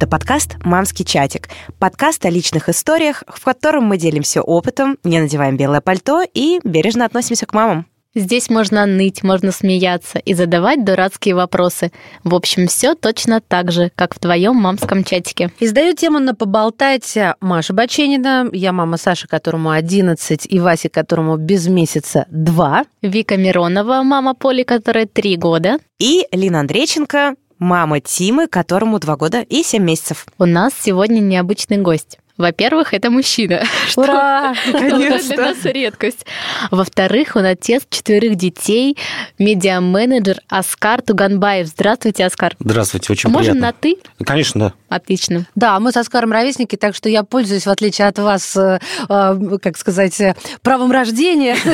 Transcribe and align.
Это 0.00 0.08
подкаст 0.08 0.56
«Мамский 0.64 1.04
чатик». 1.04 1.50
Подкаст 1.78 2.24
о 2.24 2.30
личных 2.30 2.70
историях, 2.70 3.22
в 3.28 3.44
котором 3.44 3.84
мы 3.84 3.98
делимся 3.98 4.40
опытом, 4.40 4.96
не 5.04 5.20
надеваем 5.20 5.58
белое 5.58 5.82
пальто 5.82 6.22
и 6.22 6.58
бережно 6.64 7.04
относимся 7.04 7.44
к 7.44 7.52
мамам. 7.52 7.86
Здесь 8.14 8.48
можно 8.48 8.86
ныть, 8.86 9.22
можно 9.22 9.52
смеяться 9.52 10.18
и 10.18 10.32
задавать 10.32 10.86
дурацкие 10.86 11.34
вопросы. 11.34 11.92
В 12.24 12.34
общем, 12.34 12.66
все 12.66 12.94
точно 12.94 13.42
так 13.42 13.72
же, 13.72 13.92
как 13.94 14.14
в 14.14 14.18
твоем 14.18 14.56
мамском 14.56 15.04
чатике. 15.04 15.52
Издаю 15.60 15.94
тему 15.94 16.18
на 16.18 16.34
поболтать 16.34 17.18
Маша 17.42 17.74
Баченина, 17.74 18.48
я 18.54 18.72
мама 18.72 18.96
Саши, 18.96 19.28
которому 19.28 19.68
11, 19.68 20.46
и 20.48 20.60
Васе, 20.60 20.88
которому 20.88 21.36
без 21.36 21.68
месяца 21.68 22.24
2. 22.30 22.86
Вика 23.02 23.36
Миронова, 23.36 24.02
мама 24.02 24.32
Поли, 24.32 24.64
которой 24.64 25.04
3 25.04 25.36
года. 25.36 25.78
И 25.98 26.26
Лина 26.32 26.60
Андрейченко, 26.60 27.34
мама 27.60 28.00
Тимы, 28.00 28.48
которому 28.48 28.98
2 28.98 29.16
года 29.16 29.42
и 29.42 29.62
7 29.62 29.80
месяцев. 29.80 30.26
У 30.38 30.46
нас 30.46 30.72
сегодня 30.80 31.20
необычный 31.20 31.78
гость. 31.78 32.18
Во-первых, 32.40 32.94
это 32.94 33.10
мужчина. 33.10 33.62
Ура! 33.96 34.54
Что 34.68 34.96
для 34.96 35.36
нас 35.36 35.64
редкость. 35.64 36.24
Во-вторых, 36.70 37.36
он 37.36 37.44
отец 37.44 37.82
четверых 37.90 38.36
детей, 38.36 38.96
медиа-менеджер 39.38 40.38
Оскар 40.48 41.02
Туганбаев. 41.02 41.66
Здравствуйте, 41.66 42.24
Оскар. 42.24 42.56
Здравствуйте, 42.58 43.12
очень 43.12 43.28
Можем 43.28 43.58
приятно. 43.58 43.66
на 43.66 43.72
«ты»? 43.72 43.98
Конечно, 44.24 44.60
да. 44.60 44.72
Отлично. 44.90 45.46
Да, 45.54 45.78
мы 45.78 45.92
с 45.92 45.96
Оскаром 45.96 46.32
ровесники, 46.32 46.76
так 46.76 46.96
что 46.96 47.08
я 47.08 47.22
пользуюсь, 47.22 47.64
в 47.64 47.70
отличие 47.70 48.08
от 48.08 48.18
вас, 48.18 48.56
э, 48.56 48.80
э, 49.08 49.58
как 49.62 49.78
сказать, 49.78 50.20
э, 50.20 50.34
правом 50.62 50.90
рождения. 50.90 51.56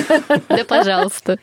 Да, 0.48 0.64
пожалуйста. 0.64 1.38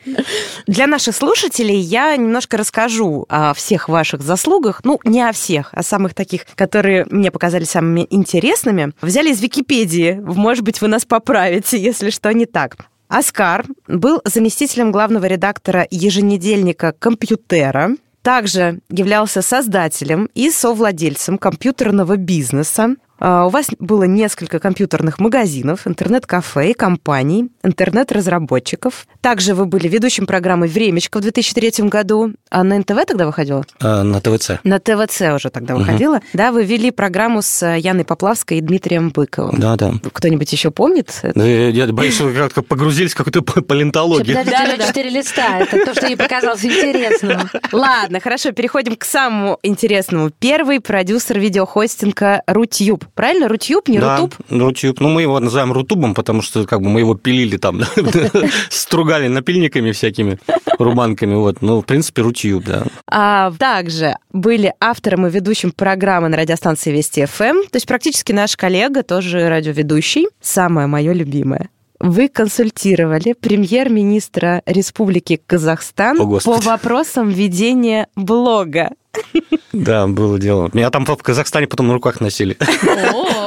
Для 0.66 0.86
наших 0.86 1.14
слушателей 1.14 1.78
я 1.78 2.16
немножко 2.16 2.56
расскажу 2.56 3.26
о 3.28 3.54
всех 3.54 3.88
ваших 3.88 4.22
заслугах. 4.22 4.80
Ну, 4.84 5.00
не 5.04 5.22
о 5.22 5.32
всех, 5.32 5.70
а 5.72 5.82
самых 5.82 6.14
таких, 6.14 6.46
которые 6.54 7.06
мне 7.10 7.30
показались 7.30 7.70
самыми 7.70 8.06
интересными. 8.10 8.92
Взяли 9.14 9.30
из 9.30 9.40
Википедии. 9.40 10.20
Может 10.24 10.64
быть, 10.64 10.80
вы 10.80 10.88
нас 10.88 11.04
поправите, 11.04 11.80
если 11.80 12.10
что 12.10 12.34
не 12.34 12.46
так. 12.46 12.76
Оскар 13.06 13.64
был 13.86 14.20
заместителем 14.24 14.90
главного 14.90 15.26
редактора 15.26 15.86
еженедельника 15.88 16.92
«Компьютера», 16.98 17.92
также 18.22 18.80
являлся 18.90 19.40
создателем 19.40 20.28
и 20.34 20.50
совладельцем 20.50 21.38
компьютерного 21.38 22.16
бизнеса. 22.16 22.96
А, 23.18 23.46
У 23.46 23.48
вас 23.50 23.68
было 23.78 24.04
несколько 24.04 24.58
компьютерных 24.58 25.18
магазинов, 25.18 25.86
интернет-кафе 25.86 26.70
и 26.70 26.74
компаний, 26.74 27.48
интернет-разработчиков. 27.62 29.06
Также 29.20 29.54
вы 29.54 29.66
были 29.66 29.88
ведущим 29.88 30.26
программы 30.26 30.66
«Времечко» 30.66 31.18
в 31.18 31.22
2003 31.22 31.88
году. 31.88 32.32
А 32.50 32.62
на 32.64 32.78
НТВ 32.78 33.04
тогда 33.06 33.26
выходила? 33.26 33.64
А, 33.80 34.02
на 34.02 34.20
ТВЦ. 34.20 34.52
На 34.64 34.78
ТВЦ 34.78 35.22
уже 35.34 35.50
тогда 35.50 35.74
выходила. 35.76 36.20
Да, 36.32 36.52
вы 36.52 36.64
вели 36.64 36.90
программу 36.90 37.42
с 37.42 37.64
Яной 37.76 38.04
Поплавской 38.04 38.58
и 38.58 38.60
Дмитрием 38.60 39.10
Быковым. 39.10 39.58
Да, 39.58 39.76
да. 39.76 39.92
Кто-нибудь 40.12 40.52
еще 40.52 40.70
помнит? 40.70 41.20
Ну, 41.34 41.44
Я, 41.44 41.68
я 41.68 41.86
боюсь, 41.92 42.14
что 42.14 42.24
вы 42.24 42.34
как-то 42.34 42.62
погрузились 42.62 43.12
в 43.14 43.16
какую-то 43.16 43.42
па- 43.42 43.62
палеонтологию. 43.62 44.36
Подожди, 44.36 44.82
четыре 44.86 45.10
листа. 45.10 45.58
Это 45.60 45.84
то, 45.84 45.94
что 45.94 46.06
ей 46.06 46.16
показалось 46.16 46.64
интересным. 46.64 47.48
Ладно, 47.72 48.20
хорошо, 48.20 48.52
переходим 48.52 48.96
к 48.96 49.04
самому 49.04 49.58
интересному. 49.62 50.30
Первый 50.30 50.80
продюсер 50.80 51.38
видеохостинга 51.38 52.42
Рутюб. 52.46 53.04
Правильно? 53.14 53.48
Рутюб, 53.48 53.88
не 53.88 53.98
да, 53.98 54.16
Рутуб? 54.16 54.34
Рутюб. 54.50 55.00
Ну, 55.00 55.08
мы 55.08 55.22
его 55.22 55.38
называем 55.38 55.72
Рутубом, 55.72 56.14
потому 56.14 56.42
что 56.42 56.66
как 56.66 56.82
бы 56.82 56.88
мы 56.88 57.00
его 57.00 57.14
пилили 57.14 57.56
там, 57.56 57.82
стругали 58.70 59.28
напильниками 59.28 59.92
всякими, 59.92 60.38
рубанками. 60.78 61.34
Вот. 61.34 61.62
Ну, 61.62 61.80
в 61.80 61.86
принципе, 61.86 62.22
Рутюб, 62.22 62.64
да. 62.64 62.84
А 63.06 63.52
также 63.58 64.16
были 64.32 64.74
автором 64.80 65.26
и 65.26 65.30
ведущим 65.30 65.70
программы 65.70 66.28
на 66.28 66.36
радиостанции 66.36 66.90
Вести 66.90 67.26
ФМ. 67.26 67.68
То 67.70 67.76
есть 67.76 67.86
практически 67.86 68.32
наш 68.32 68.56
коллега, 68.56 69.02
тоже 69.02 69.48
радиоведущий. 69.48 70.26
Самое 70.40 70.86
мое 70.86 71.12
любимое. 71.12 71.68
Вы 72.00 72.28
консультировали 72.28 73.32
премьер-министра 73.32 74.62
Республики 74.66 75.40
Казахстан 75.46 76.20
О, 76.20 76.26
Господи. 76.26 76.60
по 76.60 76.70
вопросам 76.70 77.30
ведения 77.30 78.08
блога. 78.16 78.90
Да, 79.72 80.06
было 80.06 80.38
дело. 80.38 80.70
Меня 80.72 80.88
там 80.90 81.04
в 81.04 81.16
Казахстане 81.16 81.66
потом 81.66 81.88
на 81.88 81.94
руках 81.94 82.20
носили. 82.20 82.56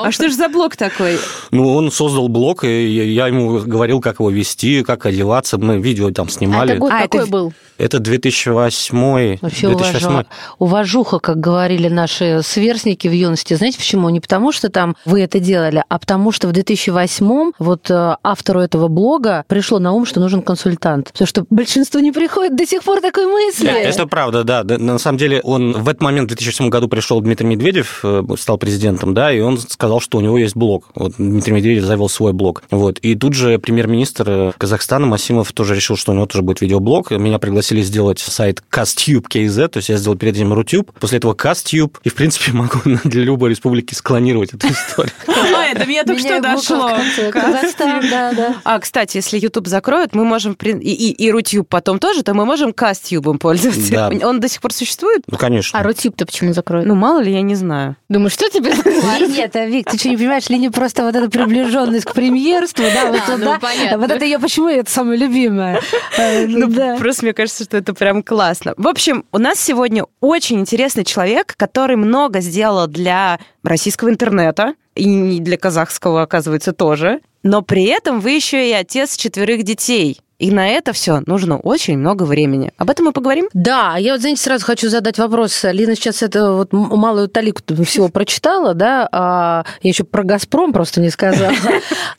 А 0.03 0.11
что 0.11 0.27
же 0.27 0.35
за 0.35 0.49
блог 0.49 0.75
такой? 0.75 1.17
Ну, 1.51 1.73
он 1.73 1.89
создал 1.89 2.27
блог, 2.27 2.65
и 2.65 2.85
я 3.13 3.27
ему 3.27 3.59
говорил, 3.61 4.01
как 4.01 4.19
его 4.19 4.29
вести, 4.29 4.83
как 4.83 5.05
одеваться. 5.05 5.57
Мы 5.57 5.77
видео 5.79 6.11
там 6.11 6.27
А 6.27 6.29
снимали. 6.29 6.71
это 6.71 6.79
год 6.81 6.91
А, 6.93 7.01
какой 7.03 7.21
это- 7.21 7.29
был? 7.31 7.53
Это 7.77 7.99
2008 7.99 9.37
Вообще 9.41 9.67
2008 9.67 10.07
уважу- 10.09 10.25
уважуха, 10.59 11.19
как 11.19 11.39
говорили 11.39 11.87
наши 11.87 12.41
сверстники 12.43 13.07
в 13.07 13.11
юности. 13.13 13.53
Знаете 13.53 13.77
почему? 13.77 14.09
Не 14.09 14.19
потому, 14.19 14.51
что 14.51 14.69
там 14.69 14.95
вы 15.05 15.21
это 15.21 15.39
делали, 15.39 15.83
а 15.87 15.99
потому 15.99 16.31
что 16.31 16.47
в 16.47 16.51
2008 16.51 17.51
вот 17.59 17.89
э, 17.91 18.15
автору 18.23 18.61
этого 18.61 18.87
блога 18.87 19.43
пришло 19.47 19.79
на 19.79 19.91
ум, 19.93 20.05
что 20.05 20.19
нужен 20.19 20.41
консультант. 20.41 21.11
Потому 21.11 21.27
что 21.27 21.45
большинство 21.49 21.99
не 21.99 22.11
приходит 22.11 22.55
до 22.55 22.65
сих 22.65 22.83
пор 22.83 22.99
такой 22.99 23.27
мысли. 23.27 23.69
Э, 23.69 23.89
Это 23.89 24.07
правда, 24.07 24.43
да. 24.43 24.63
Да, 24.63 24.77
На 24.77 24.97
самом 24.97 25.17
деле, 25.19 25.39
он 25.41 25.56
в 25.57 25.87
этот 25.87 26.01
момент, 26.01 26.25
в 26.25 26.35
2007 26.35 26.69
году, 26.69 26.87
пришел 26.87 27.21
Дмитрий 27.21 27.47
Медведев, 27.47 27.99
э, 28.03 28.23
стал 28.37 28.57
президентом, 28.57 29.13
да, 29.13 29.31
и 29.31 29.39
он 29.39 29.57
сказал, 29.57 29.99
что 29.99 30.17
у 30.17 30.21
него 30.21 30.37
есть 30.37 30.55
блог. 30.55 30.89
Вот 30.95 31.13
Дмитрий 31.17 31.53
Медведев 31.53 31.83
завел 31.83 32.09
свой 32.09 32.33
блог. 32.33 32.63
Вот. 32.71 32.99
И 32.99 33.15
тут 33.15 33.33
же 33.33 33.59
премьер-министр 33.59 34.29
э, 34.29 34.51
Казахстана 34.57 35.05
Масимов 35.07 35.51
тоже 35.53 35.75
решил, 35.75 35.97
что 35.97 36.11
у 36.11 36.15
него 36.15 36.25
тоже 36.25 36.43
будет 36.43 36.61
видеоблог. 36.61 37.11
Меня 37.11 37.39
пригласили 37.39 37.81
сделать 37.81 38.19
сайт 38.19 38.63
CastTube.kz, 38.71 39.67
то 39.69 39.77
есть 39.77 39.89
я 39.89 39.97
сделал 39.97 40.17
перед 40.17 40.35
этим 40.35 40.53
Рутюб, 40.53 40.91
после 40.99 41.17
этого 41.17 41.33
CastTube, 41.33 41.97
и, 42.03 42.09
в 42.09 42.15
принципе, 42.15 42.51
могу 42.53 42.79
для 43.03 43.23
любой 43.23 43.51
республики 43.51 43.93
склонировать 43.93 44.53
эту 44.53 44.67
историю. 44.67 45.13
Ой, 45.27 45.73
до 45.73 45.85
меня 45.85 46.03
только 46.03 46.19
что 46.19 46.41
дошло. 46.41 46.89
конце. 46.89 47.31
Казахстан, 47.31 48.09
да, 48.09 48.33
да. 48.33 48.55
А, 48.63 48.79
кстати, 48.79 49.17
если 49.17 49.39
YouTube 49.39 49.67
закроют, 49.67 50.15
мы 50.15 50.25
можем, 50.25 50.53
и, 50.53 50.69
и, 50.71 51.11
и 51.11 51.31
Рутюб 51.31 51.67
потом 51.67 51.99
тоже, 51.99 52.23
то 52.23 52.33
мы 52.33 52.45
можем 52.45 52.73
Кастюбом 52.73 53.39
пользоваться. 53.39 53.91
Да. 53.91 54.27
Он 54.27 54.39
до 54.39 54.47
сих 54.49 54.61
пор 54.61 54.73
существует? 54.73 55.23
Ну, 55.27 55.37
конечно. 55.47 55.79
А 55.79 55.83
Рутюб-то 55.83 56.25
почему 56.25 56.53
закроют? 56.53 56.87
Ну, 56.87 56.95
мало 56.95 57.19
ли, 57.21 57.31
я 57.31 57.41
не 57.41 57.55
знаю. 57.55 57.95
Думаю, 58.09 58.29
что 58.29 58.49
тебе 58.49 58.71
Ли- 58.71 59.27
Нет, 59.27 59.55
а, 59.55 59.65
Вик, 59.65 59.89
ты 59.89 59.97
что, 59.97 60.09
не 60.09 60.17
понимаешь, 60.17 60.49
Лине 60.49 60.71
просто 60.71 61.03
вот 61.03 61.15
эта 61.15 61.29
приближенность 61.29 62.05
к 62.05 62.13
премьерству, 62.13 62.83
да, 62.93 63.11
вот 63.11 63.21
А, 63.27 63.31
ну, 63.37 63.37
туда. 63.37 63.97
Вот 63.97 64.11
это 64.11 64.25
ее 64.25 64.39
почему 64.39 64.67
это 64.67 64.89
самое 64.91 65.17
любимое. 65.19 65.81
Э, 66.17 66.45
Ну. 66.47 66.97
Просто 66.97 67.23
мне 67.25 67.33
кажется, 67.33 67.63
что 67.63 67.77
это 67.77 67.93
прям 67.93 68.23
классно. 68.23 68.73
В 68.77 68.87
общем, 68.87 69.25
у 69.31 69.37
нас 69.37 69.59
сегодня 69.59 70.05
очень 70.19 70.59
интересный 70.59 71.03
человек, 71.03 71.53
который 71.57 71.95
много 71.95 72.39
сделал 72.41 72.87
для 72.87 73.39
российского 73.63 74.09
интернета, 74.09 74.73
и 74.95 75.39
для 75.39 75.57
казахского, 75.57 76.23
оказывается, 76.23 76.73
тоже. 76.73 77.19
Но 77.43 77.61
при 77.61 77.83
этом 77.85 78.19
вы 78.19 78.31
еще 78.31 78.67
и 78.67 78.73
отец 78.73 79.15
четверых 79.15 79.63
детей. 79.63 80.19
И 80.39 80.51
на 80.51 80.67
это 80.67 80.93
все 80.93 81.23
нужно 81.25 81.57
очень 81.57 81.97
много 81.97 82.23
времени. 82.23 82.71
Об 82.77 82.91
этом 82.91 83.07
мы 83.07 83.11
поговорим. 83.11 83.49
Да, 83.53 83.97
я 83.97 84.11
вот, 84.11 84.21
знаете, 84.21 84.41
сразу 84.41 84.65
хочу 84.65 84.87
задать 84.87 85.17
вопрос. 85.17 85.63
Лина 85.63 85.95
сейчас 85.95 86.21
это 86.21 86.51
вот 86.51 86.71
малую 86.73 87.27
талику 87.27 87.61
всего 87.83 88.09
прочитала, 88.09 88.75
да, 88.75 89.09
а 89.11 89.65
я 89.81 89.89
еще 89.89 90.03
про 90.03 90.23
«Газпром» 90.23 90.73
просто 90.73 91.01
не 91.01 91.09
сказала. 91.09 91.53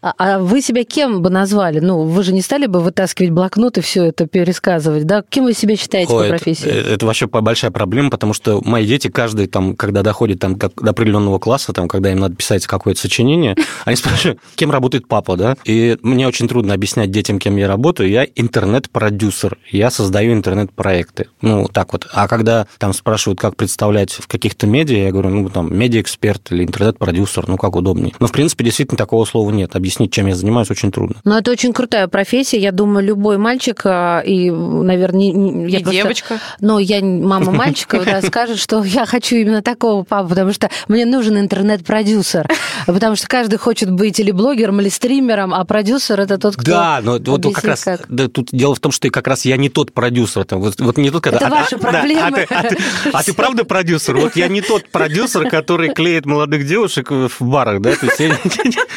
А 0.01 0.15
а 0.19 0.39
вы 0.39 0.61
себя 0.63 0.85
кем 0.85 1.23
бы 1.23 1.31
назвали? 1.31 1.81
Ну, 1.81 2.03
вы 2.03 2.23
же 2.23 2.33
не 2.33 2.41
стали 2.41 2.67
бы 2.67 2.81
вытаскивать 2.81 3.31
блокнот 3.31 3.79
и 3.79 3.81
все 3.81 4.05
это 4.05 4.27
пересказывать, 4.27 5.07
да? 5.07 5.25
Кем 5.29 5.45
вы 5.45 5.55
себя 5.55 5.77
считаете 5.77 6.13
Ой, 6.13 6.25
по 6.25 6.29
профессии? 6.31 6.69
Это, 6.69 6.91
это 6.91 7.07
вообще 7.07 7.27
большая 7.27 7.71
проблема, 7.71 8.11
потому 8.11 8.33
что 8.33 8.61
мои 8.65 8.87
дети, 8.87 9.09
каждый 9.09 9.49
там, 9.49 9.75
когда 9.75 10.03
доходит 10.03 10.39
там 10.39 10.57
как- 10.57 10.75
до 10.77 10.91
определенного 10.91 11.39
класса, 11.39 11.73
там, 11.73 11.89
когда 11.89 12.13
им 12.13 12.21
надо 12.21 12.37
писать 12.37 12.67
какое-то 12.67 13.01
сочинение, 13.01 13.57
они 13.85 13.97
спрашивают, 13.97 14.41
кем 14.55 14.71
работает 14.71 15.09
папа, 15.09 15.37
да? 15.37 15.57
И 15.65 15.97
мне 16.03 16.29
очень 16.29 16.49
трудно 16.49 16.75
объяснять 16.75 17.11
детям, 17.11 17.39
кем 17.39 17.57
я 17.57 17.67
работаю. 17.67 18.08
Я 18.09 18.27
интернет-продюсер, 18.35 19.59
я 19.71 19.91
создаю 19.91 20.33
интернет-проекты. 20.33 21.29
Ну, 21.43 21.69
так 21.69 21.93
вот. 21.93 22.07
А 22.13 22.29
когда 22.29 22.67
там 22.79 22.93
спрашивают, 22.93 23.41
как 23.41 23.57
представлять 23.57 24.13
в 24.13 24.27
каких-то 24.27 24.67
медиа, 24.67 25.05
я 25.05 25.13
говорю, 25.13 25.31
ну, 25.31 25.49
там, 25.49 25.75
медиа-эксперт 25.77 26.53
или 26.53 26.65
интернет-продюсер, 26.65 27.49
ну, 27.49 27.57
как 27.57 27.77
удобнее. 27.77 28.15
Но, 28.21 28.27
в 28.27 28.33
принципе, 28.33 28.65
действительно 28.65 28.97
такого 28.99 29.25
слова 29.25 29.51
нет. 29.51 29.77
Объяснить, 29.77 30.13
чем 30.13 30.27
я 30.27 30.35
занимаюсь, 30.35 30.71
очень 30.71 30.91
трудно. 30.91 31.17
Ну, 31.25 31.35
это 31.37 31.51
очень 31.51 31.73
крутая 31.73 32.09
профессия. 32.09 32.59
Я 32.59 32.73
думаю, 32.73 33.05
любой 33.05 33.39
мальчик 33.39 33.81
а, 33.85 34.21
и, 34.21 34.51
наверное, 34.51 35.33
не, 35.33 35.71
я 35.71 35.79
И 35.79 35.83
просто- 35.83 36.03
девочка. 36.03 36.39
Ну, 36.61 36.79
я 36.79 37.03
мама 37.03 37.53
мальчика, 37.53 38.01
да, 38.05 38.23
скажет, 38.23 38.59
что 38.59 38.83
я 38.85 39.07
хочу 39.07 39.37
именно 39.37 39.63
такого 39.63 40.05
папу, 40.05 40.31
потому 40.31 40.53
что 40.53 40.71
мне 40.89 41.07
нужен 41.07 41.39
интернет-продюсер. 41.39 42.49
Потому 42.87 43.17
что 43.17 43.27
каждый 43.29 43.59
хочет 43.59 43.91
быть 43.91 44.19
или 44.21 44.31
блогером, 44.31 44.81
или 44.81 44.89
стримером, 44.89 45.55
а 45.55 45.65
продюсер 45.65 46.21
это 46.21 46.39
тот, 46.39 46.57
кто 46.57 46.71
Да, 46.71 47.01
но 47.03 47.19
вот 47.19 47.55
как 47.55 47.65
раз. 47.65 47.87
Так? 47.99 48.07
Да 48.09 48.29
тут 48.29 48.49
дело 48.53 48.75
в 48.75 48.81
том, 48.81 48.93
что 48.93 49.11
как 49.11 49.27
раз 49.27 49.45
я 49.45 49.57
не 49.57 49.69
тот 49.69 49.93
продюсер. 49.93 50.45
Там, 50.45 50.61
вот, 50.61 50.81
вот 50.81 50.97
не 50.97 51.11
тот, 51.11 51.23
когда... 51.23 51.39
Это 51.39 51.47
а, 51.47 51.51
ваши 51.51 51.75
а, 51.75 51.79
да, 51.79 51.89
проблемы. 51.91 52.21
а, 52.21 52.31
ты, 52.33 52.55
а, 52.55 52.63
ты, 52.63 52.79
а 53.13 53.23
ты 53.23 53.35
правда 53.35 53.65
продюсер? 53.65 54.17
Вот 54.17 54.37
я 54.37 54.49
не 54.49 54.61
тот 54.61 54.89
продюсер, 54.89 55.49
который 55.49 55.93
клеит 55.93 56.27
молодых 56.27 56.67
девушек 56.67 57.11
в 57.11 57.31
барах, 57.41 57.81
да? 57.81 57.95
То 57.95 58.07
есть 58.07 58.21
я, 58.21 58.27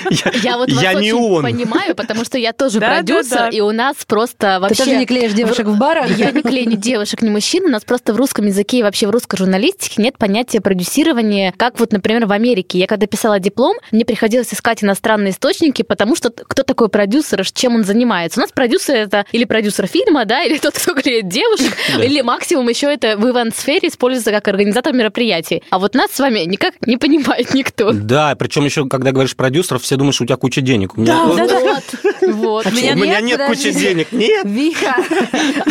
я, 0.09 0.51
Я 0.51 0.57
вот 0.57 0.71
вас 0.71 0.83
я 0.83 0.93
не 0.93 1.13
очень 1.13 1.33
он. 1.33 1.43
понимаю, 1.43 1.95
потому 1.95 2.23
что 2.25 2.37
я 2.37 2.53
тоже 2.53 2.79
Да, 2.79 2.87
да, 2.87 2.95
продюсер, 2.95 3.37
да. 3.37 3.49
и 3.49 3.59
у 3.61 3.71
нас 3.71 3.95
просто 4.05 4.55
Ты 4.55 4.59
вообще... 4.59 4.83
тоже 4.85 4.97
не 4.97 5.05
клеишь 5.05 5.33
девушек 5.33 5.67
в 5.67 5.77
барах? 5.77 6.09
Я 6.17 6.31
не 6.31 6.41
клею 6.41 6.69
ни 6.69 6.75
девушек, 6.75 7.21
ни 7.21 7.29
мужчин. 7.29 7.65
У 7.65 7.69
нас 7.69 7.83
просто 7.83 8.13
в 8.13 8.17
русском 8.17 8.45
языке 8.45 8.79
и 8.79 8.83
вообще 8.83 9.07
в 9.07 9.11
русской 9.11 9.37
журналистике 9.37 10.01
нет 10.01 10.17
понятия 10.17 10.61
продюсирования, 10.61 11.53
как 11.57 11.79
вот, 11.79 11.91
например, 11.91 12.25
в 12.25 12.31
Америке. 12.31 12.79
Я 12.79 12.87
когда 12.87 13.07
писала 13.07 13.39
диплом, 13.39 13.77
мне 13.91 14.05
приходилось 14.05 14.53
искать 14.53 14.83
иностранные 14.83 15.31
источники, 15.31 15.81
потому 15.81 16.15
что 16.15 16.29
кто 16.29 16.63
такой 16.63 16.89
продюсер, 16.89 17.45
чем 17.51 17.75
он 17.75 17.83
занимается. 17.83 18.39
У 18.39 18.43
нас 18.43 18.51
продюсер 18.51 18.90
это 18.93 19.25
или 19.31 19.45
продюсер 19.45 19.87
фильма, 19.87 20.25
да, 20.25 20.43
или 20.43 20.57
тот, 20.57 20.77
кто 20.77 20.93
клеит 20.93 21.27
девушек, 21.27 21.73
Да. 21.97 22.03
или 22.03 22.21
максимум 22.21 22.69
еще 22.69 22.87
это 22.91 23.17
в 23.17 23.27
ивент-сфере 23.27 23.89
используется 23.89 24.31
как 24.31 24.47
организатор 24.47 24.93
мероприятий. 24.93 25.63
А 25.69 25.79
вот 25.79 25.93
нас 25.95 26.11
с 26.11 26.19
вами 26.19 26.39
никак 26.41 26.75
не 26.85 26.97
понимает 26.97 27.53
никто. 27.53 27.91
Да, 27.91 28.35
причем 28.35 28.65
еще, 28.65 28.87
когда 28.87 29.11
говоришь 29.11 29.35
продюсер, 29.35 29.79
все 29.79 29.95
думают, 29.95 30.15
что 30.15 30.23
у 30.23 30.27
тебя 30.27 30.37
куча 30.37 30.61
денег. 30.61 30.97
У 30.97 31.01
меня, 31.01 31.23
Вот, 31.25 31.39
вот, 31.39 31.83
вот. 32.21 32.65
А 32.65 32.69
у 32.69 32.71
Меня 32.71 33.21
нет, 33.21 33.41
кучи 33.47 33.71
денег. 33.71 34.11
Нет. 34.11 34.45
Вика, 34.45 34.95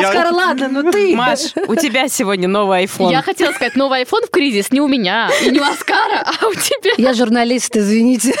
Оскар, 0.00 0.32
ладно, 0.32 0.68
ну 0.68 0.90
ты. 0.90 1.14
Маш, 1.14 1.40
у 1.68 1.74
тебя 1.74 2.08
сегодня 2.08 2.48
новый 2.48 2.84
iPhone. 2.84 3.10
Я 3.10 3.22
хотела 3.22 3.52
сказать, 3.52 3.76
новый 3.76 4.02
iPhone 4.02 4.26
в 4.26 4.30
кризис 4.30 4.70
не 4.70 4.80
у 4.80 4.88
меня 4.88 5.30
и 5.44 5.50
не 5.50 5.60
у 5.60 5.64
Оскара, 5.64 6.24
а 6.40 6.46
у 6.46 6.54
тебя. 6.54 6.92
Я 6.96 7.14
журналист, 7.14 7.76
извините. 7.76 8.34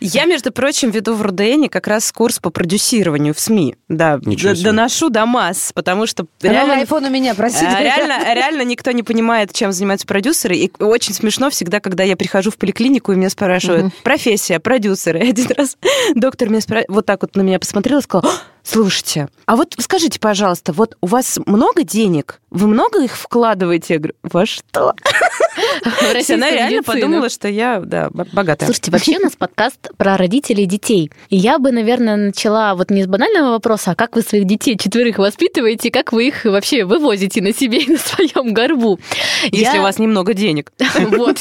Я, 0.00 0.24
между 0.26 0.52
прочим, 0.52 0.90
веду 0.90 1.14
в 1.14 1.22
РУДН 1.22 1.66
как 1.70 1.86
раз 1.86 2.10
курс 2.12 2.38
по 2.38 2.50
продюсированию 2.50 3.17
в 3.32 3.40
СМИ. 3.40 3.76
Да, 3.88 4.18
Ничего 4.24 4.50
д- 4.50 4.56
себе. 4.56 4.70
доношу 4.70 5.10
до 5.10 5.26
масс, 5.26 5.72
потому 5.74 6.06
что 6.06 6.26
реально... 6.42 6.82
iPhone 6.82 7.06
у 7.06 7.10
меня, 7.10 7.34
простите. 7.34 7.66
э, 7.66 7.82
Реально, 7.82 8.34
реально 8.34 8.62
никто 8.62 8.90
не 8.92 9.02
понимает, 9.02 9.52
чем 9.52 9.72
занимаются 9.72 10.06
продюсеры. 10.06 10.56
И 10.56 10.70
очень 10.78 11.14
смешно 11.14 11.50
всегда, 11.50 11.80
когда 11.80 12.04
я 12.04 12.16
прихожу 12.16 12.50
в 12.50 12.56
поликлинику, 12.56 13.12
и 13.12 13.16
меня 13.16 13.30
спрашивают, 13.30 13.92
профессия, 14.02 14.58
продюсеры. 14.58 15.20
Один 15.28 15.48
раз 15.56 15.76
доктор 16.14 16.48
меня 16.48 16.60
спра- 16.60 16.84
вот 16.88 17.06
так 17.06 17.22
вот 17.22 17.36
на 17.36 17.42
меня 17.42 17.58
посмотрел 17.58 17.98
и 17.98 18.02
сказал, 18.02 18.30
«А, 18.30 18.38
слушайте, 18.68 19.28
а 19.46 19.56
вот 19.56 19.74
скажите, 19.78 20.20
пожалуйста, 20.20 20.72
вот 20.72 20.96
у 21.00 21.06
вас 21.06 21.38
много 21.46 21.82
денег? 21.84 22.40
Вы 22.50 22.66
много 22.66 23.02
их 23.02 23.16
вкладываете? 23.16 23.94
Я 23.94 23.98
говорю, 24.00 24.14
во 24.22 24.46
что? 24.46 24.94
Она 26.00 26.50
реально 26.50 26.76
медицину. 26.76 26.82
подумала, 26.82 27.28
что 27.28 27.48
я, 27.48 27.80
да, 27.80 28.10
богатая. 28.10 28.66
Слушайте, 28.66 28.90
вообще 28.90 29.18
у 29.18 29.22
нас 29.22 29.36
подкаст 29.36 29.90
про 29.96 30.16
родителей 30.16 30.64
и 30.64 30.66
детей. 30.66 31.10
И 31.30 31.36
я 31.36 31.58
бы, 31.58 31.72
наверное, 31.72 32.16
начала 32.16 32.74
вот 32.74 32.90
не 32.90 33.02
с 33.02 33.06
банального 33.06 33.50
вопроса, 33.52 33.92
а 33.92 33.94
как 33.94 34.16
вы 34.16 34.22
своих 34.22 34.46
детей 34.46 34.76
четверых 34.78 35.18
воспитываете, 35.18 35.90
как 35.90 36.12
вы 36.12 36.28
их 36.28 36.44
вообще 36.44 36.84
вывозите 36.84 37.42
на 37.42 37.52
себе 37.52 37.78
и 37.78 37.90
на 37.90 37.98
своем 37.98 38.54
горбу. 38.54 38.98
Если 39.44 39.74
Я- 39.76 39.80
у 39.80 39.82
вас 39.82 39.98
немного 39.98 40.34
денег. 40.34 40.72
Вот. 40.98 41.38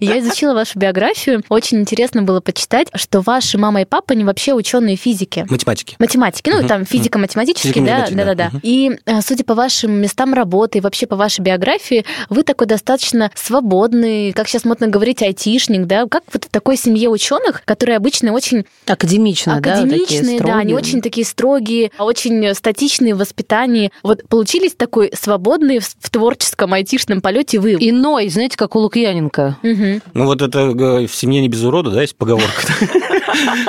Я 0.00 0.18
изучила 0.20 0.54
вашу 0.54 0.78
биографию. 0.78 1.42
Очень 1.48 1.80
интересно 1.80 2.22
было 2.22 2.40
почитать, 2.40 2.88
что 2.94 3.20
ваши 3.20 3.58
мама 3.58 3.82
и 3.82 3.84
папа 3.84 4.12
не 4.12 4.24
вообще 4.24 4.52
ученые 4.54 4.96
физики. 4.96 5.46
Математики. 5.48 5.96
Математики, 5.98 6.49
ну, 6.50 6.68
там 6.68 6.84
физико-математический, 6.84 7.82
да, 7.84 8.06
да, 8.10 8.24
да, 8.24 8.34
да. 8.34 8.50
И 8.62 8.98
э, 9.06 9.20
судя 9.22 9.44
по 9.44 9.54
вашим 9.54 9.92
местам 9.92 10.34
работы 10.34 10.78
и 10.78 10.80
вообще 10.80 11.06
по 11.06 11.16
вашей 11.16 11.40
биографии, 11.40 12.04
вы 12.28 12.42
такой 12.42 12.66
достаточно 12.66 13.30
свободный, 13.34 14.32
как 14.32 14.48
сейчас 14.48 14.64
модно 14.64 14.88
говорить, 14.88 15.22
айтишник, 15.22 15.86
да? 15.86 16.06
Как 16.06 16.24
вот 16.32 16.44
в 16.44 16.48
такой 16.48 16.76
семье 16.76 17.08
ученых, 17.08 17.62
которые 17.64 17.96
обычно 17.96 18.32
очень 18.32 18.64
Академично, 18.86 19.60
да, 19.60 19.74
академичные, 19.74 20.40
да, 20.40 20.58
они 20.58 20.74
очень 20.74 21.00
такие 21.00 21.26
строгие, 21.26 21.90
очень 21.98 22.54
статичные 22.54 23.14
в 23.14 23.18
воспитании. 23.18 23.92
Вот 24.02 24.26
получились 24.28 24.74
такой 24.74 25.10
свободный 25.14 25.78
в, 25.78 26.10
творческом 26.10 26.72
айтишном 26.72 27.20
полете 27.20 27.60
вы. 27.60 27.74
Иной, 27.74 28.28
знаете, 28.28 28.56
как 28.56 28.76
у 28.76 28.80
Лукьяненко. 28.80 29.58
Ну 29.62 30.26
вот 30.26 30.42
это 30.42 30.60
э, 30.60 31.06
в 31.06 31.14
семье 31.14 31.40
не 31.40 31.48
без 31.48 31.62
урода, 31.62 31.90
да, 31.90 32.02
есть 32.02 32.16
поговорка. 32.16 32.62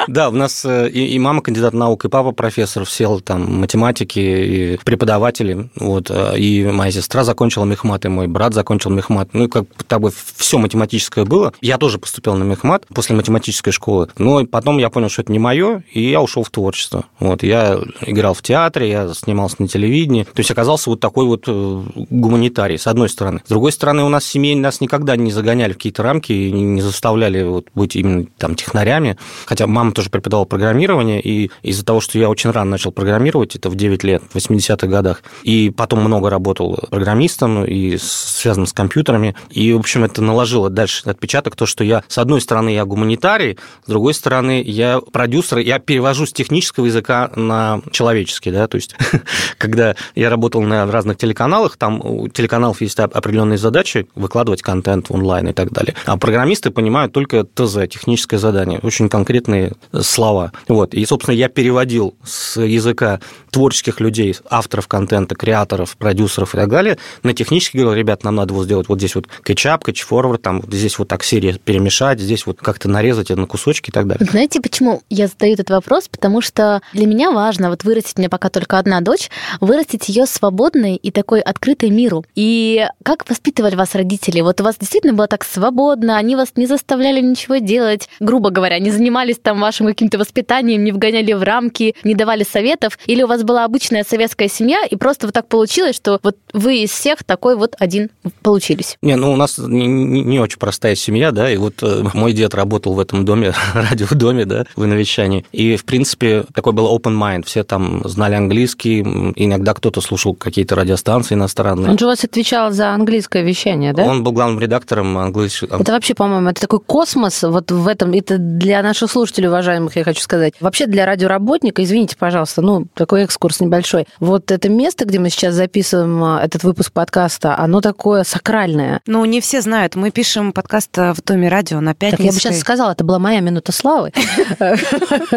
Да, 0.07 0.29
у 0.29 0.33
нас 0.33 0.65
э, 0.65 0.89
и 0.89 1.05
и 1.13 1.19
мама 1.19 1.41
кандидат 1.41 1.73
наук, 1.73 2.05
и 2.05 2.09
папа 2.09 2.31
профессор, 2.31 2.70
все 2.85 3.19
там 3.19 3.59
математики, 3.59 4.19
и 4.19 4.79
преподаватели, 4.83 5.69
вот, 5.75 6.09
э, 6.09 6.37
и 6.37 6.65
моя 6.65 6.91
сестра 6.91 7.23
закончила 7.23 7.65
мехмат, 7.65 8.05
и 8.05 8.09
мой 8.09 8.27
брат 8.27 8.53
закончил 8.53 8.89
мехмат. 8.89 9.29
Ну, 9.33 9.49
как 9.49 9.65
так 9.87 10.01
бы 10.01 10.11
все 10.35 10.57
математическое 10.57 11.25
было. 11.25 11.53
Я 11.61 11.77
тоже 11.77 11.97
поступил 11.97 12.35
на 12.35 12.43
мехмат 12.43 12.85
после 12.87 13.15
математической 13.15 13.71
школы, 13.71 14.09
но 14.17 14.45
потом 14.45 14.77
я 14.77 14.89
понял, 14.89 15.09
что 15.09 15.21
это 15.21 15.31
не 15.31 15.39
мое, 15.39 15.83
и 15.91 16.01
я 16.09 16.21
ушел 16.21 16.43
в 16.43 16.49
творчество. 16.49 17.05
Вот, 17.19 17.43
я 17.43 17.79
играл 18.01 18.33
в 18.33 18.41
театре, 18.41 18.89
я 18.89 19.13
снимался 19.13 19.55
на 19.59 19.67
телевидении, 19.67 20.23
то 20.23 20.39
есть 20.39 20.51
оказался 20.51 20.89
вот 20.89 20.99
такой 20.99 21.25
вот 21.25 21.43
э, 21.47 21.83
гуманитарий, 21.95 22.77
с 22.77 22.87
одной 22.87 23.09
стороны. 23.09 23.41
С 23.45 23.49
другой 23.49 23.71
стороны, 23.71 24.03
у 24.03 24.09
нас 24.09 24.23
в 24.23 24.27
семье 24.27 24.55
нас 24.55 24.81
никогда 24.81 25.15
не 25.15 25.31
загоняли 25.31 25.73
в 25.73 25.75
какие-то 25.75 26.03
рамки 26.03 26.31
и 26.31 26.51
не 26.51 26.81
заставляли 26.81 27.43
вот 27.43 27.67
быть 27.73 27.95
именно 27.95 28.25
там 28.37 28.55
технарями, 28.55 29.17
хотя 29.45 29.67
мама 29.67 29.91
тоже 29.91 30.09
преподавала 30.09 30.45
программирование, 30.45 31.21
и 31.21 31.51
из-за 31.63 31.85
того, 31.85 32.01
что 32.01 32.17
я 32.17 32.29
очень 32.29 32.50
рано 32.51 32.71
начал 32.71 32.91
программировать, 32.91 33.55
это 33.55 33.69
в 33.69 33.75
9 33.75 34.03
лет, 34.03 34.23
в 34.29 34.35
80-х 34.35 34.87
годах, 34.87 35.23
и 35.43 35.69
потом 35.69 36.01
много 36.01 36.29
работал 36.29 36.79
программистом 36.89 37.65
и 37.65 37.97
с- 37.97 38.03
связанным 38.41 38.67
с 38.67 38.73
компьютерами, 38.73 39.35
и, 39.49 39.73
в 39.73 39.79
общем, 39.79 40.03
это 40.03 40.21
наложило 40.21 40.69
дальше 40.69 41.09
отпечаток, 41.09 41.55
то, 41.55 41.65
что 41.65 41.83
я, 41.83 42.03
с 42.07 42.17
одной 42.17 42.41
стороны, 42.41 42.69
я 42.69 42.85
гуманитарий, 42.85 43.57
с 43.85 43.89
другой 43.89 44.13
стороны, 44.13 44.61
я 44.65 44.99
продюсер, 45.11 45.59
я 45.59 45.79
перевожу 45.79 46.25
с 46.25 46.33
технического 46.33 46.85
языка 46.85 47.31
на 47.35 47.81
человеческий, 47.91 48.51
да, 48.51 48.67
то 48.67 48.75
есть, 48.75 48.95
когда 49.57 49.95
я 50.15 50.29
работал 50.29 50.61
на 50.61 50.85
разных 50.89 51.17
телеканалах, 51.17 51.77
там 51.77 52.01
у 52.03 52.27
телеканалов 52.27 52.81
есть 52.81 52.99
оп- 52.99 53.15
определенные 53.15 53.57
задачи, 53.57 54.07
выкладывать 54.15 54.61
контент 54.61 55.07
онлайн 55.09 55.49
и 55.49 55.53
так 55.53 55.71
далее, 55.71 55.95
а 56.05 56.17
программисты 56.17 56.71
понимают 56.71 57.13
только 57.13 57.43
ТЗ, 57.43 57.87
техническое 57.89 58.37
задание, 58.37 58.79
очень 58.83 59.09
конкретные 59.09 59.73
слова. 60.01 60.51
Вот. 60.67 60.93
И, 60.93 61.05
собственно, 61.05 61.35
я 61.35 61.49
переводил 61.49 62.15
с 62.23 62.40
языка 62.55 63.19
творческих 63.51 63.99
людей, 63.99 64.35
авторов 64.49 64.87
контента, 64.87 65.35
креаторов, 65.35 65.97
продюсеров 65.97 66.55
и 66.55 66.57
так 66.57 66.69
далее, 66.69 66.97
на 67.23 67.33
технический 67.33 67.79
говорил, 67.79 67.97
ребят, 67.97 68.23
нам 68.23 68.35
надо 68.35 68.53
вот 68.53 68.65
сделать 68.65 68.87
вот 68.89 68.99
здесь 68.99 69.15
вот 69.15 69.27
кетчап, 69.43 69.85
кетчфорвард, 69.85 70.41
там 70.41 70.61
вот 70.61 70.73
здесь 70.73 70.97
вот 70.97 71.07
так 71.07 71.23
серии 71.23 71.59
перемешать, 71.63 72.19
здесь 72.19 72.45
вот 72.45 72.59
как-то 72.59 72.89
нарезать 72.89 73.29
на 73.29 73.45
кусочки 73.45 73.89
и 73.89 73.93
так 73.93 74.07
далее. 74.07 74.27
Знаете, 74.29 74.61
почему 74.61 75.01
я 75.09 75.27
задаю 75.27 75.53
этот 75.53 75.69
вопрос? 75.69 76.07
Потому 76.07 76.41
что 76.41 76.81
для 76.93 77.05
меня 77.05 77.31
важно 77.31 77.69
вот 77.69 77.83
вырастить, 77.83 78.17
у 78.17 78.21
меня 78.21 78.29
пока 78.29 78.49
только 78.49 78.79
одна 78.79 79.01
дочь, 79.01 79.29
вырастить 79.59 80.09
ее 80.09 80.25
свободной 80.25 80.95
и 80.95 81.11
такой 81.11 81.41
открытой 81.41 81.89
миру. 81.89 82.25
И 82.35 82.87
как 83.03 83.29
воспитывали 83.29 83.75
вас 83.75 83.95
родители? 83.95 84.41
Вот 84.41 84.61
у 84.61 84.63
вас 84.63 84.77
действительно 84.77 85.13
было 85.13 85.27
так 85.27 85.43
свободно, 85.43 86.17
они 86.17 86.35
вас 86.35 86.49
не 86.55 86.65
заставляли 86.65 87.21
ничего 87.21 87.57
делать, 87.57 88.09
грубо 88.19 88.49
говоря, 88.49 88.79
не 88.79 88.91
занимались 88.91 89.37
там 89.37 89.59
вашим 89.59 89.87
каким-то 89.87 90.17
воспитанием, 90.17 90.83
не 90.83 90.91
вгоняли 90.91 91.33
в 91.33 91.43
рамки, 91.43 91.95
не 92.03 92.15
давали 92.15 92.30
советов? 92.43 92.97
Или 93.05 93.23
у 93.23 93.27
вас 93.27 93.43
была 93.43 93.65
обычная 93.65 94.03
советская 94.07 94.47
семья, 94.47 94.83
и 94.89 94.95
просто 94.95 95.27
вот 95.27 95.33
так 95.33 95.47
получилось, 95.47 95.95
что 95.95 96.19
вот 96.23 96.37
вы 96.53 96.83
из 96.83 96.91
всех 96.91 97.23
такой 97.23 97.55
вот 97.55 97.75
один 97.79 98.09
получились? 98.41 98.97
Не, 99.01 99.15
ну 99.15 99.31
у 99.31 99.35
нас 99.35 99.57
не, 99.57 99.87
не- 99.87 100.21
не 100.21 100.39
очень 100.39 100.59
простая 100.59 100.95
семья, 100.95 101.31
да, 101.31 101.51
и 101.51 101.57
вот 101.57 101.75
э, 101.83 102.03
мой 102.13 102.33
дед 102.33 102.55
работал 102.55 102.93
в 102.93 102.99
этом 102.99 103.25
доме, 103.25 103.53
радиодоме, 103.73 104.45
да, 104.45 104.65
в 104.75 104.85
Иновещании, 104.85 105.45
и, 105.51 105.75
в 105.75 105.85
принципе, 105.85 106.45
такой 106.53 106.73
был 106.73 106.85
open 106.95 107.17
mind, 107.17 107.45
все 107.45 107.63
там 107.63 108.07
знали 108.07 108.35
английский, 108.35 109.01
иногда 109.01 109.73
кто-то 109.73 110.01
слушал 110.01 110.33
какие-то 110.33 110.75
радиостанции 110.75 111.35
иностранные. 111.35 111.91
Он 111.91 111.97
же 111.97 112.05
у 112.05 112.07
вас 112.09 112.23
отвечал 112.23 112.71
за 112.71 112.89
английское 112.89 113.43
вещание, 113.43 113.93
да? 113.93 114.03
Он 114.03 114.23
был 114.23 114.31
главным 114.31 114.59
редактором 114.59 115.17
английского... 115.17 115.81
Это 115.81 115.91
вообще, 115.91 116.13
по-моему, 116.13 116.49
это 116.49 116.61
такой 116.61 116.79
космос 116.79 117.43
вот 117.43 117.71
в 117.71 117.87
этом. 117.87 118.13
Это 118.13 118.37
для 118.37 118.81
наших 118.81 119.11
слушателей, 119.11 119.47
уважаемых, 119.47 119.95
я 119.95 120.03
хочу 120.03 120.21
сказать. 120.21 120.53
Вообще 120.59 120.85
для 120.85 121.05
радиоработника, 121.05 121.83
извините, 121.83 122.15
пожалуйста, 122.21 122.61
ну, 122.61 122.85
такой 122.93 123.23
экскурс 123.23 123.61
небольшой. 123.61 124.05
Вот 124.19 124.51
это 124.51 124.69
место, 124.69 125.05
где 125.05 125.17
мы 125.17 125.31
сейчас 125.31 125.55
записываем 125.55 126.23
а, 126.23 126.39
этот 126.43 126.63
выпуск 126.63 126.93
подкаста, 126.93 127.57
оно 127.57 127.81
такое 127.81 128.23
сакральное. 128.23 129.01
Ну, 129.07 129.25
не 129.25 129.41
все 129.41 129.59
знают. 129.59 129.95
Мы 129.95 130.11
пишем 130.11 130.53
подкаст 130.53 130.95
э, 130.99 131.13
в 131.13 131.23
Доме 131.23 131.49
радио 131.49 131.79
на 131.81 131.95
Так 131.95 132.19
я 132.19 132.27
бы 132.27 132.37
сейчас 132.37 132.59
сказала, 132.59 132.91
это 132.91 133.03
была 133.03 133.17
моя 133.17 133.39
минута 133.39 133.71
славы. 133.71 134.11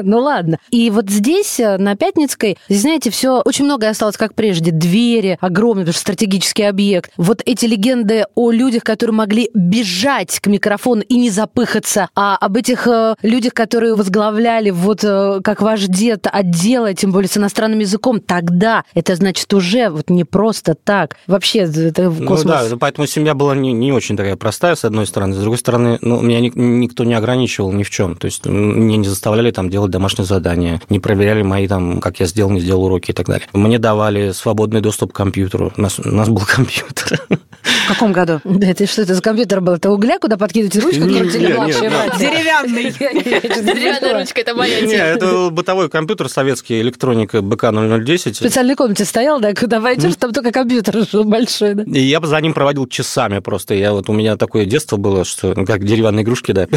Ну 0.02 0.18
ладно. 0.18 0.58
И 0.70 0.90
вот 0.90 1.08
здесь, 1.08 1.58
э, 1.58 1.78
на 1.78 1.96
Пятницкой, 1.96 2.58
здесь, 2.68 2.82
знаете, 2.82 3.10
все 3.10 3.40
очень 3.42 3.64
многое 3.64 3.90
осталось 3.90 4.18
как 4.18 4.34
прежде. 4.34 4.70
Двери 4.70 5.38
огромные, 5.40 5.84
потому 5.84 5.94
что 5.94 6.02
стратегический 6.02 6.64
объект. 6.64 7.12
Вот 7.16 7.40
эти 7.46 7.64
легенды 7.64 8.26
о 8.34 8.50
людях, 8.50 8.84
которые 8.84 9.14
могли 9.14 9.50
бежать 9.54 10.38
к 10.40 10.46
микрофону 10.48 11.00
и 11.00 11.16
не 11.16 11.30
запыхаться, 11.30 12.10
а 12.14 12.36
об 12.36 12.56
этих 12.58 12.86
э, 12.86 13.14
людях, 13.22 13.54
которые 13.54 13.94
возглавляли, 13.94 14.68
вот 14.68 15.02
э, 15.02 15.40
как 15.42 15.62
ваш 15.62 15.84
дед, 15.86 16.26
отдел 16.30 16.73
делая, 16.74 16.94
тем 16.94 17.12
более 17.12 17.28
с 17.28 17.36
иностранным 17.36 17.78
языком, 17.78 18.20
тогда 18.20 18.84
это 18.94 19.14
значит 19.14 19.52
уже 19.54 19.90
вот 19.90 20.10
не 20.10 20.24
просто 20.24 20.74
так. 20.74 21.16
Вообще, 21.28 21.60
это 21.60 22.10
космос. 22.10 22.44
Ну 22.44 22.70
да, 22.70 22.76
поэтому 22.80 23.06
семья 23.06 23.34
была 23.34 23.54
не, 23.54 23.72
не 23.72 23.92
очень 23.92 24.16
такая 24.16 24.34
простая, 24.34 24.74
с 24.74 24.84
одной 24.84 25.06
стороны. 25.06 25.34
С 25.34 25.38
другой 25.38 25.58
стороны, 25.58 25.98
ну, 26.00 26.20
меня 26.20 26.40
ни, 26.40 26.50
никто 26.56 27.04
не 27.04 27.14
ограничивал 27.14 27.70
ни 27.72 27.84
в 27.84 27.90
чем. 27.90 28.16
То 28.16 28.24
есть 28.24 28.44
мне 28.46 28.96
не 28.96 29.06
заставляли 29.06 29.52
там 29.52 29.70
делать 29.70 29.92
домашние 29.92 30.26
задания, 30.26 30.82
не 30.88 30.98
проверяли 30.98 31.42
мои 31.42 31.68
там, 31.68 32.00
как 32.00 32.18
я 32.18 32.26
сделал, 32.26 32.50
не 32.50 32.60
сделал 32.60 32.84
уроки 32.84 33.12
и 33.12 33.14
так 33.14 33.28
далее. 33.28 33.46
Мне 33.52 33.78
давали 33.78 34.32
свободный 34.32 34.80
доступ 34.80 35.12
к 35.12 35.16
компьютеру. 35.16 35.72
У 35.76 35.80
нас, 35.80 36.00
у 36.00 36.08
нас 36.08 36.28
был 36.28 36.42
компьютер. 36.46 37.20
В 37.64 37.88
каком 37.88 38.12
году? 38.12 38.40
Да 38.64 38.68
это 38.68 38.86
что 38.86 39.02
это 39.02 39.14
за 39.14 39.22
компьютер 39.22 39.60
был? 39.60 39.74
Это 39.74 39.90
угля, 39.90 40.18
куда 40.18 40.36
подкидываете 40.36 40.80
ручку? 40.80 41.00
Деревянный. 41.04 42.90
Деревянная 42.92 44.20
ручка, 44.20 44.40
это 44.40 44.54
моя 44.54 44.80
Не, 44.80 44.94
это 44.94 45.50
бытовой 45.50 45.88
компьютер 45.88 46.28
советский, 46.28 46.80
электроника 46.80 47.42
БК-0010. 47.42 48.32
В 48.32 48.36
специальной 48.36 48.76
комнате 48.76 49.04
стоял, 49.04 49.40
да, 49.40 49.54
куда 49.54 49.80
войдешь, 49.80 50.14
там 50.16 50.32
только 50.32 50.52
компьютер 50.52 51.04
большой, 51.24 51.74
да? 51.74 51.82
И 51.86 52.00
я 52.00 52.20
бы 52.20 52.26
за 52.26 52.40
ним 52.40 52.54
проводил 52.54 52.86
часами 52.86 53.40
просто. 53.40 53.74
Я 53.74 53.92
вот 53.92 54.08
у 54.08 54.12
меня 54.12 54.36
такое 54.36 54.66
детство 54.66 54.96
было, 54.96 55.24
что 55.24 55.54
ну, 55.56 55.66
как 55.66 55.84
деревянные 55.84 56.22
игрушки, 56.22 56.52
да. 56.52 56.68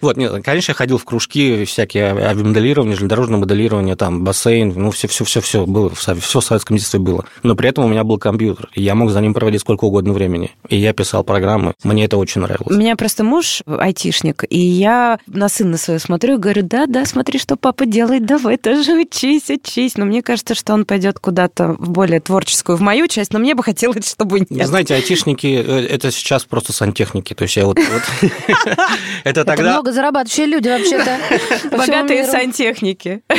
Вот, 0.00 0.16
нет, 0.16 0.32
конечно, 0.44 0.72
я 0.72 0.74
ходил 0.74 0.98
в 0.98 1.04
кружки 1.04 1.64
всякие 1.64 2.06
авиамоделирование, 2.06 2.94
железнодорожное 2.94 3.38
моделирование, 3.38 3.96
там 3.96 4.24
бассейн, 4.24 4.72
ну 4.76 4.90
все, 4.90 5.08
все, 5.08 5.24
все, 5.24 5.40
все 5.40 5.66
было, 5.66 5.90
все 5.94 6.14
в 6.14 6.44
советском 6.44 6.76
детстве 6.76 7.00
было. 7.00 7.24
Но 7.42 7.56
при 7.56 7.68
этом 7.68 7.84
у 7.84 7.88
меня 7.88 8.04
был 8.04 8.18
компьютер, 8.18 8.68
и 8.74 8.82
я 8.82 8.94
мог 8.94 9.10
за 9.10 9.20
ним 9.20 9.34
проводить 9.34 9.45
сколько 9.58 9.84
угодно 9.84 10.12
времени. 10.12 10.50
И 10.68 10.76
я 10.76 10.92
писал 10.92 11.24
программы, 11.24 11.74
мне 11.84 12.04
это 12.04 12.16
очень 12.16 12.40
У 12.40 12.44
нравилось. 12.44 12.76
меня 12.76 12.96
просто 12.96 13.24
муж 13.24 13.62
айтишник, 13.66 14.44
и 14.48 14.58
я 14.58 15.18
на 15.26 15.48
сына 15.48 15.76
своего 15.76 16.00
смотрю 16.00 16.34
и 16.34 16.38
говорю, 16.38 16.62
да, 16.62 16.86
да, 16.86 17.04
смотри, 17.04 17.38
что 17.38 17.56
папа 17.56 17.86
делает, 17.86 18.26
давай 18.26 18.56
тоже 18.56 18.92
учись, 18.94 19.48
учись. 19.50 19.96
Но 19.96 20.04
мне 20.04 20.22
кажется, 20.22 20.54
что 20.54 20.74
он 20.74 20.84
пойдет 20.84 21.18
куда-то 21.18 21.76
в 21.78 21.90
более 21.90 22.20
творческую, 22.20 22.76
в 22.76 22.80
мою 22.80 23.06
часть, 23.08 23.32
но 23.32 23.38
мне 23.38 23.54
бы 23.54 23.62
хотелось, 23.62 24.10
чтобы 24.10 24.40
нет. 24.50 24.66
Знаете, 24.66 24.94
айтишники 24.94 25.46
э, 25.46 25.86
это 25.86 26.10
сейчас 26.10 26.44
просто 26.44 26.72
сантехники. 26.72 27.34
То 27.34 27.42
есть 27.42 27.56
я 27.56 27.66
вот... 27.66 27.78
вот- 27.78 28.30
Это 29.24 29.40
Это 29.40 29.44
тогда... 29.44 29.72
много 29.72 29.92
зарабатывающие 29.92 30.46
люди 30.46 30.68
вообще-то. 30.68 31.18
Богатые 31.76 32.26
сантехники. 32.26 33.22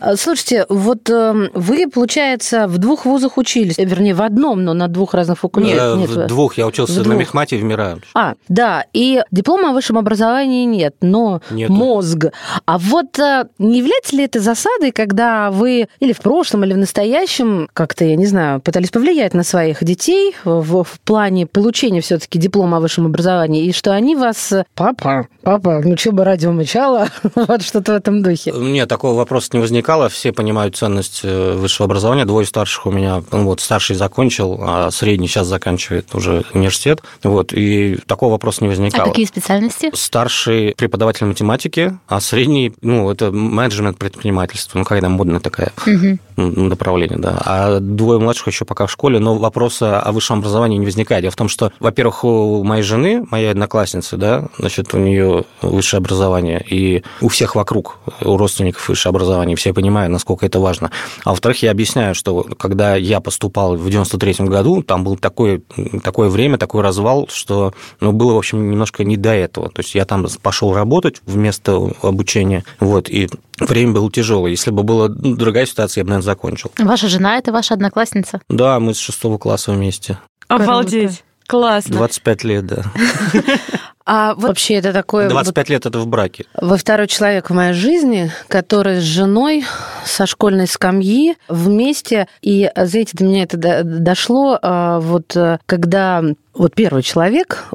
А, 0.00 0.16
Слушайте, 0.16 0.66
вот 0.68 1.08
эм, 1.10 1.50
вы, 1.54 1.88
получается, 1.88 2.66
в 2.68 2.78
двух 2.78 3.04
вузах 3.04 3.38
учились, 3.38 3.78
вернее, 3.78 4.14
в 4.14 4.22
одном, 4.22 4.64
но 4.64 4.74
на 4.74 4.88
двух 4.88 5.14
разных 5.14 5.44
Э, 5.46 5.48
факультетах. 5.48 5.98
Нет, 5.98 6.10
В 6.10 6.26
двух. 6.26 6.58
Я 6.58 6.66
учился 6.66 6.94
в 6.94 6.96
на 6.98 7.04
двух. 7.04 7.16
мехмате 7.20 7.56
в 7.56 7.62
Мира. 7.64 7.98
А, 8.14 8.34
да, 8.48 8.84
и 8.92 9.22
диплома 9.30 9.70
о 9.70 9.72
высшем 9.72 9.98
образовании 9.98 10.64
нет, 10.64 10.94
но 11.00 11.40
Нету. 11.50 11.72
мозг. 11.72 12.26
А 12.64 12.78
вот 12.78 13.18
э, 13.18 13.46
не 13.58 13.78
является 13.78 14.16
ли 14.16 14.24
это 14.24 14.40
засадой, 14.40 14.92
когда 14.92 15.50
вы 15.50 15.88
или 16.00 16.12
в 16.12 16.18
прошлом, 16.20 16.64
или 16.64 16.72
в 16.72 16.78
настоящем 16.78 17.68
как-то, 17.72 18.04
я 18.04 18.16
не 18.16 18.26
знаю, 18.26 18.60
пытались 18.60 18.90
повлиять 18.90 19.34
на 19.34 19.42
своих 19.44 19.82
детей 19.84 20.34
в, 20.44 20.82
в 20.84 21.00
плане 21.00 21.46
получения 21.46 22.00
все-таки 22.00 22.38
диплома 22.38 22.78
о 22.78 22.80
высшем 22.80 23.06
образовании, 23.06 23.64
и 23.64 23.72
что 23.72 23.92
они 23.92 24.16
вас... 24.16 24.52
э, 24.52 24.64
Папа, 24.74 25.28
папа, 25.42 25.80
ну 25.84 25.96
что 25.96 26.12
бы 26.12 26.24
радио 26.24 26.52
мычало? 26.52 27.08
вот 27.34 27.62
что-то 27.62 27.92
в 27.92 27.96
этом 27.96 28.22
духе. 28.22 28.52
Нет, 28.52 28.88
такого 28.88 29.14
вопроса 29.16 29.50
не 29.52 29.60
возникало. 29.60 30.08
Все 30.08 30.32
понимают 30.32 30.76
ценность 30.76 31.20
э, 31.22 31.52
высшего 31.54 31.84
образования. 31.86 32.24
Двое 32.24 32.46
старших 32.46 32.86
у 32.86 32.90
меня, 32.90 33.22
ну, 33.32 33.44
вот 33.44 33.60
старший 33.60 33.96
закончил, 33.96 34.58
а 34.60 34.90
средний 34.90 35.28
сейчас 35.36 35.48
заканчивает 35.48 36.14
уже 36.14 36.44
университет. 36.54 37.02
Вот, 37.22 37.52
и 37.52 37.96
такого 38.06 38.32
вопроса 38.32 38.64
не 38.64 38.68
А 38.68 38.70
возникало. 38.70 39.08
какие 39.10 39.26
специальности? 39.26 39.90
Старший 39.94 40.74
преподаватель 40.76 41.26
математики, 41.26 41.98
а 42.08 42.20
средний, 42.20 42.72
ну, 42.80 43.10
это 43.10 43.30
менеджмент 43.30 43.98
предпринимательства, 43.98 44.78
ну, 44.78 44.84
какая-то 44.84 45.10
модная 45.10 45.40
такая 45.40 45.72
м, 45.86 46.68
направление, 46.68 47.18
да. 47.18 47.40
А 47.44 47.80
двое 47.80 48.18
младших 48.18 48.46
еще 48.48 48.64
пока 48.64 48.86
в 48.86 48.90
школе, 48.90 49.18
но 49.18 49.34
вопроса 49.36 50.00
о 50.00 50.12
высшем 50.12 50.38
образовании 50.38 50.78
не 50.78 50.86
возникает. 50.86 51.22
Дело 51.22 51.32
в 51.32 51.36
том, 51.36 51.48
что, 51.48 51.70
во-первых, 51.80 52.24
у 52.24 52.62
моей 52.64 52.82
жены, 52.82 53.26
моей 53.30 53.50
одноклассницы, 53.50 54.16
да, 54.16 54.46
значит, 54.58 54.94
у 54.94 54.98
нее 54.98 55.44
высшее 55.60 55.98
образование, 55.98 56.64
и 56.68 57.02
у 57.20 57.28
всех 57.28 57.56
вокруг, 57.56 57.98
у 58.22 58.36
родственников 58.38 58.88
высшее 58.88 59.10
образование, 59.10 59.56
все 59.56 59.74
понимают, 59.74 60.10
насколько 60.12 60.46
это 60.46 60.60
важно. 60.60 60.90
А 61.24 61.30
во-вторых, 61.30 61.62
я 61.62 61.70
объясняю, 61.72 62.14
что 62.14 62.42
когда 62.58 62.96
я 62.96 63.20
поступал 63.20 63.76
в 63.76 63.84
93 63.90 64.46
году, 64.46 64.82
там 64.82 65.04
был 65.04 65.16
такой, 65.26 65.64
такое 66.04 66.28
время, 66.28 66.56
такой 66.56 66.82
развал, 66.82 67.28
что 67.32 67.74
ну, 67.98 68.12
было, 68.12 68.34
в 68.34 68.38
общем, 68.38 68.70
немножко 68.70 69.02
не 69.02 69.16
до 69.16 69.30
этого. 69.30 69.70
То 69.70 69.80
есть 69.80 69.96
я 69.96 70.04
там 70.04 70.24
пошел 70.40 70.72
работать 70.72 71.20
вместо 71.26 71.90
обучения, 72.00 72.64
вот, 72.78 73.10
и 73.10 73.28
время 73.58 73.92
было 73.94 74.10
тяжелое. 74.10 74.52
Если 74.52 74.70
бы 74.70 74.84
была 74.84 75.08
другая 75.08 75.66
ситуация, 75.66 76.02
я 76.02 76.04
бы, 76.04 76.10
наверное, 76.10 76.24
закончил. 76.26 76.70
Ваша 76.78 77.08
жена– 77.08 77.38
это 77.38 77.50
ваша 77.50 77.74
одноклассница? 77.74 78.40
Да, 78.48 78.78
мы 78.78 78.94
с 78.94 78.98
шестого 78.98 79.36
класса 79.36 79.72
вместе. 79.72 80.18
Обалдеть. 80.46 81.24
Классно. 81.48 81.96
25 81.96 82.44
лет, 82.44 82.66
да. 82.66 82.84
А 84.06 84.34
вот 84.34 84.44
Вообще 84.44 84.74
это 84.74 84.92
такое... 84.92 85.28
25 85.28 85.68
лет 85.68 85.84
это 85.84 85.98
в 85.98 86.06
браке. 86.06 86.46
Вы 86.54 86.78
второй 86.78 87.08
человек 87.08 87.50
в 87.50 87.54
моей 87.54 87.72
жизни, 87.72 88.30
который 88.46 89.00
с 89.00 89.02
женой 89.02 89.64
со 90.04 90.26
школьной 90.26 90.68
скамьи 90.68 91.36
вместе. 91.48 92.28
И, 92.40 92.70
знаете, 92.76 93.10
до 93.14 93.24
меня 93.24 93.42
это 93.42 93.56
до- 93.56 93.82
дошло, 93.82 94.58
а, 94.62 95.00
вот 95.00 95.36
э, 95.36 95.58
когда 95.66 96.22
вот 96.58 96.74
первый 96.74 97.02
человек, 97.02 97.66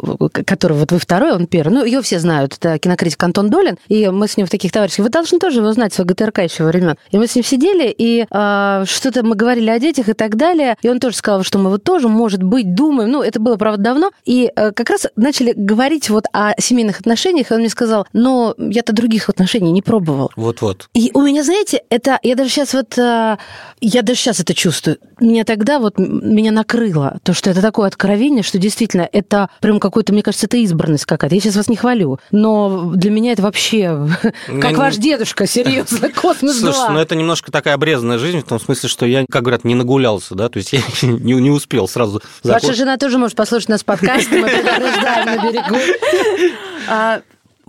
который 0.46 0.78
вот 0.78 0.92
вы 0.92 1.00
второй, 1.00 1.34
он 1.34 1.48
первый, 1.48 1.74
ну, 1.74 1.86
ее 1.86 2.02
все 2.02 2.20
знают, 2.20 2.58
это 2.58 2.78
кинокритик 2.80 3.22
Антон 3.24 3.50
Долин, 3.50 3.78
и 3.88 4.10
мы 4.10 4.28
с 4.28 4.38
ним 4.38 4.48
в 4.48 4.50
таких 4.50 4.72
товарищах, 4.72 5.06
вы 5.06 5.10
должны 5.10 5.40
тоже 5.40 5.60
его 5.60 5.72
знать, 5.74 5.94
с 5.94 6.04
ГТРК 6.04 6.40
еще 6.40 6.64
времен. 6.64 6.96
И 7.12 7.18
мы 7.18 7.28
с 7.28 7.36
ним 7.36 7.44
сидели, 7.44 7.94
и 7.96 8.26
а, 8.32 8.84
что-то 8.86 9.24
мы 9.24 9.36
говорили 9.36 9.70
о 9.70 9.80
детях 9.80 10.10
и 10.10 10.14
так 10.14 10.36
далее, 10.36 10.76
и 10.82 10.90
он 10.90 11.00
тоже 11.00 11.16
сказал, 11.16 11.44
что 11.44 11.58
мы 11.58 11.70
вот 11.70 11.84
тоже, 11.84 12.08
может 12.08 12.44
быть, 12.44 12.74
думаем, 12.76 13.12
ну, 13.12 13.22
это 13.22 13.40
было, 13.40 13.56
правда, 13.58 13.84
давно, 13.84 14.12
и 14.26 14.52
э, 14.56 14.72
как 14.72 14.90
раз 14.90 15.08
начали 15.16 15.54
говорить 15.56 16.10
вот 16.10 16.26
о 16.34 16.54
семейных 16.60 17.00
отношениях, 17.00 17.52
и 17.52 17.54
он 17.54 17.62
мне 17.62 17.70
сказал, 17.70 18.08
но 18.14 18.56
я-то 18.58 18.94
других 18.94 19.30
отношений 19.30 19.72
не 19.72 19.82
пробовал. 19.82 20.32
Вот-вот. 20.36 20.90
И 20.94 21.12
у 21.14 21.22
меня, 21.22 21.44
знаете, 21.44 21.84
это 21.90 22.20
я 22.24 22.36
даже 22.36 22.50
сейчас 22.50 22.74
вот 22.74 22.98
а, 22.98 23.38
я 23.80 24.02
даже 24.02 24.20
сейчас 24.20 24.40
это 24.40 24.54
чувствую. 24.54 24.98
Меня 25.20 25.44
тогда 25.44 25.80
вот 25.80 25.98
меня 25.98 26.52
накрыло 26.52 27.20
то, 27.24 27.34
что 27.34 27.50
это 27.50 27.62
такое 27.62 27.88
откровение, 27.88 28.44
что 28.44 28.58
действительно 28.58 28.71
это 29.12 29.50
прям 29.60 29.80
какой-то, 29.80 30.14
мне 30.14 30.24
кажется, 30.24 30.48
это 30.48 30.58
избранность 30.58 31.06
какая-то. 31.06 31.36
Я 31.36 31.42
сейчас 31.42 31.56
вас 31.56 31.68
не 31.68 31.76
хвалю, 31.76 32.20
но 32.32 32.92
для 32.94 33.12
меня 33.12 33.34
это 33.34 33.42
вообще 33.42 34.08
как 34.62 34.78
ваш 34.78 34.98
дедушка, 34.98 35.48
серьезно, 35.48 36.10
космос 36.22 36.60
Слушай, 36.60 36.88
ну 36.90 36.94
2. 36.94 37.02
это 37.02 37.16
немножко 37.16 37.52
такая 37.52 37.76
обрезанная 37.76 38.18
жизнь, 38.18 38.40
в 38.40 38.46
том 38.46 38.60
смысле, 38.60 38.90
что 38.90 39.06
я, 39.06 39.26
как 39.30 39.44
говорят, 39.44 39.64
не 39.64 39.76
нагулялся, 39.76 40.36
да, 40.36 40.50
то 40.50 40.58
есть 40.58 40.74
я 40.74 40.82
не, 41.02 41.34
не 41.34 41.50
успел 41.50 41.88
сразу 41.88 42.22
Ваша 42.44 42.74
жена 42.74 42.98
тоже 42.98 43.18
может 43.18 43.36
послушать 43.36 43.70
нас 43.70 43.84
подкаст, 43.84 44.30
мы 44.32 44.44
предупреждаем 44.44 45.26
на 45.26 45.38
берегу. 45.38 45.78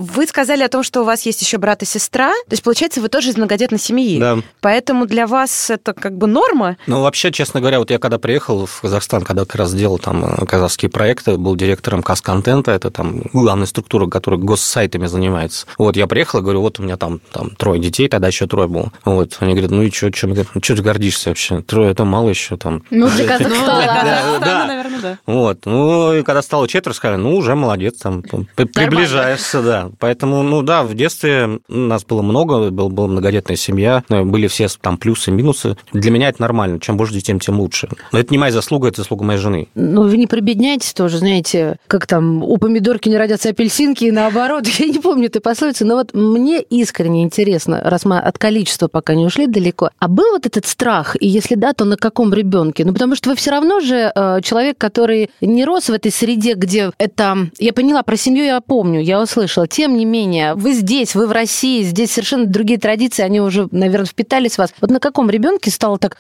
Вы 0.03 0.27
сказали 0.27 0.63
о 0.63 0.69
том, 0.69 0.83
что 0.83 1.03
у 1.03 1.05
вас 1.05 1.23
есть 1.23 1.41
еще 1.43 1.59
брат 1.59 1.83
и 1.83 1.87
сестра. 1.87 2.31
То 2.49 2.53
есть, 2.53 2.63
получается, 2.63 3.01
вы 3.01 3.09
тоже 3.09 3.31
из 3.31 3.37
многодетной 3.37 3.79
семьи. 3.79 4.19
Да. 4.19 4.39
Поэтому 4.61 5.07
для 5.07 5.27
вас 5.27 5.71
это 5.71 5.93
как 5.93 6.17
бы 6.17 6.27
норма. 6.27 6.77
Ну, 6.87 7.03
вообще, 7.03 7.31
честно 7.33 7.61
говоря, 7.61 7.79
вот 7.79 7.91
я 7.91 7.99
когда 7.99 8.19
приехал 8.19 8.67
в 8.67 8.81
Казахстан, 8.81 9.23
когда 9.23 9.45
как 9.45 9.57
раз 9.57 9.73
делал 9.75 9.99
там 9.99 10.25
э, 10.25 10.45
казахские 10.47 10.91
проекты, 10.91 11.37
был 11.37 11.57
директором 11.57 12.03
Казконтента, 12.03 12.73
это 12.73 12.91
там 12.91 13.23
главная 13.33 13.67
структура, 13.67 14.07
которая 14.09 14.41
госсайтами 14.41 15.07
занимается. 15.07 15.67
Вот 15.79 15.97
я 15.97 16.07
приехал 16.07 16.41
и 16.41 16.43
говорю, 16.43 16.61
вот 16.63 16.81
у 16.81 16.83
меня 16.83 16.97
там, 16.97 17.21
там 17.33 17.51
трое 17.51 17.81
детей, 17.81 18.09
тогда 18.09 18.29
еще 18.29 18.47
трое 18.47 18.69
было. 18.69 18.93
Вот, 19.05 19.37
они 19.41 19.53
говорят, 19.53 19.71
ну 19.71 19.83
и 19.83 19.91
что, 19.91 20.11
чем, 20.11 20.35
ну, 20.35 20.45
что 20.63 20.77
ты 20.77 20.83
гордишься 20.83 21.31
вообще? 21.31 21.63
Трое, 21.63 21.93
это 21.93 22.05
мало 22.05 22.29
еще 22.29 22.57
там. 22.57 22.83
Ну, 22.91 23.09
для 23.09 23.27
Казахстана. 23.39 24.41
Да, 24.41 24.67
наверное, 24.67 25.01
да. 25.01 25.19
Вот. 25.27 25.61
Ну, 25.67 26.15
и 26.15 26.23
когда 26.23 26.43
стало 26.43 26.67
четверо, 26.69 26.95
сказали, 26.95 27.21
ну, 27.21 27.37
уже 27.37 27.55
молодец, 27.55 27.99
там, 27.99 28.23
при- 28.23 28.65
приближаешься, 28.65 29.63
да. 29.63 29.91
Поэтому, 29.99 30.43
ну, 30.43 30.63
да, 30.63 30.83
в 30.83 30.95
детстве 30.95 31.61
нас 31.69 32.05
было 32.05 32.23
много, 32.23 32.71
был, 32.71 32.89
была 32.89 33.09
многодетная 33.09 33.57
семья, 33.57 34.05
были 34.09 34.47
все 34.47 34.69
там 34.81 34.97
плюсы, 34.97 35.31
минусы. 35.31 35.77
Для 35.93 36.11
меня 36.11 36.29
это 36.29 36.41
нормально. 36.41 36.81
Чем 36.81 36.97
больше 36.97 37.15
детей, 37.15 37.39
тем 37.39 37.61
лучше. 37.61 37.89
Но 38.13 38.19
это 38.19 38.33
не 38.33 38.39
моя 38.39 38.53
заслуга, 38.53 38.89
это 38.89 39.03
заслуга 39.03 39.25
моей 39.25 39.39
жены. 39.39 39.69
Ну, 39.75 40.03
вы 40.03 40.17
не 40.17 40.27
прибедняйтесь 40.27 40.93
тоже, 40.93 41.19
знаете, 41.19 41.77
как 41.87 42.07
там, 42.07 42.43
у 42.43 42.57
помидорки 42.59 43.09
не 43.09 43.17
родятся 43.17 43.51
апельсинки, 43.51 44.05
и 44.05 44.11
наоборот, 44.11 44.67
я 44.79 44.87
не 44.87 44.99
помню 44.99 45.27
этой 45.27 45.41
пословицы, 45.41 45.85
но 45.85 45.97
вот 45.97 46.15
мне 46.15 46.61
искренне 46.63 47.23
интересно, 47.23 47.81
раз 47.83 48.05
мы 48.05 48.19
от 48.19 48.39
количества 48.39 48.89
пока 48.89 49.15
не 49.15 49.25
ушли 49.25 49.47
далеко, 49.47 49.91
а 49.99 50.09
был 50.09 50.33
вот 50.33 50.47
этот 50.47 50.67
страх, 50.67 51.17
и 51.19 51.29
если 51.29 51.55
да, 51.55 51.73
то 51.73 51.85
на 51.85 51.97
каком 51.97 52.33
ребенке? 52.33 52.85
Ну, 52.85 52.93
потому 52.93 53.15
что 53.17 53.31
вы 53.31 53.37
все 53.37 53.51
равно 53.51 53.81
же 53.81 54.13
э, 54.15 54.41
человек, 54.43 54.79
который 54.79 55.31
не 55.41 55.65
рос 55.65 55.89
в 55.89 55.93
этой 55.93 56.11
среде, 56.11 56.55
где 56.55 56.91
это... 56.99 57.49
Я 57.59 57.73
поняла, 57.73 58.03
про 58.03 58.17
семью 58.17 58.45
я 58.45 58.61
помню, 58.61 59.01
я 59.01 59.21
услышала. 59.21 59.69
Тем 59.73 59.97
не 59.97 60.05
менее, 60.05 60.55
вы 60.55 60.75
здесь, 60.75 61.15
вы 61.15 61.27
в 61.27 61.33
России, 61.33 61.83
здесь 61.83 62.13
совершенно 62.13 62.45
другие 62.45 62.79
традиции, 62.79 63.23
они 63.23 63.41
уже, 63.41 63.69
наверное, 63.71 64.05
впитались 64.05 64.57
в 64.57 64.59
вас. 64.59 64.71
Вот 64.83 64.91
на 64.91 65.01
каком 65.01 65.31
ребенке 65.31 65.71
стало 65.71 65.99
так, 65.99 66.19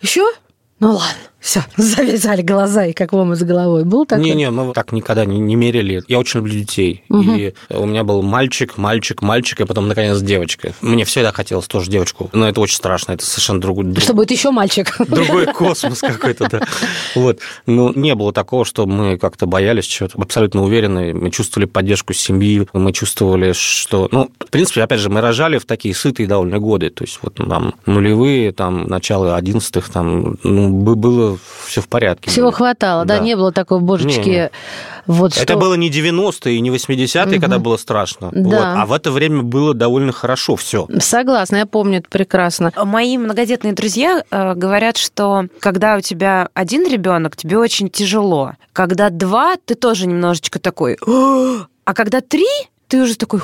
еще? 0.00 0.26
Ну 0.80 0.88
ладно. 0.88 1.04
Все, 1.42 1.60
завязали 1.76 2.40
глаза, 2.40 2.86
и 2.86 2.92
как 2.92 3.12
вам 3.12 3.32
из 3.32 3.42
головой. 3.42 3.84
Был 3.84 4.06
такой? 4.06 4.24
Не-не, 4.24 4.50
мы 4.50 4.72
так 4.72 4.92
никогда 4.92 5.24
не, 5.24 5.40
не 5.40 5.56
мерили. 5.56 6.02
Я 6.06 6.20
очень 6.20 6.38
люблю 6.38 6.54
детей. 6.54 7.02
Мгм. 7.08 7.34
И 7.36 7.52
у 7.70 7.84
меня 7.84 8.04
был 8.04 8.22
мальчик, 8.22 8.78
мальчик, 8.78 9.22
мальчик, 9.22 9.60
и 9.60 9.64
потом, 9.64 9.88
наконец, 9.88 10.20
девочка. 10.20 10.72
Мне 10.80 11.04
всегда 11.04 11.32
хотелось 11.32 11.66
тоже 11.66 11.90
девочку. 11.90 12.30
Но 12.32 12.48
это 12.48 12.60
очень 12.60 12.76
страшно. 12.76 13.12
Это 13.12 13.26
совершенно 13.26 13.60
другой, 13.60 13.86
друг- 13.86 14.02
Что 14.04 14.14
будет 14.14 14.30
еще 14.30 14.52
мальчик? 14.52 14.96
другой 15.08 15.46
космос 15.46 15.98
какой-то, 16.00 16.48
да. 16.48 16.60
Вот. 17.16 17.40
Ну, 17.66 17.92
не 17.92 18.14
было 18.14 18.32
такого, 18.32 18.64
что 18.64 18.86
мы 18.86 19.18
как-то 19.18 19.46
боялись 19.46 19.84
чего-то. 19.86 20.22
Абсолютно 20.22 20.62
уверены. 20.62 21.12
Мы 21.12 21.32
чувствовали 21.32 21.66
поддержку 21.66 22.12
семьи, 22.12 22.68
мы 22.72 22.92
чувствовали, 22.92 23.52
что... 23.52 24.08
Ну, 24.12 24.30
в 24.38 24.50
принципе, 24.50 24.82
опять 24.84 25.00
же, 25.00 25.10
мы 25.10 25.20
рожали 25.20 25.58
в 25.58 25.64
такие 25.64 25.92
сытые 25.92 26.28
довольно 26.28 26.60
годы. 26.60 26.90
То 26.90 27.02
есть 27.02 27.18
вот 27.22 27.34
там 27.34 27.74
нулевые, 27.84 28.52
там, 28.52 28.86
начало 28.86 29.34
одиннадцатых, 29.34 29.88
там, 29.88 30.38
ну, 30.44 30.68
бы- 30.68 31.31
было 31.32 31.38
все 31.66 31.80
в 31.80 31.88
порядке. 31.88 32.30
Всего 32.30 32.50
хватало, 32.50 33.04
да? 33.04 33.18
Да. 33.18 33.24
Не 33.24 33.36
было 33.36 33.52
такой, 33.52 33.80
божечки, 33.80 34.28
Не-не. 34.28 34.50
вот 35.06 35.32
Это 35.36 35.42
что... 35.52 35.56
было 35.58 35.74
не 35.74 35.90
90-е 35.90 36.56
и 36.56 36.60
не 36.60 36.70
80-е, 36.70 37.26
Мгм. 37.26 37.40
когда 37.40 37.58
было 37.58 37.76
страшно. 37.76 38.30
Да. 38.32 38.40
Вот. 38.42 38.54
А 38.60 38.86
в 38.86 38.92
это 38.92 39.10
время 39.10 39.42
было 39.42 39.74
довольно 39.74 40.12
хорошо 40.12 40.56
все. 40.56 40.86
Согласна, 41.00 41.56
я 41.56 41.66
помню 41.66 41.98
это 41.98 42.08
прекрасно. 42.08 42.72
Мои 42.84 43.18
многодетные 43.18 43.72
друзья 43.72 44.22
э, 44.30 44.54
говорят, 44.54 44.96
что 44.96 45.46
когда 45.60 45.96
у 45.96 46.00
тебя 46.00 46.48
один 46.54 46.88
ребенок, 46.88 47.36
тебе 47.36 47.58
очень 47.58 47.88
тяжело. 47.90 48.52
Когда 48.72 49.10
два, 49.10 49.56
ты 49.64 49.74
тоже 49.74 50.06
немножечко 50.06 50.58
такой. 50.58 50.96
А 51.84 51.94
когда 51.94 52.20
три, 52.20 52.46
ты 52.88 53.02
уже 53.02 53.16
такой. 53.16 53.40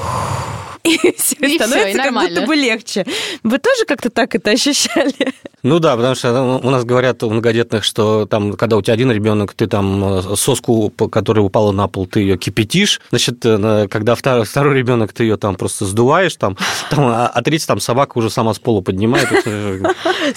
И 0.89 1.15
все, 1.19 1.37
И 1.37 1.57
становится 1.57 1.89
и 1.89 1.95
как 1.95 2.13
будто 2.13 2.47
бы 2.47 2.57
легче. 2.57 3.07
Вы 3.43 3.59
тоже 3.59 3.85
как-то 3.87 4.11
так 4.11 4.35
это 4.35 4.51
ощущали? 4.51 5.15
Ну 5.65 5.81
да, 5.81 5.97
потому 5.97 6.15
что 6.15 6.33
ну, 6.33 6.61
у 6.63 6.71
нас 6.71 6.85
говорят 6.85 7.23
у 7.25 7.31
многодетных, 7.31 7.83
что 7.83 8.27
там, 8.27 8.53
когда 8.53 8.77
у 8.77 8.83
тебя 8.83 8.95
один 8.95 9.11
ребенок, 9.11 9.55
ты 9.55 9.67
там 9.67 10.19
э, 10.19 10.37
соску, 10.37 10.89
которая 10.91 11.45
упала 11.45 11.73
на 11.73 11.89
пол, 11.89 12.07
ты 12.07 12.21
ее 12.21 12.39
кипятишь. 12.39 13.01
Значит, 13.11 13.45
э, 13.45 13.89
когда 13.91 14.15
второй, 14.15 14.45
второй 14.45 14.77
ребенок, 14.77 15.13
ты 15.13 15.25
ее 15.25 15.37
там 15.37 15.57
просто 15.57 15.85
сдуваешь, 15.85 16.37
там, 16.37 16.57
там, 16.91 17.07
а, 17.07 17.27
а 17.27 17.43
третий 17.43 17.67
там 17.67 17.81
собака 17.81 18.19
уже 18.19 18.31
сама 18.31 18.55
с 18.55 18.61
пола 18.61 18.83
поднимает. 18.83 19.29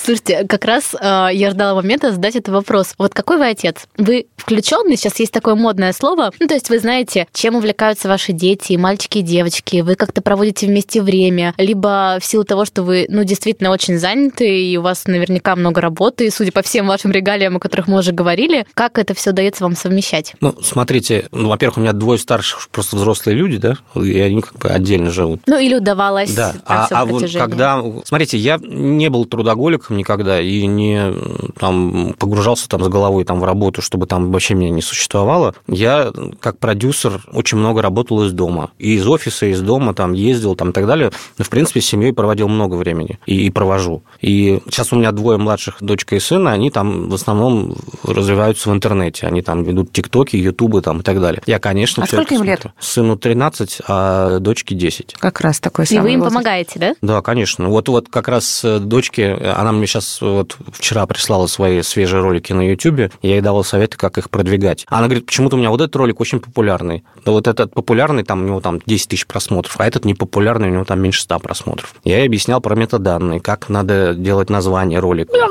Слушайте, 0.03 0.46
как 0.50 0.65
раз 0.65 0.96
э, 1.00 1.29
я 1.34 1.51
ждала 1.51 1.75
момента 1.79 2.12
задать 2.12 2.36
этот 2.36 2.53
вопрос. 2.55 2.96
Вот 2.98 3.13
какой 3.13 3.38
вы 3.38 3.48
отец? 3.48 3.88
Вы 3.98 4.25
включенный? 4.38 4.98
Сейчас 4.98 5.20
есть 5.20 5.31
такое 5.31 5.53
модное 5.53 5.93
слово. 5.93 6.31
Ну, 6.39 6.48
то 6.48 6.55
есть 6.55 6.70
вы 6.70 6.79
знаете, 6.79 7.27
чем 7.31 7.55
увлекаются 7.55 8.08
ваши 8.08 8.34
дети, 8.34 8.75
мальчики 8.75 9.20
и 9.20 9.22
девочки. 9.22 9.81
Вы 9.81 9.93
как-то 9.93 10.24
проводите 10.24 10.40
вместе 10.62 11.01
время. 11.01 11.53
Либо 11.57 12.17
в 12.19 12.25
силу 12.25 12.43
того, 12.43 12.65
что 12.65 12.83
вы, 12.83 13.05
ну, 13.10 13.24
действительно 13.24 13.71
очень 13.71 13.98
заняты, 13.98 14.48
и 14.48 14.77
у 14.77 14.81
вас 14.81 15.05
наверняка 15.05 15.55
много 15.55 15.81
работы, 15.81 16.27
и 16.27 16.29
судя 16.29 16.51
по 16.51 16.62
всем 16.62 16.88
вашим 16.88 17.12
регалиям, 17.12 17.57
о 17.57 17.60
которых 17.60 17.88
мы 17.88 18.00
уже 18.00 18.12
говорили, 18.12 18.65
как 18.74 18.98
это 18.98 19.13
все 19.13 19.31
удается 19.31 19.63
вам 19.63 19.75
совмещать? 19.75 20.33
Ну, 20.41 20.55
смотрите, 20.62 21.27
ну, 21.31 21.50
во-первых, 21.50 21.77
у 21.77 21.81
меня 21.81 21.93
двое 21.93 22.19
старших 22.19 22.69
просто 22.69 22.95
взрослые 22.95 23.36
люди, 23.36 23.57
да, 23.57 23.77
и 23.95 24.19
они 24.19 24.41
как 24.41 24.57
бы 24.57 24.69
отдельно 24.69 25.12
живут. 25.12 25.41
Ну, 25.48 25.60
или 25.60 25.75
удавалось 25.75 26.33
Да, 26.33 26.55
а, 26.65 26.88
а 26.91 27.05
вот 27.05 27.24
когда... 27.31 27.81
Смотрите, 28.05 28.38
я 28.38 28.60
не 28.62 29.10
был 29.10 29.25
трудоголиком 29.25 29.98
никогда 29.98 30.41
и 30.41 30.65
не 30.65 31.13
там, 31.60 32.15
погружался 32.17 32.67
там 32.67 32.83
с 32.83 32.88
головой 32.88 33.24
там, 33.25 33.39
в 33.39 33.43
работу, 33.43 33.81
чтобы 33.81 34.07
там 34.07 34.31
вообще 34.31 34.55
меня 34.55 34.69
не 34.69 34.81
существовало. 34.81 35.53
Я 35.67 36.12
как 36.39 36.57
продюсер 36.57 37.24
очень 37.33 37.57
много 37.57 37.81
работал 37.81 38.24
из 38.24 38.31
дома. 38.31 38.71
И 38.79 38.95
из 38.95 39.07
офиса, 39.07 39.45
и 39.45 39.51
из 39.51 39.62
дома 39.62 39.93
там 39.93 40.13
ездил 40.31 40.55
там, 40.55 40.69
и 40.69 40.73
так 40.73 40.88
далее. 40.88 41.11
Но, 41.38 41.45
в 41.45 41.50
принципе, 41.50 41.81
с 41.81 41.85
семьей 41.85 42.13
проводил 42.13 42.47
много 42.47 42.75
времени 42.75 43.19
и, 43.25 43.45
и 43.45 43.50
провожу. 43.50 44.03
И 44.19 44.59
сейчас 44.65 44.91
у 44.93 44.95
меня 44.95 45.11
двое 45.11 45.38
младших, 45.38 45.77
дочка 45.81 46.15
и 46.15 46.19
сын, 46.19 46.47
они 46.47 46.71
там 46.71 47.09
в 47.09 47.13
основном 47.13 47.75
развиваются 48.03 48.69
в 48.69 48.73
интернете. 48.73 49.27
Они 49.27 49.41
там 49.41 49.63
ведут 49.63 49.91
тиктоки, 49.91 50.35
ютубы 50.35 50.81
там, 50.81 51.00
и 51.00 51.03
так 51.03 51.19
далее. 51.21 51.41
Я, 51.45 51.59
конечно, 51.59 52.03
А 52.03 52.07
сколько 52.07 52.33
это 52.33 52.35
им 52.35 52.43
лет? 52.43 52.65
Сыну 52.79 53.17
13, 53.17 53.81
а 53.88 54.39
дочке 54.39 54.75
10. 54.75 55.15
Как 55.19 55.41
раз 55.41 55.59
такой 55.59 55.85
И 55.85 55.88
самый 55.88 56.01
вы 56.03 56.13
им 56.13 56.19
возраст. 56.19 56.35
помогаете, 56.35 56.79
да? 56.79 56.95
Да, 57.01 57.21
конечно. 57.21 57.69
Вот, 57.69 57.89
вот 57.89 58.09
как 58.09 58.27
раз 58.27 58.63
э, 58.63 58.79
дочке, 58.79 59.33
она 59.33 59.71
мне 59.71 59.88
сейчас 59.88 60.19
вот 60.21 60.57
вчера 60.71 61.05
прислала 61.05 61.47
свои 61.47 61.81
свежие 61.81 62.21
ролики 62.21 62.53
на 62.53 62.61
YouTube, 62.61 63.11
я 63.21 63.29
ей 63.31 63.41
давал 63.41 63.63
советы, 63.63 63.97
как 63.97 64.17
их 64.17 64.29
продвигать. 64.29 64.85
Она 64.88 65.05
говорит, 65.05 65.25
почему-то 65.25 65.55
у 65.55 65.59
меня 65.59 65.69
вот 65.69 65.81
этот 65.81 65.95
ролик 65.95 66.19
очень 66.19 66.39
популярный. 66.39 67.03
Да 67.25 67.31
вот 67.31 67.47
этот 67.47 67.73
популярный, 67.73 68.23
там 68.23 68.41
у 68.43 68.45
него 68.45 68.59
там 68.61 68.79
10 68.85 69.09
тысяч 69.09 69.27
просмотров, 69.27 69.75
а 69.79 69.85
этот 69.85 70.05
непопулярный, 70.12 70.70
у 70.70 70.72
него 70.72 70.86
там 70.86 71.01
меньше 71.01 71.22
100 71.22 71.39
просмотров. 71.39 71.96
Я 72.03 72.20
ей 72.20 72.27
объяснял 72.27 72.62
про 72.62 72.75
метаданные, 72.75 73.39
как 73.39 73.70
надо 73.70 74.13
делать 74.13 74.50
название 74.50 75.00
ролика. 75.00 75.34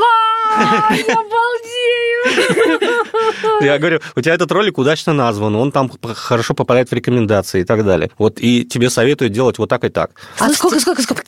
Я 3.61 3.79
говорю, 3.79 4.01
у 4.17 4.21
тебя 4.21 4.35
этот 4.35 4.51
ролик 4.53 4.79
удачно 4.79 5.13
назван, 5.13 5.55
он 5.57 5.73
там 5.73 5.91
хорошо 6.03 6.55
попадает 6.55 6.91
в 6.91 6.93
рекомендации 6.93 7.61
и 7.61 7.65
так 7.65 7.85
далее. 7.85 8.11
Вот 8.19 8.39
и 8.41 8.65
тебе 8.65 8.91
советуют 8.91 9.33
делать 9.33 9.59
вот 9.59 9.69
так 9.69 9.85
и 9.85 9.89
так. 9.89 10.11
А 10.39 10.51
сколько, 10.51 10.81
сколько, 10.81 11.03
сколько? 11.03 11.23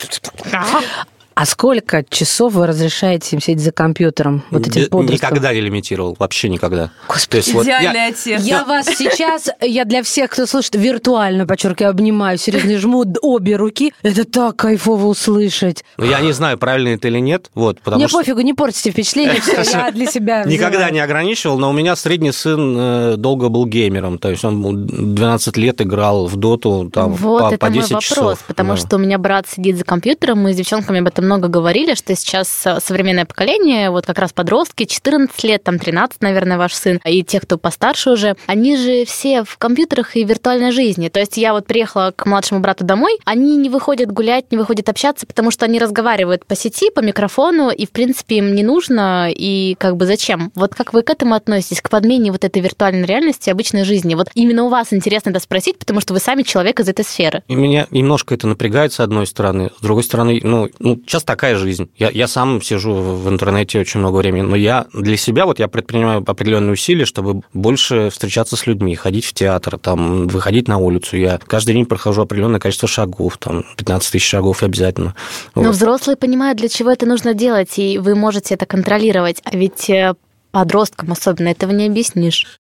А 1.35 1.45
сколько 1.45 2.03
часов 2.09 2.53
вы 2.53 2.67
разрешаете 2.67 3.35
им 3.35 3.41
сидеть 3.41 3.59
за 3.63 3.71
компьютером? 3.71 4.43
Вот 4.51 4.67
этим 4.67 4.81
Ни- 4.81 4.85
подросткам? 4.85 5.15
Никогда 5.15 5.53
не 5.53 5.61
лимитировал, 5.61 6.15
вообще 6.19 6.47
никогда. 6.49 6.91
Господи, 7.07 7.37
есть 7.37 7.53
вот 7.53 7.65
я- 7.65 7.79
Идеальный 7.81 8.07
отец. 8.07 8.41
Я 8.43 8.63
вас 8.65 8.85
сейчас, 8.85 9.49
я 9.61 9.85
для 9.85 10.03
всех, 10.03 10.29
кто 10.31 10.45
слушает, 10.45 10.75
виртуально, 10.75 11.47
подчеркиваю, 11.47 11.89
обнимаю, 11.91 12.37
серьезно 12.37 12.77
жму 12.77 13.03
обе 13.21 13.55
руки. 13.55 13.93
Это 14.03 14.25
так 14.25 14.57
кайфово 14.57 15.07
услышать. 15.07 15.83
Ну, 15.97 16.05
я 16.05 16.19
не 16.21 16.33
знаю, 16.33 16.57
правильно 16.57 16.89
это 16.89 17.07
или 17.07 17.19
нет, 17.19 17.49
вот, 17.55 17.79
потому 17.81 17.97
Мне 17.97 18.07
что 18.07 18.19
пофигу, 18.19 18.41
не 18.41 18.53
портите 18.53 18.91
впечатление, 18.91 19.41
все, 19.41 19.63
я 19.77 19.91
для 19.91 20.05
себя 20.05 20.43
никогда 20.43 20.89
не 20.91 20.99
ограничивал, 20.99 21.57
но 21.57 21.69
у 21.69 21.73
меня 21.73 21.95
средний 21.95 22.31
сын 22.31 22.75
э, 22.77 23.15
долго 23.17 23.49
был 23.49 23.65
геймером, 23.65 24.19
то 24.19 24.29
есть 24.29 24.45
он 24.45 24.61
был 24.61 24.73
12 24.73 25.57
лет 25.57 25.81
играл 25.81 26.27
в 26.27 26.35
доту 26.35 26.89
там, 26.93 27.13
Вот 27.13 27.41
по, 27.41 27.47
это 27.49 27.57
по 27.57 27.67
мой 27.67 27.75
10 27.79 27.91
вопрос, 27.91 28.03
часов. 28.05 28.43
потому 28.47 28.71
Да. 28.71 28.77
что 28.77 28.95
у 28.97 28.99
меня 28.99 29.17
брат 29.17 29.47
сидит 29.47 29.77
за 29.77 29.83
компьютером, 29.83 30.39
мы 30.43 30.53
с 30.53 30.57
девчонками 30.57 30.99
об 30.99 31.07
этом 31.07 31.22
много 31.23 31.47
говорили, 31.47 31.95
что 31.95 32.15
сейчас 32.15 32.47
со- 32.49 32.79
современное 32.79 33.25
поколение, 33.25 33.89
вот 33.89 34.05
как 34.05 34.19
раз 34.19 34.33
подростки, 34.33 34.85
14 34.85 35.43
лет, 35.43 35.63
там 35.63 35.79
13, 35.79 36.21
наверное, 36.21 36.57
ваш 36.57 36.73
сын, 36.73 36.99
и 37.05 37.23
те, 37.23 37.39
кто 37.39 37.57
постарше 37.57 38.11
уже, 38.11 38.35
они 38.47 38.77
же 38.77 39.05
все 39.05 39.43
в 39.43 39.57
компьютерах 39.57 40.15
и 40.15 40.23
виртуальной 40.23 40.71
жизни. 40.71 41.09
То 41.09 41.19
есть 41.19 41.37
я 41.37 41.53
вот 41.53 41.65
приехала 41.65 42.13
к 42.15 42.25
младшему 42.25 42.61
брату 42.61 42.83
домой, 42.83 43.17
они 43.25 43.57
не 43.57 43.69
выходят 43.69 44.11
гулять, 44.11 44.51
не 44.51 44.57
выходят 44.57 44.89
общаться, 44.89 45.25
потому 45.25 45.51
что 45.51 45.65
они 45.65 45.79
разговаривают 45.79 46.45
по 46.45 46.55
сети, 46.55 46.89
по 46.89 46.99
микрофону, 47.01 47.69
и, 47.69 47.85
в 47.85 47.91
принципе, 47.91 48.37
им 48.37 48.55
не 48.55 48.63
нужно, 48.63 49.29
и 49.31 49.75
как 49.79 49.97
бы 49.97 50.05
зачем? 50.05 50.51
Вот 50.55 50.75
как 50.75 50.93
вы 50.93 51.03
к 51.03 51.09
этому 51.09 51.35
относитесь, 51.35 51.81
к 51.81 51.89
подмене 51.89 52.31
вот 52.31 52.43
этой 52.43 52.61
виртуальной 52.61 53.05
реальности 53.05 53.49
обычной 53.49 53.83
жизни? 53.83 54.15
Вот 54.15 54.29
именно 54.33 54.63
у 54.63 54.69
вас 54.69 54.93
интересно 54.93 55.29
это 55.29 55.39
спросить, 55.39 55.77
потому 55.77 56.01
что 56.01 56.13
вы 56.13 56.19
сами 56.19 56.43
человек 56.43 56.79
из 56.79 56.89
этой 56.89 57.05
сферы. 57.05 57.43
И 57.47 57.55
меня 57.55 57.87
немножко 57.91 58.33
это 58.35 58.47
напрягает, 58.47 58.93
с 58.93 58.99
одной 58.99 59.27
стороны. 59.27 59.71
С 59.77 59.81
другой 59.81 60.03
стороны, 60.03 60.39
ну, 60.43 60.69
ну 60.79 60.97
сейчас 61.13 61.23
такая 61.23 61.55
жизнь. 61.57 61.89
Я, 61.95 62.09
я 62.09 62.27
сам 62.27 62.59
сижу 62.59 62.93
в 62.95 63.29
интернете 63.29 63.79
очень 63.79 63.99
много 63.99 64.17
времени, 64.17 64.41
но 64.41 64.55
я 64.55 64.87
для 64.93 65.15
себя, 65.15 65.45
вот 65.45 65.59
я 65.59 65.67
предпринимаю 65.67 66.23
определенные 66.25 66.73
усилия, 66.73 67.05
чтобы 67.05 67.43
больше 67.53 68.09
встречаться 68.09 68.55
с 68.55 68.65
людьми, 68.65 68.95
ходить 68.95 69.25
в 69.25 69.33
театр, 69.33 69.77
там, 69.77 70.27
выходить 70.27 70.67
на 70.67 70.79
улицу. 70.79 71.17
Я 71.17 71.37
каждый 71.45 71.75
день 71.75 71.85
прохожу 71.85 72.23
определенное 72.23 72.59
количество 72.59 72.87
шагов, 72.87 73.37
там, 73.37 73.63
15 73.77 74.11
тысяч 74.11 74.27
шагов 74.27 74.63
обязательно. 74.63 75.13
Но 75.53 75.63
Вот. 75.63 75.75
взрослые 75.75 76.17
понимают, 76.17 76.57
для 76.57 76.67
чего 76.67 76.89
это 76.89 77.05
нужно 77.05 77.35
делать, 77.35 77.77
и 77.77 77.99
вы 77.99 78.15
можете 78.15 78.55
это 78.55 78.65
контролировать. 78.65 79.39
А 79.43 79.55
ведь 79.55 79.87
э, 79.91 80.15
подросткам 80.49 81.11
особенно 81.11 81.49
этого 81.49 81.71
не 81.71 81.85
объяснишь. 81.85 82.57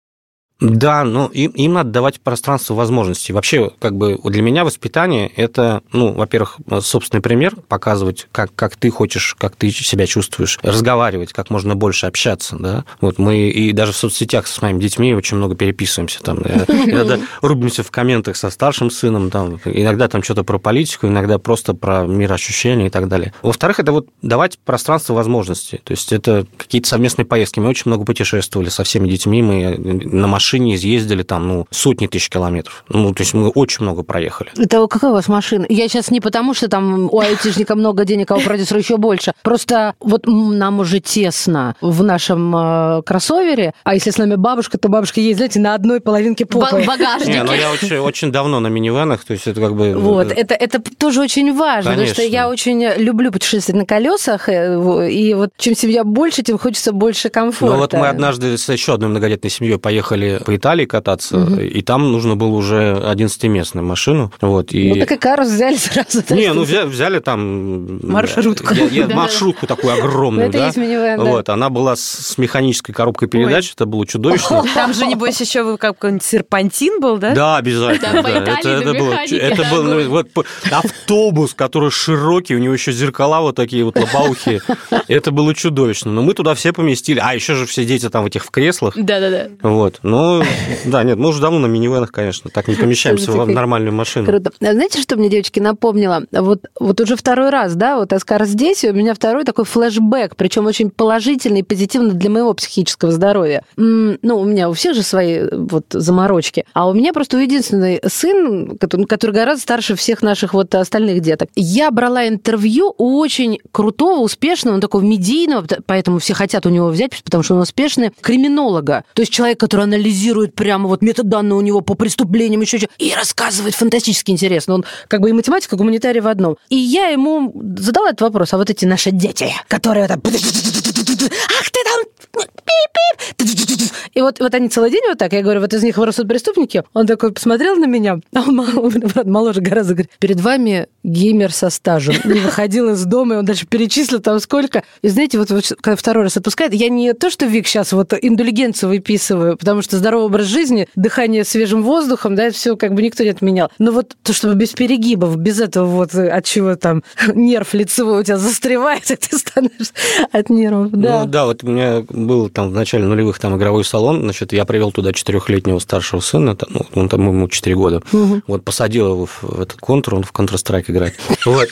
Да, 0.60 1.04
но 1.04 1.30
им, 1.32 1.52
им 1.52 1.74
надо 1.74 1.90
давать 1.90 2.20
пространство 2.20 2.74
возможностей. 2.74 3.32
Вообще, 3.32 3.70
как 3.78 3.94
бы 3.96 4.18
для 4.24 4.42
меня 4.42 4.64
воспитание 4.64 5.28
это, 5.36 5.82
ну, 5.92 6.12
во-первых, 6.12 6.58
собственный 6.80 7.22
пример, 7.22 7.54
показывать, 7.68 8.26
как, 8.32 8.52
как 8.56 8.74
ты 8.74 8.90
хочешь, 8.90 9.36
как 9.38 9.54
ты 9.54 9.70
себя 9.70 10.06
чувствуешь, 10.06 10.58
разговаривать, 10.62 11.32
как 11.32 11.50
можно 11.50 11.76
больше 11.76 12.06
общаться, 12.06 12.56
да. 12.58 12.84
Вот 13.00 13.18
мы 13.18 13.50
и 13.50 13.70
даже 13.72 13.92
в 13.92 13.96
соцсетях 13.96 14.48
с 14.48 14.60
моими 14.60 14.80
детьми 14.80 15.14
очень 15.14 15.36
много 15.36 15.54
переписываемся, 15.54 16.20
там, 16.22 16.38
иногда 16.38 17.20
рубимся 17.40 17.84
в 17.84 17.92
комментах 17.92 18.36
со 18.36 18.50
старшим 18.50 18.90
сыном, 18.90 19.30
там, 19.30 19.60
иногда 19.64 20.08
там 20.08 20.24
что-то 20.24 20.42
про 20.42 20.58
политику, 20.58 21.06
иногда 21.06 21.38
просто 21.38 21.74
про 21.74 22.04
мироощущения 22.04 22.88
и 22.88 22.90
так 22.90 23.06
далее. 23.06 23.32
Во-вторых, 23.42 23.78
это 23.78 23.92
вот 23.92 24.08
давать 24.22 24.58
пространство 24.58 25.14
возможностей, 25.14 25.80
то 25.84 25.92
есть 25.92 26.12
это 26.12 26.46
какие-то 26.56 26.88
совместные 26.88 27.26
поездки. 27.26 27.60
Мы 27.60 27.68
очень 27.68 27.84
много 27.86 28.04
путешествовали 28.04 28.70
со 28.70 28.82
всеми 28.82 29.08
детьми, 29.08 29.40
мы 29.40 29.76
на 29.78 30.26
машине 30.26 30.47
машине 30.48 30.76
изъездили 30.76 31.22
там, 31.22 31.46
ну, 31.46 31.66
сотни 31.70 32.06
тысяч 32.06 32.30
километров. 32.30 32.84
Ну, 32.88 33.12
то 33.12 33.22
есть 33.22 33.34
мы 33.34 33.48
очень 33.50 33.82
много 33.82 34.02
проехали. 34.02 34.50
Это 34.56 34.87
какая 34.87 35.11
у 35.11 35.14
вас 35.14 35.28
машина? 35.28 35.66
Я 35.68 35.88
сейчас 35.88 36.11
не 36.11 36.20
потому, 36.20 36.54
что 36.54 36.68
там 36.68 37.08
у 37.12 37.20
айтишника 37.20 37.74
много 37.74 38.06
денег, 38.06 38.30
а 38.30 38.37
у 38.37 38.40
продюсера 38.40 38.80
еще 38.80 38.96
больше. 38.96 39.32
Просто 39.42 39.94
вот 40.00 40.26
нам 40.26 40.80
уже 40.80 41.00
тесно 41.00 41.76
в 41.82 42.02
нашем 42.02 42.54
э, 42.56 43.02
кроссовере, 43.02 43.74
а 43.84 43.94
если 43.94 44.11
с 44.11 44.16
нами 44.16 44.37
бабушка, 44.37 44.78
то 44.78 44.88
бабушка 44.88 45.20
ездит, 45.20 45.37
знаете, 45.37 45.61
на 45.61 45.74
одной 45.74 46.00
половинке 46.00 46.46
попы. 46.46 46.82
Багажник. 46.87 47.28
Не, 47.28 47.42
ну 47.42 47.52
я 47.52 47.70
очень, 47.70 47.98
очень 47.98 48.32
давно 48.32 48.61
на 48.61 48.68
минивэнах, 48.68 49.24
то 49.24 49.34
есть 49.34 49.46
это 49.46 49.61
как 49.61 49.76
бы... 49.76 49.94
Вот, 49.98 50.32
это, 50.32 50.54
это 50.54 50.80
тоже 50.96 51.20
очень 51.20 51.54
важно, 51.54 51.92
Конечно. 51.92 52.14
потому 52.14 52.14
что 52.14 52.22
я 52.22 52.48
очень 52.48 53.02
люблю 53.02 53.30
путешествовать 53.30 53.80
на 53.80 53.87
колесах, 53.87 54.48
э, 54.48 55.11
и 55.11 55.34
вот 55.34 55.50
чем 55.58 55.74
семья 55.74 56.04
больше, 56.04 56.42
тем 56.42 56.58
хочется 56.58 56.92
больше 56.92 57.28
комфорта. 57.28 57.74
Ну 57.74 57.80
вот 57.80 57.92
мы 57.92 58.08
однажды 58.08 58.56
с 58.56 58.72
еще 58.72 58.94
одной 58.94 59.11
многодетной 59.11 59.50
семьей 59.50 59.78
поехали 59.78 60.38
по 60.44 60.57
Италии 60.57 60.85
кататься, 60.85 61.38
и 61.61 61.83
там 61.83 62.12
нужно 62.12 62.37
было 62.37 62.55
уже 62.55 62.94
11-местную 62.94 63.83
машину. 63.83 64.33
Вот, 64.40 64.72
и... 64.72 64.90
Ну 64.90 65.01
так 65.01 65.12
и 65.12 65.16
Карус 65.16 65.48
взяли 65.48 65.77
сразу. 65.79 66.22
Не, 66.31 66.53
ну 66.53 66.64
взя- 66.64 66.87
взяли 66.87 67.18
там... 67.20 67.98
Маршрутку. 68.07 68.74
Я- 68.74 69.07
я- 69.07 69.09
маршрутку 69.14 69.66
такую 69.66 69.94
огромную, 69.94 70.51
Ну, 70.53 70.53
да. 70.53 71.16
Вот, 71.18 71.48
она 71.48 71.70
была 71.70 71.96
с, 71.96 72.37
механической 72.38 72.92
коробкой 72.92 73.29
передач, 73.29 73.72
это 73.74 73.87
было 73.87 74.07
чудовищно. 74.07 74.64
Там 74.74 74.94
же, 74.94 75.07
небось, 75.07 75.40
еще 75.40 75.62
вы 75.62 75.77
какой-нибудь 75.77 76.24
серпантин 76.24 77.01
был, 77.01 77.18
да? 77.18 77.35
Да, 77.35 77.57
обязательно. 77.57 78.18
Это, 78.18 78.94
было, 78.94 79.12
это 79.14 79.64
был 79.70 79.83
ну, 79.83 80.09
вот, 80.09 80.29
автобус, 80.70 81.55
который 81.55 81.90
широкий, 81.90 82.55
у 82.55 82.59
него 82.59 82.74
еще 82.74 82.92
зеркала 82.92 83.40
вот 83.40 83.57
такие 83.57 83.85
вот 83.85 83.96
лобаухие. 83.96 84.61
Это 85.09 85.31
было 85.31 85.55
чудовищно. 85.55 86.12
Но 86.12 86.22
мы 86.22 86.35
туда 86.35 86.55
все 86.55 86.72
поместили. 86.72 87.20
А 87.22 87.35
еще 87.35 87.55
же 87.55 87.66
все 87.66 87.85
дети 87.85 88.09
там 88.09 88.24
в 88.24 88.27
этих 88.27 88.44
в 88.44 88.51
креслах. 88.51 88.94
Да-да-да. 88.96 89.48
Вот. 89.62 89.98
Ну, 90.28 90.44
да, 90.84 91.04
нет, 91.04 91.18
мы 91.18 91.30
уже 91.30 91.40
давно 91.40 91.58
на 91.58 91.66
минивэнах, 91.66 92.12
конечно, 92.12 92.50
так 92.50 92.68
не 92.68 92.74
помещаемся 92.74 93.30
в 93.30 93.34
Слушайте, 93.34 93.54
нормальную 93.54 93.94
машину. 93.94 94.26
Круто. 94.26 94.52
А 94.60 94.72
Знаете, 94.72 95.00
что 95.00 95.16
мне, 95.16 95.30
девочки, 95.30 95.58
напомнило? 95.58 96.24
Вот, 96.32 96.64
вот 96.78 97.00
уже 97.00 97.16
второй 97.16 97.48
раз, 97.48 97.74
да, 97.74 97.96
вот 97.96 98.12
Оскар 98.12 98.44
здесь, 98.44 98.84
и 98.84 98.90
у 98.90 98.92
меня 98.92 99.14
второй 99.14 99.44
такой 99.44 99.64
флешбэк, 99.64 100.36
причем 100.36 100.66
очень 100.66 100.90
положительный 100.90 101.60
и 101.60 101.62
позитивный 101.62 102.12
для 102.12 102.28
моего 102.28 102.52
психического 102.52 103.10
здоровья. 103.10 103.62
Ну, 103.76 104.18
у 104.22 104.44
меня 104.44 104.68
у 104.68 104.74
всех 104.74 104.94
же 104.94 105.02
свои 105.02 105.44
вот 105.50 105.86
заморочки, 105.90 106.66
а 106.74 106.88
у 106.88 106.92
меня 106.92 107.14
просто 107.14 107.38
единственный 107.38 108.00
сын, 108.06 108.76
который, 108.76 109.06
который 109.06 109.32
гораздо 109.32 109.62
старше 109.62 109.94
всех 109.94 110.20
наших 110.22 110.52
вот 110.52 110.74
остальных 110.74 111.20
деток. 111.20 111.48
Я 111.56 111.90
брала 111.90 112.28
интервью 112.28 112.94
у 112.98 113.18
очень 113.18 113.60
крутого, 113.72 114.20
успешного, 114.20 114.74
он 114.74 114.80
такого 114.82 115.02
медийного, 115.02 115.66
поэтому 115.86 116.18
все 116.18 116.34
хотят 116.34 116.66
у 116.66 116.68
него 116.68 116.88
взять, 116.88 117.12
потому 117.24 117.42
что 117.42 117.54
он 117.54 117.60
успешный, 117.62 118.10
криминолога. 118.20 119.04
То 119.14 119.22
есть 119.22 119.32
человек, 119.32 119.58
который 119.58 119.84
анализирует 119.84 120.17
прямо 120.54 120.88
вот 120.88 121.02
метаданные 121.02 121.57
у 121.57 121.61
него 121.61 121.81
по 121.81 121.94
преступлениям, 121.94 122.61
еще 122.61 122.78
что 122.78 122.88
и 122.98 123.14
рассказывает 123.14 123.74
фантастически 123.74 124.31
интересно. 124.31 124.74
Он 124.74 124.85
как 125.09 125.20
бы 125.20 125.31
и 125.31 125.33
математик, 125.33 125.72
и 125.72 125.76
гуманитарий 125.76 126.20
в 126.20 126.28
одном. 126.28 126.57
И 126.68 126.76
я 126.76 127.09
ему 127.09 127.52
задала 127.76 128.09
этот 128.11 128.22
вопрос, 128.22 128.52
а 128.52 128.59
вот 128.59 128.70
эти 128.70 128.85
наши 128.85 129.11
дети, 129.11 129.52
которые 129.68 130.09
там... 130.09 130.20
Ах 130.24 131.70
ты 131.70 131.81
там... 131.85 132.00
пип-пип. 132.33 133.92
И 134.14 134.20
вот, 134.20 134.40
вот 134.40 134.54
они 134.54 134.68
целый 134.68 134.90
день 134.90 135.02
вот 135.09 135.18
так, 135.18 135.33
я 135.33 135.42
говорю, 135.42 135.61
вот 135.61 135.72
из 135.72 135.83
них 135.83 135.96
вырастут 135.96 136.28
преступники. 136.28 136.83
Он 136.92 137.07
такой 137.07 137.33
посмотрел 137.33 137.76
на 137.76 137.87
меня, 137.87 138.18
а 138.35 138.40
он, 138.40 138.57
моложе 139.24 139.61
гораздо, 139.61 139.94
говорит, 139.94 140.11
перед 140.18 140.40
вами 140.40 140.88
геймер 141.04 141.52
со 141.52 141.70
стажем. 141.70 142.16
Не 142.24 142.40
выходил 142.40 142.90
из 142.90 143.04
дома, 143.04 143.34
и 143.34 143.38
он 143.38 143.44
дальше 143.44 143.66
перечислил 143.66 144.20
там 144.20 144.40
сколько. 144.40 144.82
И 145.02 145.08
знаете, 145.08 145.38
вот, 145.38 145.50
вот 145.50 145.72
когда 145.80 145.96
второй 145.96 146.24
раз 146.24 146.37
отпускает, 146.37 146.74
я 146.74 146.88
не 146.88 147.12
то, 147.14 147.30
что 147.30 147.46
Вик 147.46 147.66
сейчас 147.66 147.92
вот 147.92 148.12
индулигенцию 148.20 148.90
выписываю, 148.90 149.56
потому 149.56 149.82
что 149.82 149.98
здоровый 149.98 150.26
образ 150.26 150.46
жизни, 150.46 150.88
дыхание 150.96 151.44
свежим 151.44 151.82
воздухом, 151.82 152.34
да, 152.34 152.50
все 152.50 152.76
как 152.76 152.94
бы 152.94 153.02
никто 153.02 153.22
не 153.22 153.30
отменял. 153.30 153.70
Но 153.78 153.92
вот 153.92 154.16
то, 154.22 154.32
чтобы 154.32 154.54
без 154.54 154.70
перегибов, 154.70 155.37
без 155.37 155.61
этого 155.61 155.87
вот, 155.87 156.14
э, 156.14 156.28
от 156.28 156.44
чего 156.44 156.74
там 156.74 157.02
нерв 157.34 157.74
лицевой 157.74 158.20
у 158.20 158.24
тебя 158.24 158.38
застревает, 158.38 159.11
и 159.11 159.16
ты 159.16 159.38
становишься 159.38 159.92
от 160.32 160.50
нервов. 160.50 160.90
Да. 160.90 161.24
Ну 161.24 161.30
да, 161.30 161.46
вот 161.46 161.62
у 161.64 161.68
меня 161.68 162.02
был 162.08 162.48
там 162.48 162.70
в 162.70 162.72
начале 162.72 163.04
нулевых 163.04 163.38
там 163.38 163.56
игровой 163.56 163.84
салон, 163.84 164.22
значит, 164.22 164.52
я 164.52 164.64
привел 164.64 164.92
туда 164.92 165.12
четырехлетнего 165.12 165.78
старшего 165.78 166.20
сына, 166.20 166.56
там, 166.56 166.68
ну, 166.72 166.87
он 166.94 167.08
там 167.08 167.26
ему 167.26 167.48
4 167.48 167.76
года. 167.76 168.02
Вот 168.46 168.64
посадил 168.64 169.12
его 169.12 169.26
в, 169.26 169.42
в 169.42 169.61
этот 169.61 169.80
контур, 169.80 170.16
он 170.16 170.22
в 170.24 170.32
Counter-Strike 170.32 170.92
играет. 170.98 171.14
Вот. 171.44 171.68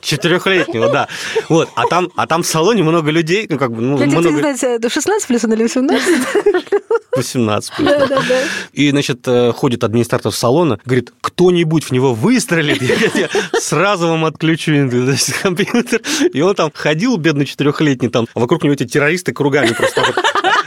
Четырехлетнего, 0.00 0.90
да. 0.90 1.08
Вот, 1.48 1.70
а 1.74 1.86
там, 1.86 2.10
а 2.14 2.26
там 2.26 2.42
в 2.42 2.46
салоне 2.46 2.82
много 2.82 3.10
людей, 3.10 3.46
ну, 3.48 3.58
как 3.58 3.72
бы, 3.72 3.80
ну, 3.80 3.96
Хотите 3.96 4.18
много... 4.18 4.38
знать, 4.38 4.62
это 4.62 4.90
16 4.90 5.26
плюс 5.26 5.44
или 5.44 5.62
18? 5.62 6.02
18 7.16 7.72
плюс. 7.74 7.88
Да, 7.88 8.06
да, 8.06 8.22
да. 8.28 8.40
И, 8.72 8.90
значит, 8.90 9.20
э, 9.26 9.52
ходит 9.52 9.82
администратор 9.82 10.30
салона, 10.32 10.78
говорит, 10.84 11.12
кто-нибудь 11.22 11.84
в 11.84 11.90
него 11.92 12.12
выстрелит, 12.12 12.82
я, 12.82 12.96
я 13.14 13.28
сразу 13.60 14.08
вам 14.08 14.26
отключу 14.26 14.72
значит, 14.90 15.36
компьютер. 15.42 16.02
И 16.32 16.40
он 16.42 16.54
там 16.54 16.70
ходил, 16.74 17.16
бедный 17.16 17.46
четырехлетний, 17.46 18.10
там, 18.10 18.26
а 18.34 18.40
вокруг 18.40 18.62
него 18.62 18.74
эти 18.74 18.84
террористы 18.84 19.32
кругами 19.32 19.72
просто 19.72 20.02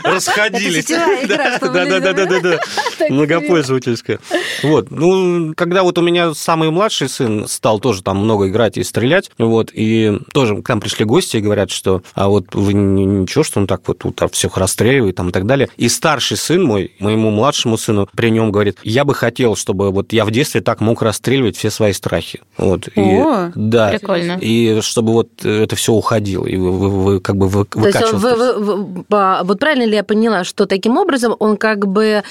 расходились. 0.04 0.84
Это 0.90 0.94
сетевая 0.94 1.24
игра, 1.24 1.36
Да, 1.36 1.56
чтобы 1.56 1.72
да, 1.74 1.84
да, 1.86 2.00
да, 2.00 2.12
да, 2.12 2.26
да, 2.26 2.40
да. 2.40 2.58
Так 2.98 3.10
Многопользовательская. 3.10 4.18
Вот. 4.62 4.90
Ну, 4.90 5.52
когда 5.56 5.82
вот 5.82 5.98
у 5.98 6.02
меня 6.02 6.34
самый 6.34 6.70
младший 6.70 7.08
сын 7.08 7.46
стал 7.48 7.78
тоже 7.80 8.02
там 8.02 8.18
много 8.18 8.48
играть 8.48 8.76
и 8.78 8.82
стрелять, 8.84 9.30
вот, 9.38 9.70
и 9.72 10.18
тоже 10.32 10.60
к 10.62 10.68
нам 10.68 10.80
пришли 10.80 11.04
гости 11.04 11.36
и 11.36 11.40
говорят, 11.40 11.70
что 11.70 12.02
а 12.14 12.28
вот 12.28 12.54
вы 12.54 12.72
ничего, 12.74 13.44
что 13.44 13.60
он 13.60 13.66
так 13.66 13.82
вот 13.86 13.98
тут 13.98 14.20
всех 14.32 14.56
расстреливает 14.56 15.16
там 15.16 15.28
и 15.28 15.32
так 15.32 15.46
далее. 15.46 15.68
И 15.76 15.88
старший 15.88 16.36
сын 16.36 16.62
мой, 16.62 16.92
моему 16.98 17.30
младшему 17.30 17.76
сыну, 17.78 18.08
при 18.14 18.30
нем 18.30 18.50
говорит, 18.52 18.78
я 18.82 19.04
бы 19.04 19.14
хотел, 19.14 19.56
чтобы 19.56 19.90
вот 19.90 20.12
я 20.12 20.24
в 20.24 20.30
детстве 20.30 20.60
так 20.60 20.80
мог 20.80 21.02
расстреливать 21.02 21.56
все 21.56 21.70
свои 21.70 21.92
страхи. 21.92 22.40
Вот. 22.56 22.88
И, 22.94 23.00
О, 23.00 23.52
да. 23.54 23.88
прикольно. 23.90 24.38
И 24.40 24.80
чтобы 24.82 25.12
вот 25.12 25.44
это 25.44 25.76
все 25.76 25.92
уходило, 25.92 26.46
и 26.46 26.56
вы, 26.56 26.72
вы- 26.72 26.88
вы 26.90 27.20
как 27.20 27.36
бы 27.36 27.48
вы, 27.48 27.64
То 27.64 27.86
есть 27.86 28.02
он, 28.02 28.18
выкачивал. 28.18 28.18
вы- 28.20 28.58
вы- 28.58 29.04
вы- 29.08 29.44
вот 29.44 29.58
правильно 29.58 29.84
ли 29.88 29.96
я 29.96 30.04
поняла, 30.04 30.44
что 30.44 30.66
таким 30.66 30.96
образом 30.96 31.34
он 31.38 31.56
как 31.56 31.86
бы... 31.86 32.22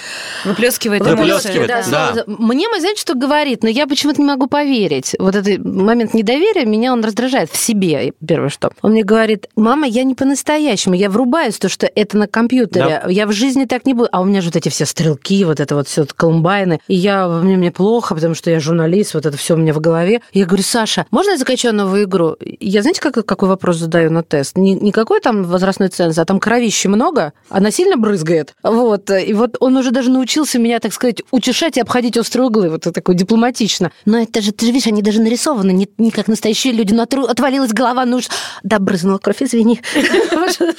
Выплескивает 0.46 1.02
эмоции. 1.34 1.52
да. 1.68 2.14
слово- 2.14 2.24
Мне, 2.28 2.68
мой, 2.70 2.80
знаете, 2.80 3.02
что 3.02 3.14
говорит, 3.16 3.64
но 3.64 3.70
я 3.70 3.88
почему-то 3.88 4.22
не 4.22 4.28
могу 4.28 4.48
поверить. 4.48 5.16
Вот 5.20 5.36
этот 5.36 5.64
момент 5.66 6.14
недоверия 6.14 6.66
меня 6.66 6.94
он 6.94 7.04
раздражает 7.04 7.50
в 7.52 7.58
себе, 7.58 8.14
первое 8.26 8.50
что. 8.50 8.72
Он 8.82 8.92
мне 8.92 9.04
говорит, 9.04 9.48
мама, 9.56 9.88
я 9.88 10.04
не 10.04 10.16
по-настоящему, 10.16 10.96
я 10.96 11.10
врубаюсь 11.10 11.58
то, 11.58 11.70
что 11.70 11.90
это 11.94 12.18
на 12.18 12.28
компьютере, 12.28 13.04
я 13.08 13.28
в 13.28 13.32
жизни 13.32 13.66
так 13.66 13.86
не 13.86 13.94
буду. 13.94 14.10
А 14.12 14.22
у 14.22 14.26
меня 14.26 14.42
же 14.42 14.48
вот 14.48 14.56
эти 14.56 14.70
все 14.70 14.86
стрелки, 14.86 15.44
вот 15.46 15.60
это 15.60 15.76
вот 15.76 15.88
все 15.88 16.06
колумбайны, 16.16 16.80
и 16.88 16.96
я, 16.96 17.28
мне, 17.28 17.58
мне 17.58 17.72
плохо, 17.72 18.16
потому 18.16 18.36
что 18.36 18.50
я 18.52 18.60
журналист, 18.60 19.14
вот 19.14 19.26
это 19.26 19.38
все 19.38 19.56
у 19.56 19.58
меня 19.58 19.74
в 19.74 19.80
голове. 19.80 20.22
Я 20.34 20.46
говорю, 20.46 20.64
Саша, 20.64 21.06
можно 21.12 21.32
я 21.32 21.38
закачаю 21.38 21.74
новую 21.74 22.04
игру? 22.04 22.36
Я 22.60 22.82
знаете, 22.82 23.02
как, 23.02 23.26
какой 23.26 23.50
вопрос 23.50 23.78
задаю 23.78 24.12
на 24.12 24.24
тест? 24.24 24.58
Не, 24.58 24.74
никакой 24.74 25.20
там 25.20 25.44
возрастной 25.44 25.90
ценз, 25.90 26.18
а 26.18 26.26
там 26.26 26.40
кровищи 26.40 26.88
много, 26.88 27.34
она 27.50 27.72
сильно 27.72 27.98
брызгает. 27.98 28.56
Вот. 28.64 29.10
И 29.10 29.34
вот 29.34 29.58
он 29.60 29.78
уже 29.78 29.92
даже 29.92 30.10
научился 30.10 30.60
меня, 30.60 30.80
так 30.80 30.94
сказать, 30.94 31.22
утешать 31.32 31.78
и 31.78 31.82
обходить 31.82 32.18
острые 32.18 32.48
углы, 32.48 32.70
вот 32.70 32.82
такой 32.82 33.16
дипломатично. 33.16 33.92
Но 34.06 34.20
это 34.20 34.42
же, 34.42 34.52
ты 34.52 34.66
же 34.66 34.72
видишь, 34.72 34.88
они 34.88 35.02
даже 35.02 35.22
нарисованы 35.22 35.72
не, 35.72 35.88
не 35.98 36.12
как 36.12 36.28
настоящие 36.28 36.74
люди. 36.74 36.94
Натру... 36.94 37.26
Отвалилась 37.26 37.74
голова, 37.74 38.06
ну 38.06 38.18
уж... 38.18 38.26
Да, 38.64 38.80
брызнула 38.80 39.18
кровь, 39.18 39.42
извини. 39.42 39.82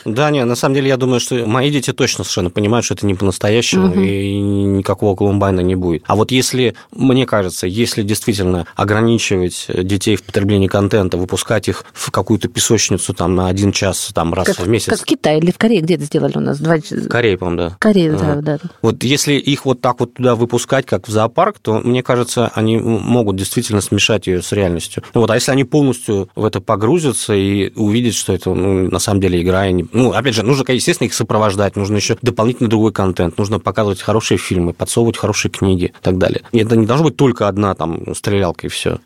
Да, 0.05 0.31
не, 0.31 0.45
на 0.45 0.57
самом 0.57 0.75
деле 0.75 0.89
я 0.89 0.97
думаю, 0.97 1.21
что 1.21 1.47
мои 1.47 1.71
дети 1.71 1.93
точно 1.93 2.25
совершенно 2.25 2.51
понимают, 2.51 2.85
что 2.85 2.95
это 2.95 3.07
не 3.07 3.15
по-настоящему, 3.15 3.95
и 3.95 4.39
никакого 4.39 5.15
Колумбайна 5.15 5.61
не 5.61 5.75
будет. 5.75 6.03
А 6.07 6.17
вот 6.17 6.31
если, 6.31 6.75
мне 6.93 7.27
кажется, 7.27 7.67
если 7.67 8.03
действительно 8.03 8.67
ограничивать 8.75 9.67
детей 9.69 10.17
в 10.17 10.23
потреблении 10.23 10.67
контента, 10.69 11.17
выпускать 11.17 11.69
их 11.69 11.85
в 11.93 12.11
какую-то 12.11 12.49
песочницу 12.49 13.15
там 13.15 13.35
на 13.35 13.49
один 13.49 13.73
час 13.73 14.11
там 14.15 14.35
раз 14.35 14.59
в 14.59 14.69
месяц. 14.69 14.89
как 14.89 15.01
в 15.01 15.05
Китае 15.05 15.39
или 15.39 15.51
в 15.51 15.59
Корее 15.59 15.81
где-то 15.81 16.05
сделали 16.05 16.37
у 16.37 16.41
нас. 16.41 16.58
Два... 16.59 16.77
Корея, 17.09 17.37
по-моему, 17.37 17.71
да. 17.71 17.77
Корея, 17.79 18.13
да, 18.19 18.37
да. 18.37 18.59
Вот 18.83 19.03
если 19.05 19.35
их 19.35 19.65
вот 19.65 19.81
так 19.81 20.01
вот 20.01 20.15
туда 20.15 20.35
выпускать, 20.35 20.87
как 20.87 21.09
в 21.09 21.11
зоопарк, 21.11 21.59
то, 21.59 21.81
мне 21.81 22.03
кажется, 22.03 22.51
они 22.55 22.77
могут 22.79 23.37
действительно 23.37 23.81
смешать 23.81 24.27
ее 24.27 24.43
с 24.43 24.53
реальностью. 24.53 25.03
Вот, 25.15 25.31
а 25.31 25.35
если 25.35 25.53
они 25.53 25.65
полностью 25.65 26.29
в 26.35 26.45
это 26.45 26.61
погрузятся 26.61 27.35
и 27.35 27.73
увидят, 27.75 28.15
что 28.15 28.33
это 28.33 28.53
ну, 28.55 28.91
на 28.91 28.99
самом 28.99 29.21
деле 29.21 29.43
игра, 29.43 29.71
не- 29.71 29.87
ну, 29.93 30.13
опять 30.13 30.35
же, 30.35 30.43
нужно, 30.43 30.71
естественно, 30.73 31.07
их 31.07 31.15
сопровождать, 31.15 31.77
нужно 31.77 31.97
еще 31.97 32.17
дополнительно 32.23 32.69
другой 32.69 32.93
контент, 32.93 33.39
нужно 33.39 33.59
показывать 33.59 34.01
хорошие 34.01 34.39
фильмы, 34.39 34.73
подсовывать 34.73 35.17
хорошие 35.17 35.51
книги 35.51 35.87
и 35.87 36.03
так 36.03 36.19
далее. 36.19 36.43
И 36.53 36.59
это 36.59 36.77
не 36.77 36.87
должно 36.87 37.07
быть 37.07 37.17
только 37.17 37.49
одна 37.49 37.75
там 37.75 38.15
стрелялка 38.15 38.67
и 38.67 38.71
все. 38.71 38.99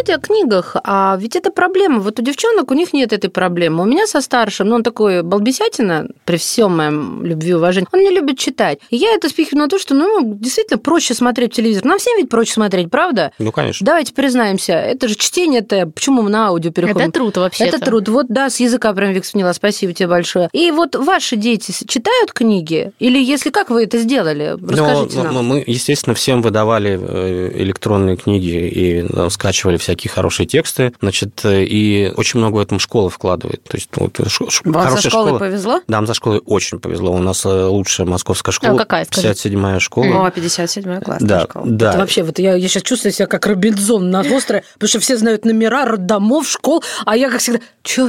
Кстати, 0.00 0.16
о 0.16 0.20
книгах. 0.20 0.76
А 0.82 1.16
ведь 1.20 1.36
это 1.36 1.50
проблема. 1.50 2.00
Вот 2.00 2.18
у 2.18 2.22
девчонок 2.22 2.70
у 2.70 2.74
них 2.74 2.92
нет 2.92 3.12
этой 3.12 3.28
проблемы. 3.28 3.82
У 3.82 3.86
меня 3.86 4.06
со 4.06 4.20
старшим, 4.20 4.68
ну, 4.68 4.76
он 4.76 4.82
такой 4.82 5.22
балбесятина, 5.22 6.08
при 6.24 6.36
всем 6.36 6.76
моем 6.76 7.24
любви 7.24 7.50
и 7.50 7.54
уважении, 7.54 7.88
он 7.92 8.00
не 8.00 8.10
любит 8.10 8.38
читать. 8.38 8.78
И 8.90 8.96
я 8.96 9.14
это 9.14 9.28
спихиваю 9.28 9.64
на 9.64 9.68
то, 9.68 9.78
что, 9.78 9.94
ну, 9.94 10.34
действительно 10.34 10.78
проще 10.78 11.14
смотреть 11.14 11.54
телевизор. 11.54 11.84
Нам 11.84 11.98
всем 11.98 12.16
ведь 12.16 12.28
проще 12.28 12.52
смотреть, 12.52 12.90
правда? 12.90 13.32
Ну, 13.38 13.52
конечно. 13.52 13.84
Давайте 13.84 14.14
признаемся, 14.14 14.72
это 14.72 15.08
же 15.08 15.16
чтение-то, 15.16 15.86
почему 15.86 16.22
мы 16.22 16.30
на 16.30 16.48
аудио 16.48 16.70
переходим? 16.70 17.00
Это 17.00 17.12
труд 17.12 17.36
вообще. 17.36 17.64
Это 17.64 17.78
труд. 17.78 18.08
Вот, 18.08 18.26
да, 18.28 18.48
с 18.48 18.60
языка 18.60 18.92
прям 18.92 19.12
Вик 19.12 19.24
сняла. 19.24 19.52
Спасибо 19.52 19.92
тебе 19.92 20.08
большое. 20.08 20.48
И 20.52 20.70
вот 20.70 20.96
ваши 20.96 21.36
дети 21.36 21.72
читают 21.86 22.32
книги? 22.32 22.92
Или 22.98 23.22
если 23.22 23.50
как 23.50 23.70
вы 23.70 23.84
это 23.84 23.98
сделали? 23.98 24.56
Расскажите 24.60 25.18
ну, 25.18 25.24
нам. 25.24 25.34
Ну, 25.34 25.42
мы, 25.42 25.64
естественно, 25.66 26.14
всем 26.14 26.42
выдавали 26.42 26.98
э, 27.00 27.50
электронные 27.62 28.16
книги 28.16 28.48
и 28.48 29.06
ну, 29.08 29.28
скачивали 29.30 29.76
всякие 29.90 30.10
хорошие 30.10 30.46
тексты. 30.46 30.92
Значит, 31.00 31.40
э, 31.44 31.64
и 31.64 32.12
очень 32.16 32.38
много 32.40 32.56
в 32.56 32.60
этом 32.60 32.78
школа 32.78 33.10
вкладывает. 33.10 33.62
То 33.64 33.76
есть, 33.76 33.88
вот, 33.96 34.16
ш, 34.28 34.44
ш, 34.48 34.60
Вам 34.64 34.74
хорошая 34.74 35.02
со 35.02 35.08
школой 35.10 35.26
школа. 35.28 35.38
повезло? 35.38 35.80
Да, 35.88 35.96
нам 35.96 36.06
за 36.06 36.14
школой 36.14 36.40
очень 36.46 36.78
повезло. 36.78 37.12
У 37.12 37.18
нас 37.18 37.44
э, 37.44 37.48
лучшая 37.64 38.06
московская 38.06 38.52
школа. 38.52 38.74
А 38.74 38.78
какая, 38.78 39.04
скажите? 39.04 39.48
57-я 39.48 39.80
школа. 39.80 40.26
О, 40.26 40.30
57 40.30 41.00
класс. 41.00 41.18
Да, 41.22 41.42
школа. 41.42 41.64
да. 41.66 41.90
Это 41.90 41.98
вообще, 41.98 42.22
вот 42.22 42.38
я, 42.38 42.54
я 42.54 42.68
сейчас 42.68 42.82
чувствую 42.82 43.12
себя 43.12 43.26
как 43.26 43.46
Робинзон 43.46 44.10
на 44.10 44.20
острове, 44.20 44.64
потому 44.74 44.88
что 44.88 45.00
все 45.00 45.16
знают 45.16 45.44
номера 45.44 45.84
роддомов, 45.84 46.48
школ, 46.48 46.82
а 47.04 47.16
я, 47.16 47.30
как 47.30 47.40
всегда, 47.40 47.60
чё? 47.82 48.08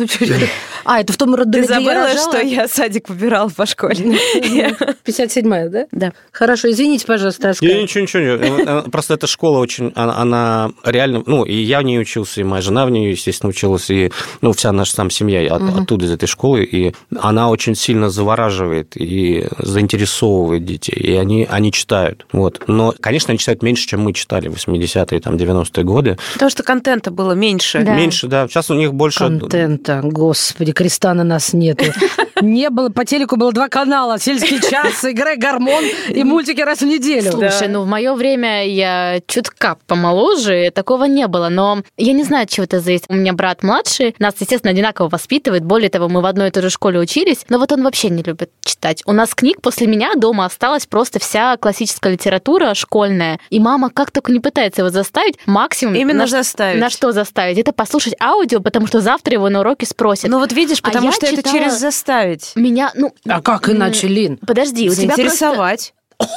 А, 0.85 0.99
это 1.01 1.13
в 1.13 1.17
том 1.17 1.33
роддоме, 1.35 1.65
Ты 1.67 1.73
я 1.73 1.79
забыла, 1.79 2.09
что 2.17 2.39
я 2.41 2.67
садик 2.67 3.09
выбирала 3.09 3.49
по 3.49 3.65
школе? 3.65 3.95
57-я, 5.05 5.69
да? 5.69 5.85
Да. 5.91 6.13
Хорошо, 6.31 6.69
извините, 6.71 7.05
пожалуйста, 7.05 7.49
Аска. 7.49 7.65
Не, 7.65 7.83
ничего, 7.83 8.01
ничего. 8.03 8.21
э, 8.21 8.89
Просто 8.89 9.13
эта 9.15 9.27
школа 9.27 9.59
очень, 9.59 9.91
она, 9.95 10.17
она 10.17 10.71
реально, 10.83 11.23
ну, 11.25 11.43
и 11.43 11.53
я 11.71 11.79
в 11.79 11.83
ней 11.83 11.99
учился, 11.99 12.41
и 12.41 12.43
моя 12.43 12.61
жена 12.61 12.85
в 12.85 12.89
ней, 12.91 13.11
естественно, 13.11 13.49
училась, 13.49 13.89
и, 13.89 14.11
ну, 14.41 14.51
вся 14.53 14.71
наша 14.71 14.95
там 14.95 15.09
семья 15.09 15.55
от- 15.55 15.61
оттуда, 15.81 16.05
из 16.05 16.11
этой 16.11 16.27
школы, 16.27 16.63
и 16.63 16.93
она 17.19 17.49
очень 17.49 17.75
сильно 17.75 18.09
завораживает 18.09 18.95
и 18.95 19.47
заинтересовывает 19.57 20.65
детей, 20.65 20.95
и 20.95 21.13
они, 21.15 21.47
они 21.49 21.71
читают, 21.71 22.25
вот. 22.31 22.63
Но, 22.67 22.93
конечно, 22.99 23.31
они 23.31 23.39
читают 23.39 23.63
меньше, 23.63 23.87
чем 23.87 24.01
мы 24.01 24.13
читали 24.13 24.47
в 24.49 24.55
80-е, 24.55 25.19
там, 25.19 25.35
90-е 25.35 25.83
годы. 25.83 26.17
Потому 26.33 26.51
что 26.51 26.63
контента 26.63 27.11
было 27.11 27.31
меньше. 27.33 27.79
Да. 27.83 27.95
Меньше, 27.95 28.27
да. 28.27 28.47
Сейчас 28.47 28.69
у 28.69 28.75
них 28.75 28.93
больше... 28.93 29.19
Контента, 29.19 30.01
господи, 30.03 30.71
креста 30.71 31.13
на 31.13 31.23
нас 31.23 31.53
нету. 31.53 31.85
Не 32.41 32.69
было, 32.69 32.89
по 32.89 33.05
телеку 33.05 33.35
было 33.37 33.51
два 33.51 33.69
канала, 33.69 34.19
сельский 34.19 34.59
час, 34.69 35.03
игра 35.05 35.35
гормон 35.35 35.83
и 36.09 36.23
мультики 36.23 36.61
раз 36.61 36.79
в 36.79 36.85
неделю. 36.85 37.31
Слушай, 37.31 37.67
ну 37.67 37.81
в 37.83 37.87
мое 37.87 38.13
время 38.15 38.67
я 38.67 39.19
чутка 39.27 39.77
помоложе, 39.87 40.71
такого 40.73 41.05
не 41.05 41.27
было, 41.27 41.49
но 41.49 41.81
я 41.97 42.13
не 42.13 42.23
знаю, 42.23 42.43
от 42.43 42.49
чего 42.49 42.63
это 42.65 42.79
зависит. 42.79 43.05
У 43.09 43.13
меня 43.13 43.33
брат 43.33 43.63
младший, 43.63 44.15
нас, 44.19 44.35
естественно, 44.39 44.71
одинаково 44.71 45.09
воспитывает, 45.09 45.63
более 45.63 45.89
того, 45.89 46.09
мы 46.09 46.21
в 46.21 46.25
одной 46.25 46.49
и 46.49 46.51
той 46.51 46.63
же 46.63 46.69
школе 46.69 46.99
учились, 46.99 47.45
но 47.49 47.57
вот 47.59 47.71
он 47.71 47.83
вообще 47.83 48.09
не 48.09 48.23
любит 48.23 48.51
читать. 48.63 49.01
У 49.05 49.11
нас 49.13 49.33
книг 49.35 49.61
после 49.61 49.87
меня 49.87 50.13
дома 50.15 50.45
осталась 50.45 50.85
просто 50.85 51.19
вся 51.19 51.57
классическая 51.57 52.13
литература 52.13 52.73
школьная, 52.73 53.39
и 53.49 53.59
мама 53.59 53.89
как 53.89 54.11
только 54.11 54.31
не 54.31 54.39
пытается 54.39 54.81
его 54.81 54.89
заставить, 54.89 55.35
максимум... 55.45 55.95
Именно 55.95 56.21
на, 56.21 56.27
заставить. 56.27 56.79
На 56.79 56.89
что 56.89 57.11
заставить? 57.11 57.57
Это 57.57 57.71
послушать 57.73 58.15
аудио, 58.21 58.59
потому 58.61 58.87
что 58.87 59.01
завтра 59.01 59.33
его 59.33 59.49
на 59.49 59.59
уроке 59.59 59.85
спросят. 59.85 60.29
Ну 60.29 60.39
вот 60.39 60.51
видишь, 60.53 60.79
А 60.81 60.87
потому 60.87 61.07
я 61.07 61.11
что 61.11 61.25
это 61.25 61.37
читала- 61.37 61.57
через 61.57 61.79
заставить. 61.79 62.30
Меня, 62.55 62.91
ну... 62.95 63.13
А 63.27 63.41
как 63.41 63.69
иначе, 63.69 64.07
Лин? 64.07 64.37
Подожди, 64.37 64.89
у 64.89 64.95
тебя 64.95 65.15
просто... 65.15 65.75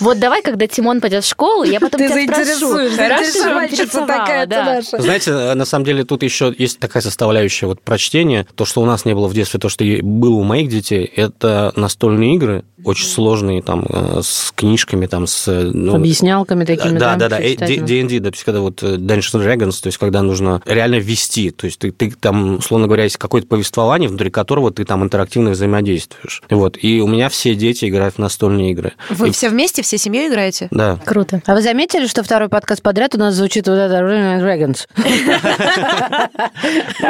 Вот 0.00 0.18
давай, 0.18 0.42
когда 0.42 0.66
Тимон 0.66 1.00
пойдет 1.00 1.24
в 1.24 1.28
школу, 1.28 1.64
я 1.64 1.80
потом 1.80 2.00
Ты 2.00 2.08
тебя 2.08 2.24
спрошу. 2.24 2.44
заинтересуешь, 2.44 2.96
Хорошо, 2.96 3.16
заинтересовальщица 3.24 3.76
заинтересовала, 3.76 4.08
такая 4.18 4.46
да. 4.46 4.64
наша. 4.64 5.02
Знаете, 5.02 5.30
э, 5.30 5.54
на 5.54 5.64
самом 5.64 5.84
деле 5.84 6.04
тут 6.04 6.22
еще 6.22 6.54
есть 6.56 6.78
такая 6.78 7.02
составляющая 7.02 7.66
вот 7.66 7.80
прочтения. 7.80 8.46
То, 8.54 8.64
что 8.64 8.80
у 8.82 8.84
нас 8.86 9.04
не 9.04 9.14
было 9.14 9.28
в 9.28 9.34
детстве, 9.34 9.60
то, 9.60 9.68
что 9.68 9.84
было 10.02 10.34
у 10.34 10.42
моих 10.42 10.68
детей, 10.68 11.04
это 11.04 11.72
настольные 11.76 12.34
игры, 12.34 12.64
очень 12.84 13.06
сложные, 13.06 13.62
там, 13.62 13.86
э, 13.88 14.20
с 14.22 14.52
книжками, 14.54 15.06
там, 15.06 15.26
с... 15.26 15.48
э, 15.48 15.70
ну, 15.72 15.96
Объяснялками 15.96 16.64
такими, 16.64 16.98
да, 16.98 17.16
да, 17.16 17.28
да, 17.28 17.38
ну. 17.38 17.86
D&D, 17.86 18.20
да, 18.20 18.30
то 18.30 18.34
есть 18.34 18.44
когда 18.44 18.60
вот 18.60 18.82
Dungeons 18.82 19.34
and 19.34 19.44
Dragons, 19.46 19.80
то 19.82 19.86
есть 19.88 19.98
когда 19.98 20.22
нужно 20.22 20.62
реально 20.66 20.96
ввести, 20.96 21.50
то 21.50 21.66
есть 21.66 21.78
ты, 21.78 21.90
ты 21.90 22.10
там, 22.10 22.56
условно 22.56 22.86
говоря, 22.86 23.04
есть 23.04 23.16
какое-то 23.16 23.48
повествование, 23.48 24.08
внутри 24.08 24.30
которого 24.30 24.70
ты 24.70 24.84
там 24.84 25.02
интерактивно 25.02 25.50
взаимодействуешь. 25.50 26.42
Вот, 26.50 26.76
и 26.80 27.00
у 27.00 27.06
меня 27.08 27.28
все 27.28 27.54
дети 27.54 27.86
играют 27.86 28.16
в 28.16 28.18
настольные 28.18 28.70
игры. 28.72 28.92
Вы 29.10 29.28
И- 29.28 29.32
все 29.32 29.48
вместе, 29.48 29.75
всей 29.82 29.98
семьей 29.98 30.28
играете? 30.28 30.68
Да. 30.70 30.98
Круто. 31.04 31.42
А 31.46 31.54
вы 31.54 31.62
заметили, 31.62 32.06
что 32.06 32.22
второй 32.22 32.48
подкаст 32.48 32.82
подряд 32.82 33.14
у 33.14 33.18
нас 33.18 33.34
звучит 33.34 33.66
вот 33.68 33.74
это 33.74 33.94
Dragons? 33.94 34.86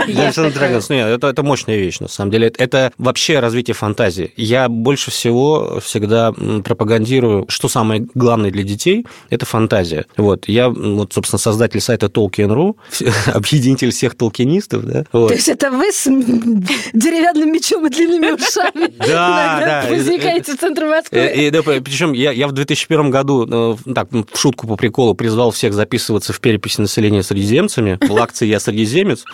Dungeons 0.06 0.52
Dragons, 0.54 0.86
нет, 0.90 1.08
это, 1.08 1.28
это 1.28 1.42
мощная 1.42 1.76
вещь, 1.76 2.00
на 2.00 2.08
самом 2.08 2.30
деле. 2.30 2.52
Это, 2.56 2.92
вообще 2.98 3.40
развитие 3.40 3.74
фантазии. 3.74 4.32
Я 4.36 4.68
больше 4.68 5.10
всего 5.10 5.80
всегда 5.82 6.32
пропагандирую, 6.32 7.46
что 7.48 7.68
самое 7.68 8.06
главное 8.14 8.50
для 8.50 8.62
детей, 8.62 9.06
это 9.30 9.46
фантазия. 9.46 10.06
Вот, 10.16 10.48
я, 10.48 10.68
вот, 10.68 11.12
собственно, 11.12 11.38
создатель 11.38 11.80
сайта 11.80 12.06
Tolkien.ru, 12.06 12.76
объединитель 13.34 13.90
всех 13.90 14.14
толкинистов, 14.16 14.84
да, 14.84 15.04
вот. 15.12 15.28
То 15.28 15.34
есть 15.34 15.48
это 15.48 15.70
вы 15.70 15.92
с 15.92 16.04
деревянным 16.04 17.52
мечом 17.52 17.86
и 17.86 17.90
длинными 17.90 18.32
ушами 18.32 18.92
Да, 18.98 19.58
да. 19.60 19.84
возникаете 19.90 20.56
в 20.56 20.58
центре 20.58 20.86
Москвы? 20.86 21.32
И, 21.34 21.50
да, 21.50 21.62
причем 21.62 22.12
я, 22.12 22.32
я 22.32 22.48
в 22.48 22.52
2001 22.56 23.10
году, 23.10 23.46
э, 23.48 23.92
так, 23.94 24.08
в 24.10 24.36
шутку 24.36 24.66
по 24.66 24.76
приколу, 24.76 25.14
призвал 25.14 25.50
всех 25.50 25.72
записываться 25.72 26.32
в 26.32 26.40
переписи 26.40 26.80
населения 26.80 27.22
средиземцами. 27.22 27.98
В 28.06 28.16
акции 28.18 28.46
«Я 28.46 28.60
средиземец». 28.60 29.24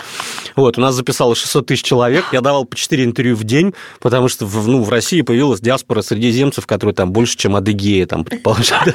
Вот, 0.57 0.79
у 0.79 0.81
нас 0.81 0.95
записалось 0.95 1.39
600 1.39 1.67
тысяч 1.67 1.83
человек. 1.83 2.25
Я 2.33 2.41
давал 2.41 2.65
по 2.65 2.77
4 2.77 3.05
интервью 3.05 3.37
в 3.37 3.45
день, 3.45 3.75
потому 4.01 4.29
что 4.29 4.47
в, 4.47 4.69
ну, 4.69 4.83
в 4.83 4.91
России 4.91 5.23
появилась 5.23 5.61
диаспора 5.61 6.03
средиземцев, 6.03 6.67
которые 6.67 6.95
там 6.95 7.13
больше, 7.13 7.37
чем 7.37 7.57
Адыгея, 7.57 8.07
там, 8.07 8.25
предположим. 8.25 8.77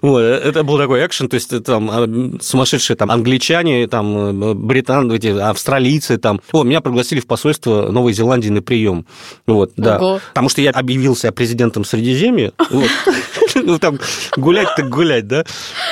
Вот, 0.00 0.20
это 0.20 0.62
был 0.62 0.78
такой 0.78 1.04
экшен, 1.04 1.28
то 1.28 1.34
есть 1.34 1.52
это 1.52 1.72
там 1.72 1.90
а, 1.90 2.38
сумасшедшие 2.40 2.96
там 2.96 3.10
англичане, 3.10 3.86
там 3.88 4.42
э, 4.42 4.54
британ, 4.54 5.10
эти 5.10 5.26
австралийцы, 5.26 6.18
там. 6.18 6.40
О, 6.52 6.62
меня 6.62 6.80
пригласили 6.80 7.20
в 7.20 7.26
посольство 7.26 7.90
Новой 7.90 8.12
Зеландии 8.12 8.48
на 8.48 8.62
прием. 8.62 9.06
Вот, 9.46 9.72
да. 9.76 10.20
Потому 10.28 10.48
что 10.48 10.60
я 10.60 10.70
объявился 10.70 11.32
президентом 11.32 11.84
Средиземья. 11.84 12.52
Вот. 12.70 12.87
Ну, 13.54 13.78
там 13.78 13.98
гулять 14.36 14.68
так 14.76 14.88
гулять, 14.88 15.26
да? 15.26 15.44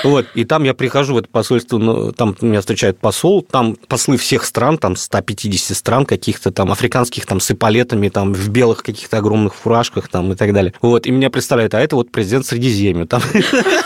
Вот. 0.04 0.26
И 0.34 0.44
там 0.44 0.64
я 0.64 0.74
прихожу 0.74 1.14
в 1.14 1.18
это 1.18 1.28
посольство, 1.28 1.78
ну, 1.78 2.12
там 2.12 2.36
меня 2.40 2.60
встречает 2.60 2.98
посол, 2.98 3.42
там 3.42 3.76
послы 3.88 4.16
всех 4.18 4.44
стран, 4.44 4.78
там 4.78 4.94
150 4.96 5.76
стран 5.76 6.06
каких-то 6.06 6.52
там 6.52 6.70
африканских, 6.70 7.26
там 7.26 7.40
с 7.40 7.50
эполетами, 7.50 8.08
там 8.08 8.32
в 8.32 8.48
белых 8.50 8.82
каких-то 8.82 9.18
огромных 9.18 9.54
фуражках, 9.54 10.08
там 10.08 10.32
и 10.32 10.36
так 10.36 10.52
далее. 10.52 10.74
Вот. 10.80 11.06
И 11.06 11.10
меня 11.10 11.30
представляют, 11.30 11.74
а 11.74 11.80
это 11.80 11.96
вот 11.96 12.10
президент 12.12 12.46
Средиземья. 12.46 13.06
Там 13.06 13.22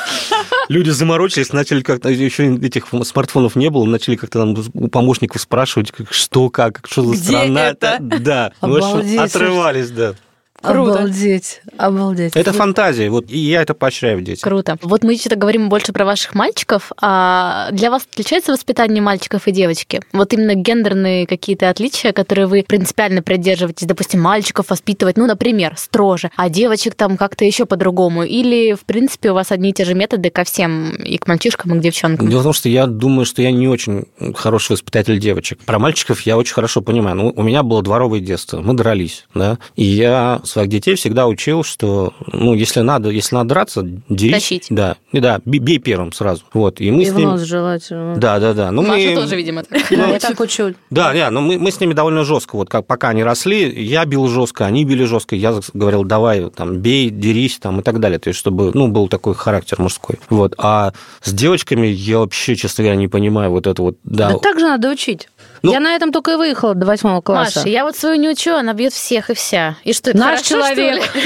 люди 0.69 0.91
заморочились, 0.91 1.53
начали 1.53 1.83
как-то, 1.83 2.09
еще 2.09 2.55
этих 2.57 2.87
смартфонов 3.03 3.57
не 3.57 3.71
было, 3.71 3.85
начали 3.85 4.17
как-то 4.17 4.41
там 4.41 4.57
у 4.75 4.89
помощников 4.89 5.41
спрашивать, 5.41 5.93
что, 6.11 6.51
как, 6.51 6.81
что 6.85 7.03
за 7.03 7.15
Где 7.15 7.23
страна. 7.25 7.69
это? 7.69 7.97
Да, 8.01 8.53
в 8.61 8.75
общем, 8.75 8.89
Обалдеть, 8.89 9.19
отрывались, 9.19 9.91
да. 9.91 10.15
Круто. 10.63 11.01
Обалдеть, 11.01 11.63
обалдеть. 11.79 12.37
Это 12.37 12.53
фантазия, 12.53 13.09
вот, 13.09 13.31
и 13.31 13.39
я 13.39 13.63
это 13.63 13.75
поощряю 13.75 14.19
в 14.19 14.23
детях. 14.23 14.43
Круто. 14.43 14.77
Вот 14.83 15.03
мы 15.03 15.17
что-то 15.17 15.37
говорим 15.37 15.69
больше 15.69 15.93
про 15.93 16.05
ваших 16.05 16.35
мальчиков. 16.35 16.93
А 17.01 17.69
для 17.73 17.91
вас 17.91 18.07
отличается 18.11 18.53
воспитание 18.53 19.01
мальчиков 19.01 19.49
и 19.49 19.53
девочки? 19.53 20.03
Вот 20.13 20.33
именно 20.35 20.55
гендерные 20.55 21.27
какие-то 21.27 21.71
отличия, 21.71 22.13
которые 22.13 22.47
вы 22.47 22.65
принципиально 22.67 23.23
придерживаетесь, 23.23 23.87
допустим, 23.87 24.21
мальчиков 24.21 24.69
воспитывать, 24.69 25.17
ну, 25.17 25.27
например, 25.27 25.75
строже, 25.79 26.31
а 26.37 26.51
девочек 26.51 26.95
там 26.95 27.17
как-то 27.17 27.45
еще 27.45 27.65
по-другому? 27.65 28.25
Или, 28.25 28.75
в 28.75 28.85
принципе, 28.85 29.31
у 29.31 29.35
вас 29.35 29.53
одни 29.53 29.71
и 29.71 29.73
те 29.73 29.85
же 29.85 29.95
методы 29.95 30.29
ко 30.31 30.45
всем, 30.45 30.95
и 30.97 31.17
к 31.17 31.27
мальчишкам, 31.27 31.75
и 31.75 31.79
к 31.79 31.83
девчонкам? 31.83 32.29
Дело 32.29 32.41
в 32.41 32.45
том, 32.45 32.53
что 32.53 32.69
я 32.69 32.87
думаю, 32.87 33.25
что 33.25 33.41
я 33.41 33.51
не 33.51 33.67
очень 33.67 34.05
хороший 34.35 34.73
воспитатель 34.73 35.19
девочек. 35.19 35.61
Про 35.61 35.79
мальчиков 35.79 36.21
я 36.23 36.37
очень 36.37 36.53
хорошо 36.53 36.83
понимаю. 36.83 37.17
Ну, 37.17 37.33
у 37.35 37.43
меня 37.43 37.63
было 37.63 37.83
дворовое 37.83 38.21
детство, 38.21 38.61
мы 38.61 38.75
дрались, 38.75 39.27
да, 39.35 39.59
и 39.75 39.85
я 39.85 40.41
своих 40.51 40.69
детей 40.69 40.95
всегда 40.95 41.27
учил, 41.27 41.63
что, 41.63 42.13
ну, 42.27 42.55
если 42.55 42.81
надо, 42.81 43.11
если 43.11 43.35
надо 43.35 43.51
драться, 43.51 43.83
дерись. 44.09 44.35
Тащить. 44.35 44.67
Да, 44.71 44.97
и 45.13 45.21
да, 45.21 45.41
бей, 45.45 45.79
первым 45.79 46.13
сразу. 46.13 46.43
Вот, 46.53 46.81
и 46.81 46.91
мы 46.91 47.03
И 47.03 47.07
с 47.07 47.13
в 47.13 47.17
ним... 47.17 47.31
нос 47.31 47.43
желательно. 47.43 48.17
Да, 48.17 48.39
да, 48.39 48.53
да. 48.53 48.71
Ну, 48.71 48.83
Маша 48.83 49.09
мы... 49.09 49.15
тоже, 49.15 49.37
видимо, 49.37 49.63
так. 49.63 49.83
Да, 49.91 50.09
я 50.09 50.19
так 50.19 50.39
учу. 50.41 50.75
Да, 50.91 51.13
да, 51.13 51.31
но 51.31 51.41
мы, 51.41 51.59
мы 51.59 51.71
с 51.71 51.81
ними 51.81 51.95
довольно 51.95 52.25
жестко. 52.25 52.57
Вот 52.57 52.69
как 52.69 52.87
пока 52.87 53.11
они 53.11 53.23
росли, 53.23 53.69
я 53.83 54.05
бил 54.05 54.29
жестко, 54.29 54.67
они 54.67 54.85
били 54.85 55.05
жестко. 55.05 55.37
Я 55.37 55.59
говорил, 55.75 56.05
давай, 56.05 56.51
там, 56.51 56.77
бей, 56.79 57.11
дерись, 57.11 57.59
там, 57.59 57.81
и 57.81 57.83
так 57.83 58.01
далее. 58.01 58.19
То 58.19 58.29
есть, 58.29 58.39
чтобы, 58.39 58.71
ну, 58.75 58.89
был 58.89 59.09
такой 59.09 59.35
характер 59.35 59.81
мужской. 59.81 60.19
Вот. 60.29 60.55
А 60.59 60.93
с 61.23 61.33
девочками 61.33 61.87
я 61.87 62.19
вообще, 62.19 62.57
честно 62.57 62.85
говоря, 62.85 62.99
не 62.99 63.09
понимаю 63.09 63.51
вот 63.51 63.67
это 63.67 63.83
вот. 63.83 63.97
Да, 64.05 64.31
Да 64.31 64.39
так 64.39 64.59
же 64.59 64.67
надо 64.67 64.91
учить. 64.91 65.29
Ну- 65.63 65.73
Я 65.73 65.81
на 65.81 65.95
этом 65.95 66.13
только 66.13 66.33
и 66.33 66.37
выехала 66.37 66.75
до 66.75 66.87
восьмого 66.87 67.21
класса. 67.21 67.61
Маша, 67.61 67.69
я 67.69 67.85
вот 67.85 67.97
свою 67.97 68.17
не 68.17 68.29
учу, 68.29 68.55
она 68.55 68.73
бьет 68.73 68.93
всех 68.93 69.31
и 69.31 69.35
вся. 69.35 69.77
И 69.85 69.93
что, 69.93 70.11
это 70.11 70.19
Наш 70.19 70.29
хорошо, 70.41 70.45
что 70.45 70.75
человек. 70.75 71.15
ли? 71.15 71.21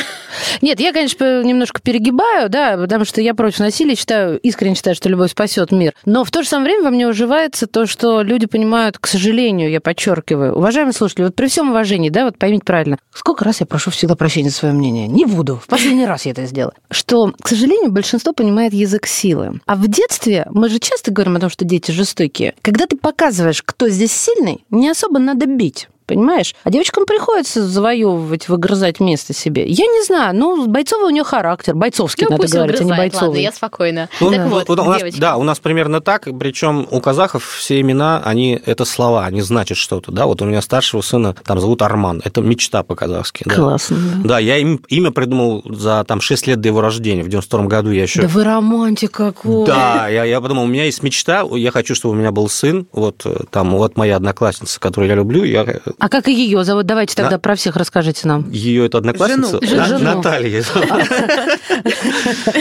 Нет, 0.62 0.80
я, 0.80 0.92
конечно, 0.92 1.42
немножко 1.44 1.80
перегибаю, 1.80 2.48
да, 2.48 2.76
потому 2.76 3.04
что 3.04 3.20
я 3.20 3.34
против 3.34 3.60
насилия, 3.60 3.94
считаю, 3.94 4.38
искренне 4.40 4.74
считаю, 4.74 4.96
что 4.96 5.08
любовь 5.08 5.30
спасет 5.30 5.70
мир. 5.70 5.94
Но 6.04 6.24
в 6.24 6.30
то 6.32 6.42
же 6.42 6.48
самое 6.48 6.70
время 6.72 6.84
во 6.84 6.90
мне 6.90 7.06
уживается 7.06 7.66
то, 7.68 7.86
что 7.86 8.22
люди 8.22 8.46
понимают, 8.46 8.98
к 8.98 9.06
сожалению, 9.06 9.70
я 9.70 9.80
подчеркиваю. 9.80 10.56
Уважаемые 10.56 10.92
слушатели, 10.92 11.24
вот 11.24 11.36
при 11.36 11.46
всем 11.46 11.70
уважении, 11.70 12.08
да, 12.10 12.24
вот 12.24 12.36
поймите 12.36 12.64
правильно, 12.64 12.98
сколько 13.14 13.44
раз 13.44 13.60
я 13.60 13.66
прошу 13.66 13.92
всегда 13.92 14.16
прощения 14.16 14.50
за 14.50 14.56
свое 14.56 14.74
мнение? 14.74 15.06
Не 15.06 15.24
буду. 15.24 15.56
В 15.62 15.68
последний 15.68 16.06
раз 16.06 16.26
я 16.26 16.32
это 16.32 16.44
сделаю. 16.46 16.74
Что, 16.90 17.32
к 17.40 17.48
сожалению, 17.48 17.92
большинство 17.92 18.32
понимает 18.32 18.72
язык 18.74 19.06
силы. 19.06 19.60
А 19.66 19.76
в 19.76 19.86
детстве 19.86 20.46
мы 20.50 20.68
же 20.68 20.80
часто 20.80 21.12
говорим 21.12 21.36
о 21.36 21.40
том, 21.40 21.50
что 21.50 21.64
дети 21.64 21.92
жестокие. 21.92 22.54
Когда 22.62 22.86
ты 22.86 22.96
показываешь, 22.96 23.62
кто 23.62 23.88
здесь 23.88 24.10
сильный, 24.24 24.64
не 24.70 24.88
особо 24.88 25.18
надо 25.18 25.46
бить. 25.46 25.88
Понимаешь? 26.06 26.54
А 26.64 26.70
девочкам 26.70 27.06
приходится 27.06 27.66
завоевывать, 27.66 28.48
выгрызать 28.48 29.00
место 29.00 29.32
себе. 29.32 29.64
Я 29.66 29.86
не 29.86 30.04
знаю, 30.04 30.36
ну, 30.36 30.66
бойцовый 30.66 31.06
у 31.06 31.10
нее 31.10 31.24
характер, 31.24 31.74
бойцовский, 31.74 32.24
Ну, 32.24 32.32
надо 32.32 32.42
пусть 32.42 32.54
говорить, 32.54 32.80
а 32.80 32.84
не 32.84 32.90
выгрызает, 32.90 33.14
ладно, 33.14 33.20
бойцовый. 33.20 33.42
я 33.42 33.52
спокойна. 33.52 34.08
Ну, 34.20 34.30
так 34.30 34.46
вот, 34.48 34.70
у 34.70 34.74
нас, 34.84 34.98
девочки. 34.98 35.20
да, 35.20 35.36
у 35.36 35.42
нас 35.42 35.58
примерно 35.60 36.00
так, 36.00 36.28
причем 36.38 36.86
у 36.90 37.00
казахов 37.00 37.44
все 37.44 37.80
имена, 37.80 38.20
они 38.24 38.60
это 38.66 38.84
слова, 38.84 39.24
они 39.24 39.40
значат 39.40 39.78
что-то, 39.78 40.12
да, 40.12 40.26
вот 40.26 40.42
у 40.42 40.44
меня 40.44 40.60
старшего 40.60 41.00
сына 41.00 41.34
там 41.44 41.60
зовут 41.60 41.82
Арман, 41.82 42.20
это 42.24 42.40
мечта 42.42 42.82
по-казахски. 42.82 43.44
Да. 43.46 43.54
Классно. 43.54 43.96
да. 43.96 44.34
Да, 44.34 44.38
я 44.38 44.58
им, 44.58 44.80
имя 44.88 45.10
придумал 45.10 45.62
за 45.64 46.04
там 46.04 46.20
6 46.20 46.48
лет 46.48 46.60
до 46.60 46.68
его 46.68 46.80
рождения, 46.80 47.22
в 47.22 47.28
92 47.28 47.64
году 47.64 47.90
я 47.90 48.02
еще... 48.02 48.22
Да 48.22 48.28
вы 48.28 48.44
романтик 48.44 49.12
какой. 49.12 49.64
Да, 49.66 50.08
я, 50.08 50.24
я 50.24 50.40
подумал, 50.40 50.64
у 50.64 50.66
меня 50.66 50.84
есть 50.84 51.02
мечта, 51.02 51.44
я 51.52 51.70
хочу, 51.70 51.94
чтобы 51.94 52.14
у 52.14 52.18
меня 52.18 52.32
был 52.32 52.48
сын, 52.48 52.86
вот 52.92 53.22
э, 53.24 53.44
там, 53.50 53.70
вот 53.70 53.96
моя 53.96 54.16
одноклассница, 54.16 54.80
которую 54.80 55.08
я 55.08 55.14
люблю, 55.14 55.44
я 55.44 55.64
э, 55.94 55.96
А 55.98 56.08
как 56.08 56.28
и 56.28 56.32
ее 56.34 56.64
зовут? 56.64 56.86
Давайте 56.86 57.14
тогда 57.14 57.32
Да. 57.32 57.38
про 57.38 57.54
всех 57.54 57.76
расскажите 57.76 58.26
нам. 58.28 58.50
ее 58.50 58.86
это 58.86 58.98
одноклассница. 58.98 59.60
Жену. 59.64 59.76
На- 59.76 59.84
Жену. 59.86 60.14
Наталья. 60.16 60.64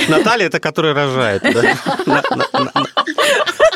Наталья 0.10 0.46
это 0.48 0.60
которая 0.60 0.93
рожает. 0.93 1.43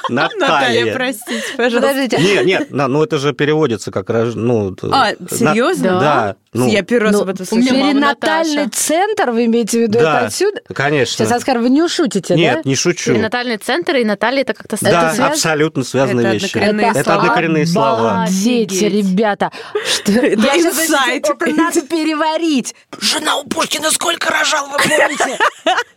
Наталья, 0.10 0.40
Наталья. 0.86 0.94
простите, 0.94 1.44
пожалуйста. 1.58 1.88
Подождите. 1.90 2.18
Нет, 2.20 2.46
нет, 2.46 2.68
ну 2.72 3.04
это 3.04 3.18
же 3.18 3.34
переводится 3.34 3.92
как 3.92 4.10
рож- 4.10 4.36
ну. 4.36 4.76
А, 4.92 5.12
на- 5.20 5.28
серьезно? 5.30 6.00
Да. 6.00 6.36
ну, 6.54 6.68
Я 6.68 6.82
первый 6.84 7.06
раз 7.08 7.14
Ну, 7.14 7.22
об 7.22 7.30
этом 7.30 7.46
у 7.52 7.56
меня 7.56 7.70
слышала. 7.70 7.88
Перинатальный 7.92 8.56
Наташа. 8.66 8.70
центр, 8.78 9.32
вы 9.32 9.46
имеете 9.46 9.78
в 9.80 9.82
виду 9.84 10.00
Да. 10.00 10.18
это 10.18 10.26
отсюда? 10.28 10.62
конечно. 10.74 11.26
Сейчас, 11.26 11.32
Оскар, 11.38 11.60
вы 11.60 11.70
не 11.70 11.88
шутите, 11.88 12.36
Нет, 12.36 12.62
да? 12.64 12.70
не 12.70 12.76
шучу. 12.76 13.14
Перинатальный 13.14 13.58
центр 13.58 13.96
и 13.98 14.04
Наталья 14.06 14.42
это 14.42 14.54
как-то 14.54 14.78
Да, 14.82 14.90
Это 14.90 15.00
связано? 15.02 15.28
абсолютно 15.28 15.84
связанные 15.84 16.26
Это 16.28 16.34
вещи. 16.34 16.46
однокоренные 16.58 16.90
Это 16.92 17.04
слова? 17.04 17.22
однокоренные 17.22 17.66
слова. 17.68 18.26
Дети, 18.30 18.84
ребята. 18.86 19.52
Что? 19.86 20.12
Это 20.14 20.42
Я 20.42 20.58
инсайт. 20.58 21.26
Это 21.30 21.50
надо 21.56 21.82
переварить. 21.82 22.76
Жена 23.00 23.38
у 23.38 23.44
Пушкина 23.46 23.92
сколько 23.92 24.30
рожала, 24.32 24.68
вы 24.70 24.78
помните? 24.78 25.38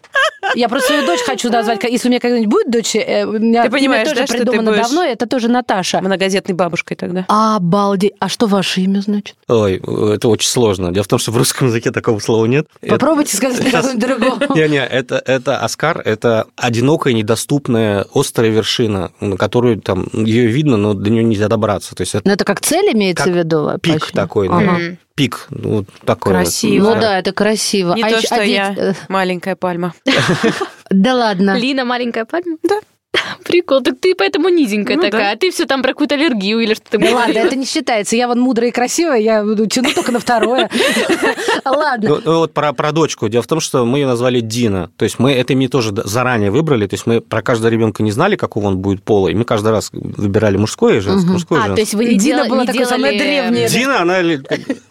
Я 0.55 0.69
просто 0.69 0.89
свою 0.89 1.07
дочь 1.07 1.21
хочу 1.25 1.51
назвать. 1.51 1.83
Если 1.85 2.09
у 2.09 2.11
меня 2.11 2.21
когда-нибудь 2.21 2.51
будет 2.51 2.71
дочь, 2.71 2.97
э, 2.97 3.25
у 3.25 3.33
меня 3.39 3.63
Ты 3.63 3.69
имя 3.69 3.79
понимаешь, 3.79 4.09
тоже 4.09 4.21
да, 4.21 4.27
что 4.27 4.39
ты 4.39 4.45
придумано 4.45 4.77
давно, 4.77 5.05
это 5.05 5.27
тоже 5.27 5.49
Наташа. 5.49 6.01
Многодетной 6.01 6.55
бабушкой 6.55 6.97
тогда. 6.97 7.25
Обалдеть. 7.29 8.15
А 8.19 8.29
что 8.29 8.47
ваше 8.47 8.81
имя, 8.81 9.01
значит? 9.01 9.37
Ой, 9.49 9.77
это 10.15 10.29
очень 10.29 10.49
сложно. 10.49 10.93
Дело 10.93 11.05
в 11.05 11.09
том, 11.09 11.19
что 11.19 11.31
в 11.31 11.37
русском 11.37 11.69
языке 11.69 11.91
такого 11.93 12.19
слова 12.19 12.47
нет. 12.47 12.67
Попробуйте 12.89 13.37
сказать 13.37 13.61
мне 13.61 13.71
Сейчас. 13.71 13.87
какое-нибудь 13.87 14.49
другое. 14.49 14.49
Не-не, 14.69 14.85
это, 14.85 15.23
это 15.25 15.59
Оскар, 15.59 16.01
это 16.05 16.47
одинокая, 16.57 17.13
недоступная, 17.15 18.07
острая 18.15 18.51
вершина, 18.51 19.13
на 19.21 19.37
которую 19.37 19.81
там 19.81 20.09
ее 20.13 20.47
видно, 20.47 20.77
но 20.77 20.95
до 20.95 21.11
нее 21.11 21.23
нельзя 21.23 21.49
добраться. 21.49 21.95
То 21.95 22.01
есть 22.03 22.15
это 22.15 22.27
Ну, 22.27 22.33
это 22.33 22.45
как 22.45 22.61
цель 22.61 22.93
имеется 22.93 23.25
Как 23.25 23.33
в 23.33 23.37
виду? 23.37 23.71
пик 23.81 24.01
Паша? 24.01 24.13
такой, 24.15 24.49
да. 24.49 24.57
Ага. 24.57 24.79
М. 24.81 24.99
пик, 25.21 25.49
ну, 25.51 25.69
вот 25.71 25.87
такой 26.07 26.33
вот. 26.33 26.39
Красиво. 26.39 26.95
Ну 26.95 27.01
да, 27.01 27.19
это 27.19 27.33
красиво. 27.33 27.93
Не 27.93 28.03
А 28.03 28.09
то, 28.09 28.17
ещё- 28.17 28.27
что 28.27 28.37
а 28.37 28.45
ведь, 28.45 28.55
я 28.55 28.75
э, 28.75 28.95
маленькая 29.09 29.55
пальма. 29.55 29.93
Да 30.91 31.15
ладно. 31.15 31.57
Лина 31.57 31.85
маленькая 31.85 32.25
пальма? 32.25 32.57
Да. 32.65 32.81
Прикол, 33.45 33.83
так 33.83 33.95
ты 34.01 34.15
поэтому 34.15 34.49
низенькая 34.49 34.97
Ну 34.97 35.03
такая, 35.03 35.33
а 35.33 35.37
ты 35.37 35.51
все 35.51 35.67
там 35.67 35.83
про 35.83 35.91
какую-то 35.91 36.15
аллергию 36.15 36.61
или 36.61 36.75
что-то. 36.75 36.99
Да 36.99 37.15
ладно, 37.15 37.39
это 37.39 37.57
не 37.57 37.65
считается. 37.65 38.17
Я 38.17 38.29
вон 38.29 38.41
мудрая 38.41 38.71
и 38.71 38.73
красивая, 38.73 39.19
я 39.19 39.45
тяну 39.69 39.93
только 39.95 40.11
на 40.11 40.21
второе. 40.21 40.71
Ладно. 41.65 42.09
Ну, 42.09 42.21
ну, 42.25 42.39
вот 42.39 42.53
про, 42.53 42.73
про 42.73 42.93
дочку. 42.93 43.29
Дело 43.29 43.43
в 43.43 43.47
том, 43.47 43.61
что 43.61 43.85
мы 43.85 43.99
ее 43.99 44.07
назвали 44.07 44.41
Дина. 44.41 44.91
То 44.97 45.05
есть 45.05 45.19
мы 45.19 45.33
это 45.33 45.53
имя 45.53 45.69
тоже 45.69 45.93
заранее 46.05 46.51
выбрали. 46.51 46.87
То 46.87 46.95
есть 46.95 47.07
мы 47.07 47.21
про 47.21 47.43
каждого 47.43 47.71
ребенка 47.71 48.03
не 48.03 48.11
знали, 48.11 48.37
какого 48.37 48.67
он 48.67 48.79
будет 48.79 49.03
пола. 49.03 49.29
И 49.29 49.35
мы 49.35 49.45
каждый 49.45 49.71
раз 49.73 49.91
выбирали 49.93 50.57
мужское 50.57 50.97
и 50.97 51.01
женское, 51.01 51.37
А, 51.37 51.39
то 51.39 51.55
женское. 51.57 51.77
есть 51.77 51.95
вы 51.95 52.05
не, 52.07 52.19
Дина 52.19 52.49
была 52.49 52.65
самое 52.67 53.17
делали... 53.17 53.19
древнее. 53.19 53.69
Дина, 53.69 54.03
она... 54.03 54.19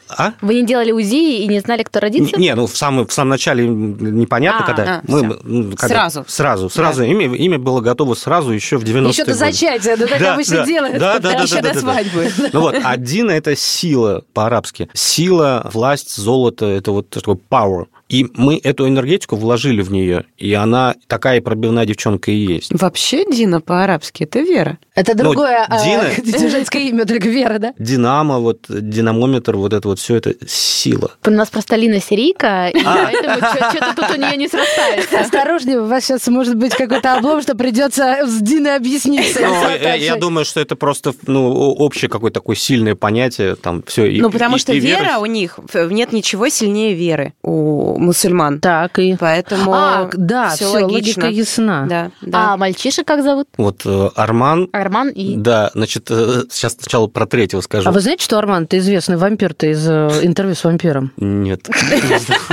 А? 0.09 0.33
Вы 0.41 0.55
не 0.55 0.65
делали 0.65 0.91
УЗИ 0.91 1.43
и 1.43 1.47
не 1.47 1.59
знали, 1.59 1.83
кто 1.83 1.99
родится? 1.99 2.37
Не, 2.39 2.55
ну 2.55 2.65
в 2.67 2.75
самом, 2.75 3.05
в 3.07 3.13
самом 3.13 3.29
начале 3.29 3.67
непонятно, 3.67 4.63
А, 4.63 4.67
когда. 4.67 4.83
а, 4.95 5.01
мы, 5.07 5.75
когда- 5.75 5.87
Сразу. 6.09 6.25
Сразу, 6.27 6.69
сразу. 6.69 7.03
Имя, 7.03 7.33
имя 7.35 7.59
было 7.59 7.81
готово 7.81 8.15
сразу 8.15 8.51
еще 8.51 8.77
в 8.77 8.83
90-е 8.83 9.09
Еще 9.09 9.25
до 9.25 9.33
зачатия, 9.35 9.95
ну 9.97 10.07
так 10.07 10.19
Да, 10.19 10.33
обычно 10.33 10.57
да, 10.57 10.65
делают. 10.65 10.99
да, 10.99 11.19
да, 11.19 11.33
да, 11.33 11.43
Еще 11.43 11.55
да, 11.55 11.61
до 11.61 11.67
да, 11.67 11.73
да. 11.73 11.79
свадьбы. 11.79 12.29
Ну 12.53 12.61
вот, 12.61 12.75
а 12.83 12.97
Дина– 12.97 13.31
это 13.33 13.55
сила 13.55 14.23
по-арабски. 14.33 14.89
Сила, 14.93 15.69
власть, 15.73 16.15
золото– 16.15 16.65
это 16.67 16.91
вот 16.91 17.09
такой 17.09 17.35
power. 17.35 17.85
И 18.09 18.25
мы 18.33 18.59
эту 18.63 18.87
энергетику 18.87 19.35
вложили 19.35 19.83
в 19.83 19.91
нее, 19.91 20.25
и 20.35 20.51
она 20.53 20.95
такая 21.05 21.41
пробивная 21.41 21.85
девчонка 21.85 22.31
и 22.31 22.35
есть. 22.35 22.71
Вообще 22.73 23.23
Дина 23.31 23.61
по-арабски 23.61 24.23
это 24.23 24.39
Вера. 24.39 24.79
Это 24.99 25.15
Ну, 25.15 25.23
другое 25.23 25.65
а, 25.69 25.83
Дина- 25.83 26.49
женское 26.49 26.81
имя, 26.89 27.05
только 27.05 27.29
Вера, 27.29 27.57
да? 27.59 27.73
Динамо, 27.79 28.39
вот 28.39 28.65
динамометр, 28.67 29.55
вот 29.55 29.73
это 29.73 29.87
вот 29.87 29.99
все 29.99 30.15
это 30.15 30.33
сила. 30.47 31.11
У 31.25 31.29
нас 31.29 31.49
просто 31.49 31.75
Лина 31.77 32.01
сирийка, 32.01 32.67
и 32.67 32.81
А. 32.85 33.05
поэтому 33.05 33.37
что-то 33.37 33.93
тут 33.95 34.11
у 34.17 34.19
нее 34.19 34.35
не 34.37 34.47
срастается. 34.47 35.19
Осторожнее, 35.21 35.81
у 35.81 35.85
вас 35.85 36.03
сейчас 36.05 36.27
может 36.27 36.55
быть 36.55 36.73
какой-то 36.75 37.13
облом, 37.13 37.41
что 37.41 37.55
придется 37.55 38.25
с 38.25 38.41
Диной 38.41 38.75
объясниться. 38.75 39.39
Ну, 39.41 39.53
с 39.53 39.81
я, 39.81 39.93
я 39.95 40.15
думаю, 40.17 40.43
что 40.45 40.59
это 40.59 40.75
просто 40.75 41.13
ну, 41.27 41.49
общее 41.49 42.09
какое-то 42.09 42.39
такое 42.41 42.55
сильное 42.55 42.95
понятие, 42.95 43.55
там 43.55 43.83
все. 43.87 44.09
Ну, 44.19 44.29
потому 44.29 44.57
что 44.57 44.73
вера 44.73 45.19
у 45.19 45.25
них, 45.25 45.59
нет 45.73 46.11
ничего 46.11 46.49
сильнее 46.49 46.93
веры 46.93 47.33
у 47.41 47.97
мусульман. 47.97 48.59
Так, 48.59 48.99
и... 48.99 49.15
Поэтому 49.19 49.73
А, 49.73 50.09
да, 50.13 50.49
все, 50.49 50.65
логично. 50.67 50.87
логика 50.93 51.27
ясна. 51.27 51.85
Да, 51.87 52.11
да. 52.21 52.53
А 52.53 52.57
мальчишек 52.57 53.05
как 53.07 53.23
зовут? 53.23 53.47
Вот 53.57 53.81
э, 53.85 54.09
Арман, 54.15 54.69
Арман 54.89 55.09
и... 55.09 55.35
да, 55.35 55.69
значит, 55.75 56.07
э, 56.09 56.43
сейчас 56.49 56.73
сначала 56.73 57.05
про 57.07 57.27
третьего 57.27 57.61
скажу. 57.61 57.87
А 57.87 57.91
вы 57.91 57.99
знаете, 57.99 58.23
что 58.23 58.39
Арман, 58.39 58.65
ты 58.65 58.79
известный 58.79 59.17
вампир, 59.17 59.53
ты 59.53 59.71
из 59.71 59.87
э, 59.87 60.09
интервью 60.23 60.55
с 60.55 60.63
вампиром? 60.63 61.13
Нет. 61.17 61.69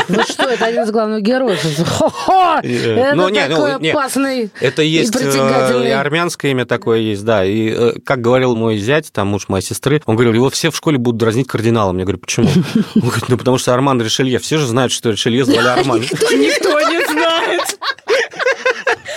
Ну 0.09 0.22
что, 0.22 0.44
это 0.44 0.66
один 0.66 0.83
из 0.83 0.90
главных 0.90 1.22
героев. 1.22 1.61
Хо-хо! 1.88 2.61
Э, 2.62 2.94
Это 2.96 3.14
ну, 3.16 3.29
ну, 3.29 3.35
такой 3.35 3.90
опасный. 3.90 4.51
Это 4.61 4.83
есть 4.83 5.16
армянское 5.16 6.51
имя 6.53 6.66
такое 6.66 6.99
есть, 6.99 7.25
да. 7.25 7.44
И 7.44 7.99
как 8.01 8.20
говорил 8.20 8.55
мой 8.55 8.77
зять, 8.79 9.11
там 9.12 9.29
муж 9.29 9.49
моей 9.49 9.64
сестры, 9.64 10.03
он 10.07 10.16
говорил, 10.16 10.35
его 10.35 10.51
все 10.51 10.70
в 10.70 10.77
школе 10.77 10.99
будут 10.99 11.18
дразнить 11.18 11.49
кардиналом. 11.49 11.99
Я 11.99 12.05
говорю, 12.05 12.18
почему? 12.18 12.49
Он 12.94 13.01
говорит, 13.01 13.29
ну 13.29 13.38
потому 13.38 13.59
что 13.59 13.72
Арман 13.72 14.01
Ришелье. 14.01 14.38
Все 14.38 14.59
же 14.59 14.66
знают, 14.66 14.92
что 14.92 15.11
Ришелье 15.11 15.44
звали 15.44 15.68
Арман. 15.68 16.01
Никто 16.01 16.81
не 16.81 17.05
знает. 17.07 17.79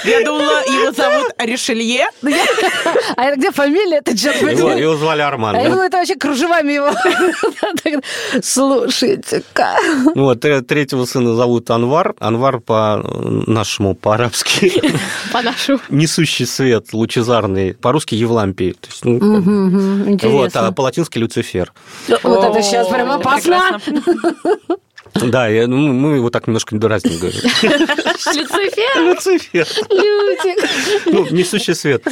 Я 0.03 0.23
думала, 0.23 0.61
его 0.65 0.91
зовут 0.91 1.31
Ришелье. 1.37 2.07
А 3.15 3.23
это 3.25 3.37
где 3.37 3.51
фамилия? 3.51 3.97
Это 3.97 4.17
черт 4.17 4.41
Его, 4.41 4.67
возьми. 4.67 4.81
его 4.81 4.95
звали 4.95 5.21
Арман. 5.21 5.55
А 5.55 5.59
я 5.61 5.69
думала, 5.69 5.83
это 5.85 5.97
вообще 5.97 6.15
кружевами 6.15 6.73
его. 6.73 6.91
Слушайте-ка. 8.41 9.75
Ну 10.15 10.23
вот, 10.23 10.39
тре- 10.39 10.61
третьего 10.61 11.05
сына 11.05 11.35
зовут 11.35 11.69
Анвар. 11.69 12.15
Анвар 12.19 12.59
по-нашему, 12.59 13.95
по-арабски. 13.95 14.71
По-нашему. 15.31 15.79
Несущий 15.89 16.45
свет, 16.45 16.93
лучезарный. 16.93 17.73
По-русски 17.73 18.15
Евлампий. 18.15 18.75
Ну, 19.03 20.17
вот, 20.23 20.55
а 20.55 20.71
по-латински 20.71 21.17
Люцифер. 21.19 21.73
Вот 22.23 22.43
это 22.43 22.61
сейчас 22.63 22.87
прям 22.87 23.11
опасно. 23.11 23.79
Да, 25.15 25.47
я- 25.47 25.67
ну, 25.67 25.77
мы 25.93 26.15
его 26.17 26.29
так 26.29 26.47
немножко 26.47 26.75
недоразним 26.75 27.17
говорим. 27.19 27.41
Люцифер, 27.41 29.03
Люцифер. 29.03 29.67
Лютик. 29.89 30.69
Ну, 31.07 31.27
несущий 31.31 31.75
свет. 31.75 32.03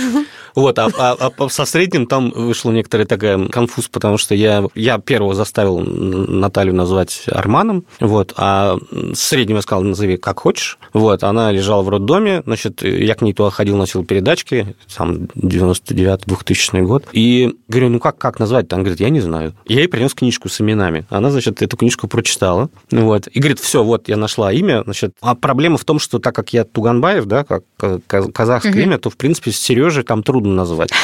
Вот, 0.57 0.79
а, 0.79 0.89
а- 0.97 1.31
а 1.37 1.49
со 1.49 1.65
средним 1.65 2.07
там 2.07 2.31
вышла 2.31 2.71
некоторая 2.71 3.05
такая 3.05 3.47
конфуз, 3.47 3.89
потому 3.89 4.17
что 4.17 4.33
я, 4.33 4.65
я 4.73 4.97
первого 4.97 5.35
заставил 5.35 5.79
Наталью 5.81 6.73
назвать 6.73 7.25
Арманом, 7.27 7.85
вот, 7.99 8.33
а 8.37 8.77
среднего 9.13 9.61
сказал, 9.61 9.83
назови 9.83 10.17
как 10.17 10.39
хочешь. 10.39 10.79
Вот, 10.93 11.23
она 11.23 11.51
лежала 11.51 11.83
в 11.83 11.89
роддоме, 11.89 12.41
значит, 12.47 12.81
я 12.81 13.13
к 13.13 13.21
ней 13.21 13.33
туда 13.33 13.51
ходил, 13.51 13.77
носил 13.77 14.03
передачки, 14.03 14.75
там, 14.95 15.25
99-2000 15.35 16.81
год, 16.81 17.05
и 17.11 17.55
говорю, 17.67 17.89
ну 17.89 17.99
как, 17.99 18.17
как 18.17 18.39
назвать? 18.39 18.65
Она 18.73 18.81
говорит, 18.81 18.99
я 18.99 19.09
не 19.09 19.19
знаю. 19.19 19.53
Я 19.67 19.81
ей 19.81 19.87
принес 19.87 20.15
книжку 20.15 20.49
с 20.49 20.59
именами. 20.59 21.05
Она, 21.11 21.29
значит, 21.29 21.61
эту 21.61 21.77
книжку 21.77 22.07
прочитала, 22.07 22.71
Вот. 22.89 23.27
И 23.27 23.39
говорит, 23.39 23.59
все, 23.59 23.83
вот 23.83 24.09
я 24.09 24.17
нашла 24.17 24.51
имя. 24.51 24.81
Значит, 24.85 25.13
а 25.21 25.35
проблема 25.35 25.77
в 25.77 25.85
том, 25.85 25.99
что 25.99 26.17
так 26.17 26.33
как 26.33 26.51
я 26.51 26.63
Туганбаев, 26.63 27.25
да, 27.25 27.43
как 27.43 27.63
казахское 28.07 28.71
угу. 28.71 28.81
имя, 28.81 28.97
то, 28.97 29.11
в 29.11 29.17
принципе, 29.17 29.51
с 29.51 29.59
Сережей 29.59 30.03
там 30.03 30.23
трудно 30.23 30.46
назвать. 30.55 30.91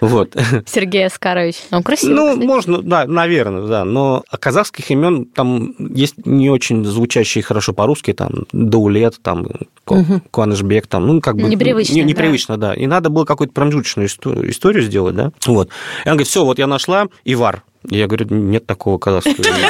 Вот. 0.00 0.36
Сергей 0.66 1.06
Аскарович. 1.06 1.56
Он 1.72 1.82
красивый, 1.82 2.14
Ну, 2.14 2.28
кстати. 2.30 2.46
можно, 2.46 2.82
да, 2.82 3.04
наверное, 3.06 3.66
да. 3.66 3.84
Но 3.84 4.22
казахских 4.38 4.92
имен 4.92 5.24
там 5.24 5.74
есть 5.78 6.24
не 6.24 6.50
очень 6.50 6.84
звучащие 6.84 7.42
хорошо 7.42 7.72
по-русски, 7.72 8.12
там, 8.12 8.46
Даулет, 8.52 9.20
там, 9.20 9.48
угу. 9.86 10.22
Куанышбек, 10.30 10.86
там, 10.86 11.06
ну, 11.06 11.20
как 11.20 11.34
бы... 11.34 11.48
Непривычно, 11.48 11.94
не, 11.94 12.02
Непривычно, 12.02 12.56
да. 12.56 12.68
да. 12.68 12.74
И 12.74 12.86
надо 12.86 13.10
было 13.10 13.24
какую-то 13.24 13.52
промежуточную 13.52 14.06
историю 14.06 14.84
сделать, 14.84 15.16
да. 15.16 15.32
Вот. 15.46 15.70
И 16.04 16.08
он 16.08 16.12
говорит, 16.12 16.28
все, 16.28 16.44
вот 16.44 16.60
я 16.60 16.68
нашла 16.68 17.08
Ивар. 17.24 17.64
Я 17.88 18.06
говорю, 18.06 18.26
нет 18.30 18.66
такого 18.66 18.98
казахского 18.98 19.34
имени. 19.34 19.66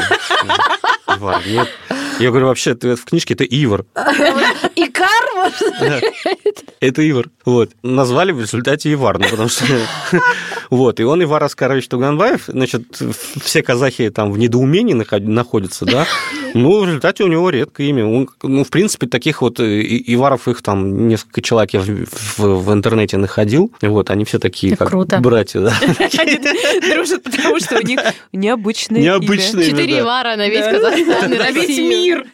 Ивар, 1.17 1.43
нет. 1.47 1.69
Я 2.21 2.31
говорю, 2.31 2.47
вообще, 2.47 2.75
ты 2.75 2.97
в 2.97 3.05
книжке 3.05 3.35
это 3.35 3.45
Ивар. 3.45 3.85
Может? 3.95 4.73
Это 6.81 7.11
Ивар. 7.11 7.27
Вот. 7.45 7.71
Назвали 7.83 8.33
в 8.33 8.41
результате 8.41 8.93
Ивар, 8.93 9.19
ну, 9.19 9.29
потому 9.29 9.49
что... 9.49 9.65
Вот. 10.71 11.01
И 11.01 11.03
он, 11.03 11.23
Ивар 11.23 11.43
Аскарович 11.45 11.89
Туганбаев, 11.89 12.45
значит, 12.47 13.01
все 13.43 13.63
казахи 13.63 14.11
там 14.11 14.33
в 14.33 14.39
недоумении 14.39 14.93
находятся, 14.93 15.87
да, 15.87 16.07
ну, 16.55 16.81
в 16.81 16.87
результате 16.87 17.25
у 17.25 17.27
него 17.27 17.51
редкое 17.51 17.89
имя. 17.89 18.07
Он, 18.07 18.29
ну, 18.43 18.65
в 18.65 18.69
принципе, 18.69 19.07
таких 19.07 19.43
вот 19.43 19.61
э, 19.61 19.83
Иваров, 20.07 20.49
их 20.49 20.63
там 20.63 21.09
несколько 21.09 21.43
человек 21.43 21.75
я 21.75 21.81
в, 21.81 21.87
в, 21.87 22.39
в 22.39 22.73
интернете 22.73 23.17
находил. 23.17 23.73
Вот, 23.81 24.11
они 24.11 24.25
все 24.25 24.39
такие, 24.39 24.77
как 24.77 24.89
Круто. 24.89 25.19
братья, 25.19 25.61
да. 25.61 25.75
Они 26.19 26.39
дружат, 26.93 27.23
потому 27.23 27.61
что 27.61 27.79
у 27.79 27.83
них 27.83 28.01
необычное 28.33 29.01
Необычное 29.01 29.65
имя, 29.65 29.71
Четыре. 29.71 30.01
Ивара 30.01 30.37
на 30.37 30.49
весь 30.49 30.65
Казахстан 30.65 31.31
На 31.31 31.51
весь 31.51 31.79
мир. 31.79 32.27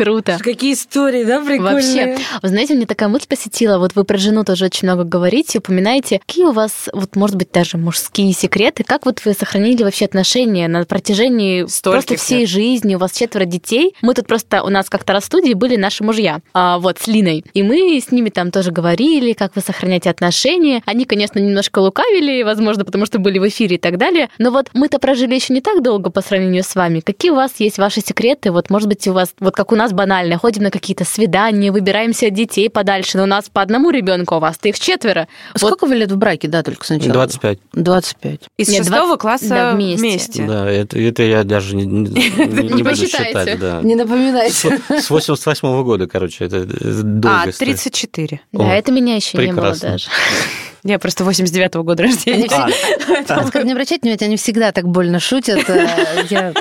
Круто. 0.00 0.38
Какие 0.40 0.72
истории, 0.72 1.24
да, 1.24 1.44
прикольные? 1.44 1.74
Вообще, 1.74 2.16
вы 2.40 2.48
знаете, 2.48 2.74
мне 2.74 2.86
такая 2.86 3.10
мысль 3.10 3.26
посетила, 3.28 3.78
вот 3.78 3.94
вы 3.94 4.04
про 4.04 4.16
жену 4.16 4.44
тоже 4.44 4.64
очень 4.64 4.88
много 4.88 5.04
говорите, 5.04 5.58
упоминаете, 5.58 6.20
какие 6.26 6.46
у 6.46 6.52
вас, 6.52 6.88
вот, 6.94 7.16
может 7.16 7.36
быть, 7.36 7.52
даже 7.52 7.76
мужские 7.76 8.32
секреты, 8.32 8.82
как 8.82 9.04
вот 9.04 9.20
вы 9.26 9.34
сохранили 9.34 9.82
вообще 9.82 10.06
отношения 10.06 10.68
на 10.68 10.86
протяжении 10.86 11.66
Стольких 11.66 12.06
просто 12.06 12.24
всей 12.24 12.40
лет. 12.40 12.48
жизни, 12.48 12.94
у 12.94 12.98
вас 12.98 13.12
четверо 13.12 13.44
детей, 13.44 13.94
мы 14.00 14.14
тут 14.14 14.26
просто, 14.26 14.62
у 14.62 14.70
нас 14.70 14.88
как-то 14.88 15.12
раз 15.12 15.24
в 15.24 15.26
студии 15.26 15.52
были 15.52 15.76
наши 15.76 16.02
мужья, 16.02 16.40
а, 16.54 16.78
вот, 16.78 16.98
с 16.98 17.06
Линой, 17.06 17.44
и 17.52 17.62
мы 17.62 18.00
с 18.02 18.10
ними 18.10 18.30
там 18.30 18.52
тоже 18.52 18.72
говорили, 18.72 19.34
как 19.34 19.54
вы 19.54 19.60
сохраняете 19.60 20.08
отношения, 20.08 20.82
они, 20.86 21.04
конечно, 21.04 21.38
немножко 21.38 21.78
лукавили, 21.80 22.42
возможно, 22.42 22.86
потому 22.86 23.04
что 23.04 23.18
были 23.18 23.38
в 23.38 23.46
эфире 23.48 23.76
и 23.76 23.78
так 23.78 23.98
далее, 23.98 24.30
но 24.38 24.50
вот 24.50 24.70
мы-то 24.72 24.98
прожили 24.98 25.34
еще 25.34 25.52
не 25.52 25.60
так 25.60 25.82
долго 25.82 26.08
по 26.08 26.22
сравнению 26.22 26.64
с 26.64 26.74
вами, 26.74 27.00
какие 27.00 27.32
у 27.32 27.34
вас 27.34 27.52
есть 27.58 27.76
ваши 27.76 28.00
секреты, 28.00 28.50
вот, 28.50 28.70
может 28.70 28.88
быть, 28.88 29.06
у 29.06 29.12
вас, 29.12 29.34
вот 29.40 29.54
как 29.54 29.72
у 29.72 29.76
нас 29.76 29.89
банально, 29.92 30.38
ходим 30.38 30.62
на 30.62 30.70
какие-то 30.70 31.04
свидания, 31.04 31.70
выбираемся 31.72 32.26
от 32.26 32.34
детей 32.34 32.68
подальше, 32.70 33.16
но 33.18 33.24
у 33.24 33.26
нас 33.26 33.48
по 33.48 33.62
одному 33.62 33.90
ребенку, 33.90 34.34
а 34.34 34.38
у 34.38 34.40
вас-то 34.40 34.68
их 34.68 34.78
четверо. 34.78 35.28
Вот 35.54 35.70
Сколько 35.70 35.86
вы 35.86 35.96
лет 35.96 36.10
в 36.12 36.16
браке, 36.16 36.48
да, 36.48 36.62
только 36.62 36.84
сначала? 36.84 37.12
25. 37.12 37.58
25. 37.72 38.40
Из 38.56 38.68
Нет, 38.68 38.78
шестого 38.78 39.16
20 39.16 39.20
класса 39.20 39.48
да, 39.48 39.72
вместе. 39.74 40.00
вместе. 40.00 40.42
Да, 40.46 40.70
это, 40.70 40.98
это 40.98 41.22
я 41.22 41.44
даже 41.44 41.76
не, 41.76 41.86
не, 41.86 42.08
не 42.08 42.82
буду 42.82 42.96
считать. 42.96 43.58
Да. 43.58 43.80
Не 43.82 43.94
напоминайте. 43.94 44.80
С, 44.88 45.04
с 45.04 45.10
88 45.10 45.82
года, 45.82 46.06
короче, 46.06 46.44
это, 46.44 46.64
долгая 46.64 47.46
А, 47.46 47.50
история. 47.50 47.72
34. 47.74 48.40
Да, 48.52 48.74
это 48.74 48.92
меня 48.92 49.16
еще 49.16 49.38
не 49.38 49.52
было 49.52 49.74
даже. 49.76 50.06
Я 50.82 50.98
просто 50.98 51.24
89-го 51.24 51.82
года 51.82 52.02
рождения. 52.04 52.48
А, 52.50 53.62
не 53.64 53.72
обращайте 53.72 54.02
внимания, 54.02 54.26
они 54.26 54.36
всегда 54.36 54.72
так 54.72 54.88
больно 54.88 55.20
шутят. 55.20 55.68
э, 55.68 56.24
Я, 56.30 56.52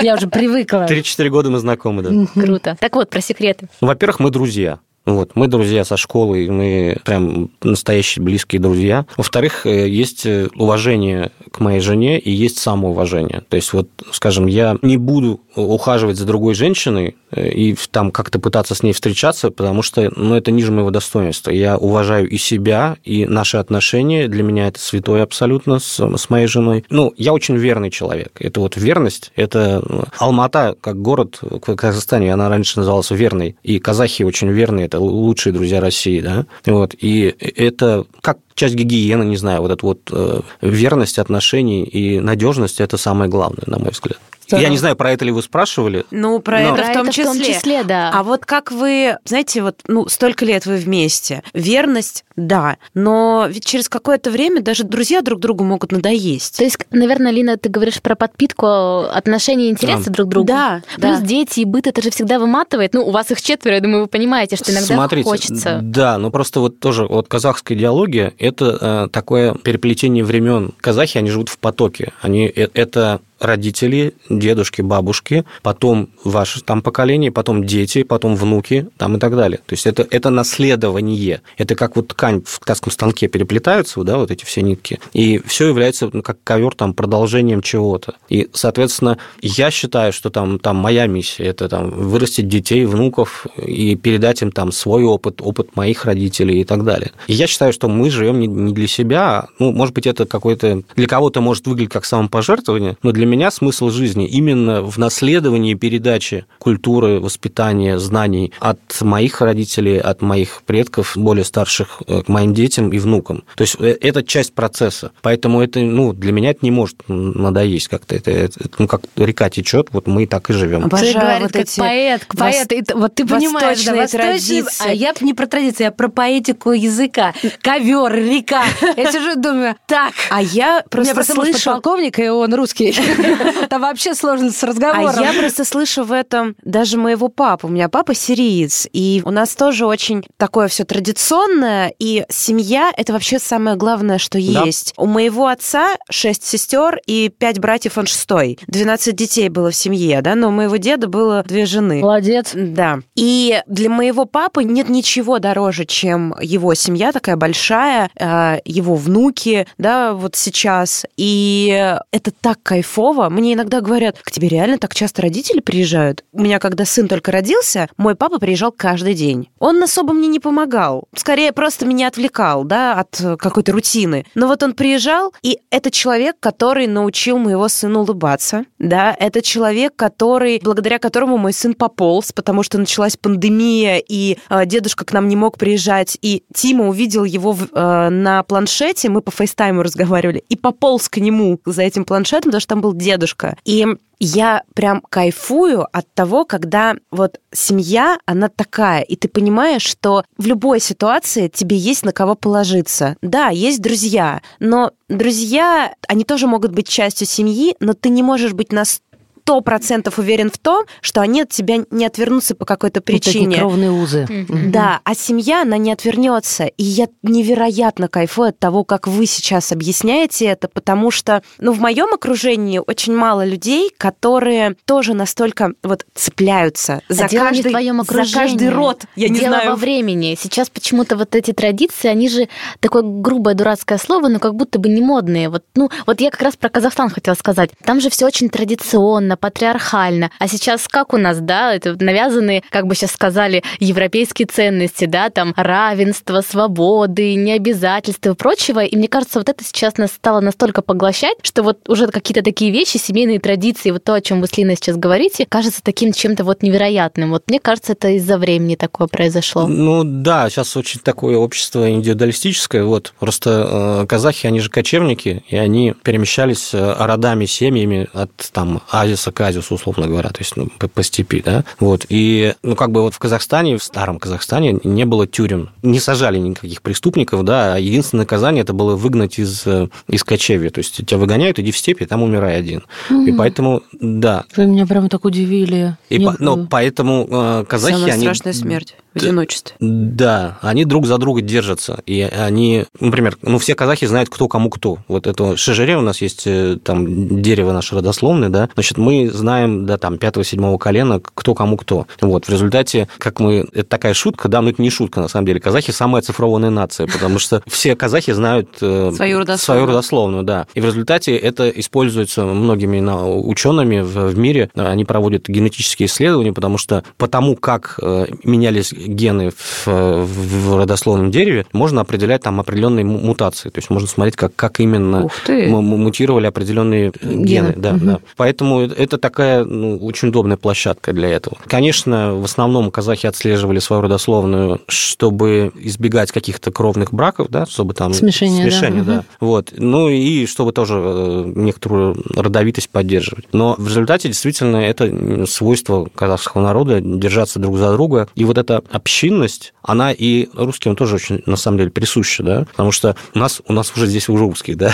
я 0.00 0.14
уже 0.14 0.26
привыкла. 0.28 0.86
3-4 0.88 1.28
года 1.28 1.50
мы 1.50 1.58
знакомы, 1.58 2.02
да. 2.02 2.10
Круто. 2.40 2.76
Так 2.80 2.94
вот, 2.96 3.10
про 3.10 3.20
секреты. 3.20 3.68
Ну, 3.80 3.88
Во-первых, 3.88 4.20
мы 4.20 4.30
друзья. 4.30 4.78
Вот, 5.06 5.32
мы 5.34 5.48
друзья 5.48 5.84
со 5.84 5.98
школы, 5.98 6.48
мы 6.50 6.96
прям 7.04 7.50
настоящие 7.62 8.24
близкие 8.24 8.60
друзья. 8.60 9.04
Во-вторых, 9.18 9.66
э, 9.66 9.86
есть 9.86 10.24
э, 10.24 10.48
уважение 10.56 11.30
к 11.50 11.60
моей 11.60 11.80
жене 11.80 12.18
и 12.18 12.30
есть 12.30 12.58
самоуважение. 12.58 13.42
То 13.48 13.56
есть 13.56 13.74
вот, 13.74 13.88
скажем, 14.12 14.46
я 14.46 14.78
не 14.80 14.96
буду 14.96 15.42
ухаживать 15.56 16.16
за 16.16 16.24
другой 16.24 16.54
женщиной 16.54 17.16
э, 17.30 17.50
и 17.50 17.76
там 17.90 18.12
как-то 18.12 18.38
пытаться 18.38 18.74
с 18.74 18.82
ней 18.82 18.94
встречаться, 18.94 19.50
потому 19.50 19.82
что, 19.82 20.10
ну, 20.16 20.36
это 20.36 20.50
ниже 20.50 20.72
моего 20.72 20.90
достоинства. 20.90 21.50
Я 21.50 21.76
уважаю 21.76 22.26
и 22.26 22.38
себя, 22.38 22.96
и 23.04 23.26
наши 23.26 23.58
отношения. 23.58 24.26
Для 24.26 24.42
меня 24.42 24.68
это 24.68 24.80
святое 24.80 25.22
абсолютно 25.22 25.80
с, 25.80 26.00
с 26.00 26.30
моей 26.30 26.46
женой. 26.46 26.86
Ну, 26.88 27.12
я 27.18 27.34
очень 27.34 27.56
верный 27.56 27.90
человек. 27.90 28.32
Это 28.40 28.60
вот 28.60 28.78
верность, 28.78 29.32
это 29.36 29.82
Алмата, 30.18 30.76
как 30.80 31.02
город 31.02 31.40
в 31.42 31.60
Казахстане, 31.60 32.32
она 32.32 32.48
раньше 32.48 32.78
называлась 32.78 33.10
Верной, 33.10 33.56
и 33.62 33.78
казахи 33.78 34.22
очень 34.22 34.48
верные, 34.48 34.88
это 34.94 35.00
лучшие 35.00 35.52
друзья 35.52 35.80
России, 35.80 36.20
да, 36.20 36.46
вот, 36.66 36.94
и 36.98 37.34
это 37.38 38.06
как 38.20 38.38
часть 38.54 38.74
гигиены, 38.74 39.24
не 39.24 39.36
знаю, 39.36 39.60
вот 39.62 39.70
эта 39.70 39.84
вот 39.84 40.00
э, 40.12 40.40
верность 40.60 41.18
отношений 41.18 41.84
и 41.84 42.20
надежность 42.20 42.80
это 42.80 42.96
самое 42.96 43.30
главное, 43.30 43.64
на 43.66 43.78
мой 43.78 43.90
взгляд. 43.90 44.18
Я 44.50 44.68
не 44.68 44.76
знаю, 44.76 44.94
про 44.94 45.10
это 45.10 45.24
ли 45.24 45.32
вы 45.32 45.42
спрашивали. 45.42 46.04
Ну, 46.10 46.38
про 46.38 46.60
Но- 46.60 46.74
это 46.74 46.76
Про 46.76 46.84
в 46.84 46.92
том 46.92 47.08
это 47.08 47.20
в 47.22 47.24
том 47.24 47.38
числе. 47.40 47.54
числе, 47.54 47.82
да. 47.82 48.10
А 48.12 48.22
вот 48.22 48.44
как 48.44 48.70
вы, 48.72 49.16
знаете, 49.24 49.62
вот, 49.62 49.76
ну, 49.88 50.06
столько 50.08 50.44
лет 50.44 50.66
вы 50.66 50.76
вместе. 50.76 51.42
Верность, 51.54 52.26
да, 52.36 52.76
но 52.92 53.46
ведь 53.48 53.64
через 53.64 53.88
какое-то 53.88 54.30
время 54.30 54.60
даже 54.60 54.84
друзья 54.84 55.22
друг 55.22 55.40
другу 55.40 55.64
могут 55.64 55.92
надоесть. 55.92 56.58
То 56.58 56.62
есть, 56.64 56.76
наверное, 56.90 57.32
Лина, 57.32 57.56
ты 57.56 57.70
говоришь 57.70 58.02
про 58.02 58.16
подпитку 58.16 58.66
отношений 58.66 59.68
и 59.68 59.70
интереса 59.70 60.04
А. 60.08 60.10
друг 60.10 60.28
к 60.28 60.30
другу. 60.30 60.46
Да, 60.48 60.82
Плюс 61.00 61.20
да. 61.20 61.26
дети 61.26 61.60
и 61.60 61.64
быт 61.64 61.86
это 61.86 62.02
же 62.02 62.10
всегда 62.10 62.38
выматывает. 62.38 62.92
Ну, 62.92 63.02
у 63.06 63.10
вас 63.12 63.30
их 63.30 63.40
четверо, 63.40 63.76
я 63.76 63.80
думаю, 63.80 64.02
вы 64.02 64.08
понимаете, 64.08 64.56
что 64.56 64.70
иногда 64.72 64.94
Смотрите, 64.94 65.24
хочется. 65.28 65.78
Да, 65.82 66.18
но 66.18 66.30
просто 66.30 66.60
вот 66.60 66.80
тоже 66.80 67.06
вот 67.06 67.28
казахская 67.28 67.78
идеология 67.78 68.34
это 68.44 68.78
э, 68.80 69.08
такое 69.10 69.54
переплетение 69.54 70.24
времен. 70.24 70.72
Казахи, 70.80 71.18
они 71.18 71.30
живут 71.30 71.48
в 71.48 71.58
потоке. 71.58 72.12
Они 72.20 72.46
э, 72.46 72.68
это 72.74 73.20
родители, 73.44 74.14
дедушки, 74.28 74.82
бабушки, 74.82 75.44
потом 75.62 76.10
ваше 76.24 76.60
там 76.62 76.82
поколение, 76.82 77.30
потом 77.30 77.64
дети, 77.64 78.02
потом 78.02 78.36
внуки, 78.36 78.88
там 78.96 79.16
и 79.16 79.18
так 79.18 79.36
далее. 79.36 79.58
То 79.66 79.74
есть 79.74 79.86
это, 79.86 80.06
это 80.10 80.30
наследование. 80.30 81.42
Это 81.56 81.74
как 81.74 81.96
вот 81.96 82.08
ткань 82.08 82.42
в 82.44 82.60
ткацком 82.60 82.92
станке 82.92 83.28
переплетаются, 83.28 84.02
да, 84.02 84.18
вот 84.18 84.30
эти 84.30 84.44
все 84.44 84.62
нитки, 84.62 85.00
и 85.12 85.40
все 85.46 85.68
является 85.68 86.10
ну, 86.12 86.22
как 86.22 86.38
ковер 86.44 86.74
там 86.74 86.94
продолжением 86.94 87.62
чего-то. 87.62 88.14
И, 88.28 88.48
соответственно, 88.52 89.18
я 89.40 89.70
считаю, 89.70 90.12
что 90.12 90.30
там, 90.30 90.58
там 90.58 90.76
моя 90.76 91.06
миссия 91.06 91.44
это 91.44 91.68
там 91.68 91.90
вырастить 91.90 92.48
детей, 92.48 92.84
внуков 92.84 93.46
и 93.56 93.96
передать 93.96 94.42
им 94.42 94.52
там 94.52 94.72
свой 94.72 95.04
опыт, 95.04 95.40
опыт 95.40 95.76
моих 95.76 96.04
родителей 96.04 96.60
и 96.60 96.64
так 96.64 96.84
далее. 96.84 97.12
И 97.26 97.34
я 97.34 97.46
считаю, 97.46 97.72
что 97.72 97.88
мы 97.88 98.10
живем 98.10 98.40
не, 98.40 98.46
не 98.46 98.72
для 98.72 98.86
себя, 98.86 99.34
а, 99.34 99.48
ну, 99.58 99.72
может 99.72 99.94
быть, 99.94 100.06
это 100.06 100.26
какой-то 100.26 100.82
для 100.94 101.06
кого-то 101.08 101.40
может 101.40 101.66
выглядеть 101.66 101.92
как 101.92 102.04
самопожертвование, 102.04 102.96
но 103.02 103.10
для 103.10 103.26
меня 103.26 103.33
смысл 103.50 103.90
жизни 103.90 104.26
именно 104.26 104.82
в 104.82 104.98
наследовании 104.98 105.72
и 105.72 105.74
передаче 105.74 106.46
культуры, 106.58 107.20
воспитания, 107.20 107.98
знаний 107.98 108.52
от 108.60 108.78
моих 109.00 109.40
родителей, 109.40 109.98
от 109.98 110.22
моих 110.22 110.62
предков, 110.66 111.12
более 111.16 111.44
старших, 111.44 112.02
э, 112.06 112.22
к 112.22 112.28
моим 112.28 112.54
детям 112.54 112.90
и 112.90 112.98
внукам. 112.98 113.44
То 113.56 113.62
есть 113.62 113.76
э, 113.78 113.96
это 114.00 114.22
часть 114.22 114.54
процесса. 114.54 115.12
Поэтому 115.22 115.60
это, 115.60 115.80
ну, 115.80 116.12
для 116.12 116.32
меня 116.32 116.50
это 116.50 116.60
не 116.62 116.70
может 116.70 116.96
надоесть 117.08 117.88
как-то. 117.88 118.14
Это, 118.14 118.30
это, 118.30 118.60
ну, 118.78 118.86
как 118.86 119.02
река 119.16 119.50
течет, 119.50 119.88
вот 119.92 120.06
мы 120.06 120.24
и 120.24 120.26
так 120.26 120.50
и 120.50 120.52
живем. 120.52 120.84
Обожаю 120.84 121.12
Человек 121.12 121.28
говорит, 121.28 121.42
вот 121.42 121.52
как 121.52 121.62
эти 121.62 121.80
поэт, 121.80 122.22
вос- 122.22 122.38
поэт. 122.38 122.72
И 122.72 122.82
т- 122.82 122.94
вот 122.94 123.14
ты 123.14 123.26
понимаешь, 123.26 123.84
да, 123.84 123.94
восточные 123.94 124.64
а 124.80 124.92
я 124.92 125.14
не 125.20 125.34
про 125.34 125.46
традиции, 125.46 125.84
а 125.84 125.90
про 125.90 126.08
поэтику 126.08 126.72
языка. 126.72 127.34
Ковер, 127.62 128.12
река. 128.14 128.64
Я 128.96 129.10
сижу 129.10 129.32
и 129.32 129.36
думаю, 129.36 129.76
так. 129.86 130.12
А 130.30 130.42
я 130.42 130.74
меня 130.74 130.82
просто 130.90 131.14
просто 131.14 131.34
слышу... 131.34 131.52
подполковник, 131.52 132.18
и 132.18 132.28
он 132.28 132.54
русский. 132.54 132.94
Там 133.68 133.82
вообще 133.82 134.14
сложно 134.14 134.50
с 134.50 134.62
А 134.62 134.66
разговором. 134.68 135.22
я 135.24 135.32
просто 135.32 135.64
слышу 135.64 136.04
в 136.04 136.12
этом 136.12 136.56
даже 136.64 136.98
моего 136.98 137.28
папу. 137.28 137.68
У 137.68 137.70
меня 137.70 137.88
папа 137.88 138.14
сириец, 138.14 138.86
и 138.92 139.22
у 139.24 139.30
нас 139.30 139.54
тоже 139.54 139.86
очень 139.86 140.24
такое 140.36 140.68
все 140.68 140.84
традиционное, 140.84 141.92
и 141.98 142.24
семья— 142.28 142.92
это 142.96 143.12
вообще 143.12 143.38
самое 143.38 143.76
главное, 143.76 144.18
что 144.18 144.38
Да. 144.38 144.64
есть. 144.64 144.92
У 144.96 145.06
моего 145.06 145.46
отца 145.46 145.96
шесть 146.10 146.44
сестер 146.44 147.00
и 147.06 147.28
пять 147.28 147.58
братьев, 147.58 147.98
он 147.98 148.06
шестой. 148.06 148.58
12 148.66 149.14
детей 149.16 149.48
было 149.48 149.70
в 149.70 149.76
семье, 149.76 150.20
да, 150.22 150.34
но 150.34 150.48
у 150.48 150.50
моего 150.50 150.76
деда 150.76 151.08
было 151.08 151.42
две 151.46 151.66
жены. 151.66 152.00
Молодец. 152.00 152.50
Да. 152.54 153.00
И 153.14 153.60
для 153.66 153.88
моего 153.90 154.24
папы 154.24 154.64
нет 154.64 154.88
ничего 154.88 155.38
дороже, 155.38 155.84
чем 155.84 156.34
его 156.40 156.74
семья 156.74 157.12
такая 157.12 157.36
большая, 157.36 158.10
э, 158.18 158.58
его 158.64 158.94
внуки, 158.96 159.66
да, 159.78 160.12
вот 160.14 160.36
сейчас. 160.36 161.04
И 161.16 161.98
это 162.10 162.30
так 162.30 162.58
кайфово, 162.62 163.03
кайфово. 163.04 163.28
Мне 163.28 163.54
иногда 163.54 163.80
говорят, 163.80 164.18
к 164.22 164.30
тебе 164.30 164.48
реально 164.48 164.78
так 164.78 164.94
часто 164.94 165.22
родители 165.22 165.60
приезжают? 165.60 166.24
У 166.32 166.42
меня, 166.42 166.58
когда 166.58 166.84
сын 166.84 167.08
только 167.08 167.32
родился, 167.32 167.88
мой 167.96 168.14
папа 168.14 168.38
приезжал 168.38 168.72
каждый 168.72 169.14
день. 169.14 169.48
Он 169.58 169.82
особо 169.82 170.12
мне 170.12 170.28
не 170.28 170.40
помогал. 170.40 171.04
Скорее, 171.16 171.52
просто 171.52 171.86
меня 171.86 172.08
отвлекал, 172.08 172.64
да, 172.64 172.94
от 172.94 173.38
какой-то 173.38 173.72
рутины. 173.72 174.24
Но 174.34 174.46
вот 174.46 174.62
он 174.62 174.74
приезжал, 174.74 175.32
и 175.42 175.58
это 175.70 175.90
человек, 175.90 176.36
который 176.40 176.86
научил 176.86 177.38
моего 177.38 177.68
сына 177.68 178.00
улыбаться, 178.00 178.64
да, 178.78 179.14
это 179.18 179.42
человек, 179.42 179.94
который, 179.96 180.60
благодаря 180.62 180.98
которому 180.98 181.38
мой 181.38 181.52
сын 181.52 181.74
пополз, 181.74 182.32
потому 182.32 182.62
что 182.62 182.78
началась 182.78 183.16
пандемия, 183.16 183.98
и 183.98 184.38
э, 184.48 184.66
дедушка 184.66 185.04
к 185.04 185.12
нам 185.12 185.28
не 185.28 185.36
мог 185.36 185.58
приезжать, 185.58 186.18
и 186.22 186.44
Тима 186.54 186.88
увидел 186.88 187.24
его 187.24 187.52
в, 187.52 187.68
э, 187.72 188.08
на 188.10 188.42
планшете, 188.42 189.08
мы 189.08 189.20
по 189.20 189.30
фейстайму 189.30 189.82
разговаривали, 189.82 190.42
и 190.48 190.56
пополз 190.56 191.08
к 191.08 191.18
нему 191.18 191.58
за 191.64 191.82
этим 191.82 192.04
планшетом, 192.04 192.50
потому 192.50 192.60
что 192.60 192.68
там 192.68 192.80
был 192.80 192.93
дедушка. 192.96 193.56
И 193.64 193.86
я 194.20 194.62
прям 194.74 195.02
кайфую 195.02 195.86
от 195.92 196.12
того, 196.14 196.44
когда 196.44 196.94
вот 197.10 197.40
семья, 197.52 198.18
она 198.26 198.48
такая, 198.48 199.02
и 199.02 199.16
ты 199.16 199.28
понимаешь, 199.28 199.82
что 199.82 200.24
в 200.38 200.46
любой 200.46 200.80
ситуации 200.80 201.48
тебе 201.48 201.76
есть 201.76 202.04
на 202.04 202.12
кого 202.12 202.34
положиться. 202.34 203.16
Да, 203.22 203.48
есть 203.48 203.82
друзья, 203.82 204.40
но 204.60 204.92
друзья, 205.08 205.94
они 206.08 206.24
тоже 206.24 206.46
могут 206.46 206.72
быть 206.72 206.88
частью 206.88 207.26
семьи, 207.26 207.76
но 207.80 207.94
ты 207.94 208.08
не 208.08 208.22
можешь 208.22 208.52
быть 208.52 208.72
настолько 208.72 209.04
100% 209.46 210.12
уверен 210.16 210.50
в 210.50 210.58
том, 210.58 210.84
что 211.00 211.20
они 211.20 211.42
от 211.42 211.50
тебя 211.50 211.84
не 211.90 212.06
отвернутся 212.06 212.54
по 212.54 212.64
какой-то 212.64 213.00
причине. 213.00 213.64
Вот 213.64 213.78
эти 213.78 213.86
узы. 213.88 214.26
Да, 214.48 215.00
а 215.04 215.14
семья, 215.14 215.62
она 215.62 215.76
не 215.76 215.92
отвернется. 215.92 216.64
И 216.64 216.82
я 216.82 217.08
невероятно 217.22 218.08
кайфую 218.08 218.50
от 218.50 218.58
того, 218.58 218.84
как 218.84 219.06
вы 219.06 219.26
сейчас 219.26 219.72
объясняете 219.72 220.46
это, 220.46 220.68
потому 220.68 221.10
что, 221.10 221.42
ну, 221.58 221.72
в 221.72 221.80
моем 221.80 222.12
окружении 222.14 222.80
очень 222.84 223.14
мало 223.14 223.44
людей, 223.44 223.90
которые 223.96 224.76
тоже 224.84 225.14
настолько 225.14 225.72
вот 225.82 226.06
цепляются 226.14 227.02
а 227.08 227.14
за, 227.14 227.28
дело 227.28 227.44
каждый, 227.44 227.56
не 227.56 227.62
в 227.62 227.70
твоем 227.70 228.00
окружении. 228.00 228.32
за 228.32 228.38
каждый 228.38 228.68
род. 228.70 229.02
Я 229.16 229.28
дело 229.28 229.38
не 229.38 229.46
знаю. 229.46 229.70
во 229.70 229.76
времени. 229.76 230.36
Сейчас 230.40 230.70
почему-то 230.70 231.16
вот 231.16 231.34
эти 231.34 231.52
традиции, 231.52 232.08
они 232.08 232.28
же 232.28 232.48
такое 232.80 233.02
грубое 233.02 233.54
дурацкое 233.54 233.98
слово, 233.98 234.28
но 234.28 234.38
как 234.38 234.54
будто 234.54 234.78
бы 234.78 234.88
не 234.88 235.00
модные. 235.00 235.48
Вот, 235.48 235.64
ну, 235.74 235.90
вот 236.06 236.20
я 236.20 236.30
как 236.30 236.42
раз 236.42 236.56
про 236.56 236.68
Казахстан 236.68 237.10
хотела 237.10 237.34
сказать. 237.34 237.70
Там 237.84 238.00
же 238.00 238.10
все 238.10 238.26
очень 238.26 238.48
традиционно, 238.48 239.33
патриархально. 239.36 240.30
А 240.38 240.48
сейчас 240.48 240.88
как 240.88 241.14
у 241.14 241.16
нас, 241.16 241.40
да, 241.40 241.74
это 241.74 241.96
навязанные, 242.02 242.62
как 242.70 242.86
бы 242.86 242.94
сейчас 242.94 243.12
сказали, 243.12 243.62
европейские 243.78 244.46
ценности, 244.46 245.06
да, 245.06 245.30
там 245.30 245.52
равенство, 245.56 246.40
свободы, 246.40 247.34
необязательства 247.34 248.30
и 248.30 248.34
прочего. 248.34 248.84
И 248.84 248.96
мне 248.96 249.08
кажется, 249.08 249.38
вот 249.38 249.48
это 249.48 249.64
сейчас 249.64 249.96
нас 249.96 250.10
стало 250.10 250.40
настолько 250.40 250.82
поглощать, 250.82 251.36
что 251.42 251.62
вот 251.62 251.88
уже 251.88 252.06
какие-то 252.08 252.42
такие 252.42 252.70
вещи, 252.70 252.96
семейные 252.96 253.40
традиции, 253.40 253.90
вот 253.90 254.04
то, 254.04 254.14
о 254.14 254.20
чем 254.20 254.40
вы 254.40 254.46
с 254.46 254.56
Линой 254.56 254.76
сейчас 254.76 254.96
говорите, 254.96 255.46
кажется 255.46 255.80
таким 255.82 256.12
чем-то 256.12 256.44
вот 256.44 256.62
невероятным. 256.62 257.30
Вот 257.30 257.44
мне 257.48 257.60
кажется, 257.60 257.92
это 257.92 258.08
из-за 258.10 258.38
времени 258.38 258.76
такое 258.76 259.08
произошло. 259.08 259.66
Ну 259.66 260.02
да, 260.04 260.48
сейчас 260.50 260.76
очень 260.76 261.00
такое 261.00 261.36
общество 261.36 261.90
индивидуалистическое. 261.90 262.84
Вот 262.84 263.12
просто 263.18 264.02
э, 264.02 264.06
казахи, 264.06 264.46
они 264.46 264.60
же 264.60 264.70
кочевники, 264.70 265.44
и 265.48 265.56
они 265.56 265.94
перемещались 266.02 266.74
э, 266.74 266.94
родами, 266.98 267.46
семьями 267.46 268.08
от 268.12 268.30
там 268.52 268.82
Азиса 269.24 269.32
к 269.32 269.40
Азису, 269.40 269.74
условно 269.74 270.06
говоря, 270.06 270.30
то 270.30 270.40
есть 270.40 270.56
ну, 270.56 270.68
по, 270.78 270.88
по 270.88 271.02
степи, 271.02 271.42
да. 271.44 271.64
Вот 271.80 272.06
и 272.08 272.54
ну 272.62 272.76
как 272.76 272.90
бы 272.90 273.02
вот 273.02 273.14
в 273.14 273.18
Казахстане, 273.18 273.78
в 273.78 273.82
старом 273.82 274.18
Казахстане 274.18 274.78
не 274.84 275.04
было 275.04 275.26
тюрем, 275.26 275.70
не 275.82 276.00
сажали 276.00 276.38
никаких 276.38 276.82
преступников, 276.82 277.44
да. 277.44 277.76
Единственное 277.76 278.22
наказание 278.22 278.62
это 278.62 278.72
было 278.72 278.96
выгнать 278.96 279.38
из 279.38 279.66
э, 279.66 279.88
из 280.08 280.24
кочевья, 280.24 280.70
то 280.70 280.78
есть 280.78 281.04
тебя 281.06 281.18
выгоняют, 281.18 281.58
иди 281.58 281.70
в 281.70 281.76
степи, 281.76 282.04
там 282.06 282.22
умирай 282.22 282.58
один. 282.58 282.82
И 283.26 283.32
поэтому 283.32 283.82
да. 283.92 284.44
Вы 284.56 284.66
меня 284.66 284.86
прям 284.86 285.08
так 285.08 285.24
удивили. 285.24 285.96
И 286.08 286.18
по- 286.24 286.36
было. 286.38 286.66
поэтому 286.70 287.26
э, 287.30 287.64
казахи 287.68 287.94
Самая 287.94 288.14
они 288.14 288.22
страшная 288.22 288.52
смерть 288.52 288.94
в 289.14 289.22
одиночестве. 289.22 289.76
Да, 289.80 290.58
они 290.60 290.84
друг 290.84 291.06
за 291.06 291.18
друга 291.18 291.40
держатся. 291.40 292.02
И 292.06 292.20
они, 292.20 292.86
например, 293.00 293.38
ну, 293.42 293.58
все 293.58 293.74
казахи 293.74 294.06
знают, 294.06 294.28
кто 294.28 294.48
кому 294.48 294.70
кто. 294.70 294.98
Вот 295.08 295.26
это 295.26 295.56
шижере 295.56 295.96
у 295.96 296.00
нас 296.00 296.20
есть 296.20 296.42
э, 296.46 296.78
там 296.82 297.42
дерево 297.42 297.72
наше 297.72 297.94
родословное, 297.94 298.48
да. 298.48 298.68
Значит, 298.74 298.98
мы 298.98 299.30
знаем, 299.30 299.86
да, 299.86 299.98
там, 299.98 300.18
пятого-седьмого 300.18 300.78
колена, 300.78 301.20
кто 301.20 301.54
кому 301.54 301.76
кто. 301.76 302.06
Вот, 302.20 302.46
в 302.46 302.48
результате, 302.48 303.08
как 303.18 303.40
мы... 303.40 303.66
Это 303.72 303.84
такая 303.84 304.14
шутка, 304.14 304.48
да, 304.48 304.62
но 304.62 304.70
это 304.70 304.82
не 304.82 304.90
шутка, 304.90 305.20
на 305.20 305.28
самом 305.28 305.46
деле. 305.46 305.60
Казахи 305.60 305.90
самая 305.90 306.22
цифрованная 306.22 306.70
нация, 306.70 307.06
потому 307.06 307.38
что 307.38 307.62
все 307.68 307.94
казахи 307.96 308.32
знают 308.32 308.70
э, 308.80 309.12
Свою 309.14 309.38
родословную. 309.40 309.58
свою 309.58 309.86
родословную, 309.86 310.42
да. 310.42 310.66
И 310.74 310.80
в 310.80 310.84
результате 310.84 311.36
это 311.36 311.68
используется 311.68 312.44
многими 312.44 313.00
учеными 313.00 314.00
в, 314.00 314.28
в 314.28 314.38
мире. 314.38 314.70
Они 314.74 315.04
проводят 315.04 315.48
генетические 315.48 316.06
исследования, 316.06 316.52
потому 316.52 316.78
что 316.78 317.04
потому 317.18 317.56
как 317.56 317.98
э, 318.00 318.26
менялись 318.44 318.92
гены 319.06 319.50
в, 319.50 319.86
в 319.86 320.76
родословном 320.76 321.30
дереве, 321.30 321.66
можно 321.72 322.00
определять 322.00 322.42
там 322.42 322.60
определенные 322.60 323.04
му- 323.04 323.18
мутации. 323.18 323.68
То 323.70 323.78
есть 323.78 323.90
можно 323.90 324.08
смотреть, 324.08 324.36
как, 324.36 324.54
как 324.56 324.80
именно 324.80 325.28
мутировали 325.48 326.46
определенные 326.46 327.12
э, 327.20 327.28
гены. 327.32 327.44
Гены. 327.44 327.74
Да, 327.76 327.92
Мгм. 327.92 328.06
да. 328.06 328.18
Поэтому 328.36 328.80
это 328.82 329.18
такая 329.18 329.64
ну, 329.64 329.96
очень 329.98 330.28
удобная 330.28 330.56
площадка 330.56 331.12
для 331.12 331.28
этого. 331.28 331.56
Конечно, 331.66 332.34
в 332.34 332.44
основном 332.44 332.90
казахи 332.90 333.26
отслеживали 333.26 333.78
свою 333.78 334.02
родословную, 334.02 334.80
чтобы 334.88 335.72
избегать 335.76 336.32
каких-то 336.32 336.70
кровных 336.70 337.12
браков, 337.12 337.48
да, 337.50 337.66
чтобы 337.66 337.94
там... 337.94 338.12
Смешение, 338.14 338.64
да. 338.64 338.70
смешение, 338.70 339.02
да. 339.02 339.12
Мгм. 339.14 339.24
Вот. 339.40 339.72
Ну 339.76 340.08
и 340.08 340.46
чтобы 340.46 340.72
тоже 340.72 340.94
э, 340.96 341.52
некоторую 341.54 342.16
родовитость 342.36 342.90
поддерживать. 342.90 343.46
Но 343.52 343.74
в 343.78 343.86
результате 343.88 344.28
действительно 344.28 344.78
это 344.78 345.46
свойство 345.46 346.08
казахского 346.14 346.62
народа 346.62 347.00
держаться 347.00 347.58
друг 347.58 347.76
за 347.78 347.92
друга. 347.92 348.28
И 348.34 348.44
вот 348.44 348.58
эта 348.58 348.82
общинность, 348.94 349.74
она 349.82 350.12
и 350.12 350.48
русским 350.54 350.96
тоже 350.96 351.16
очень, 351.16 351.42
на 351.46 351.56
самом 351.56 351.78
деле, 351.78 351.90
присуща, 351.90 352.42
да, 352.42 352.64
потому 352.70 352.92
что 352.92 353.16
у 353.34 353.38
нас, 353.38 353.60
у 353.66 353.72
нас 353.72 353.92
уже 353.96 354.06
здесь 354.06 354.28
уже 354.28 354.44
русских, 354.44 354.76
да, 354.76 354.92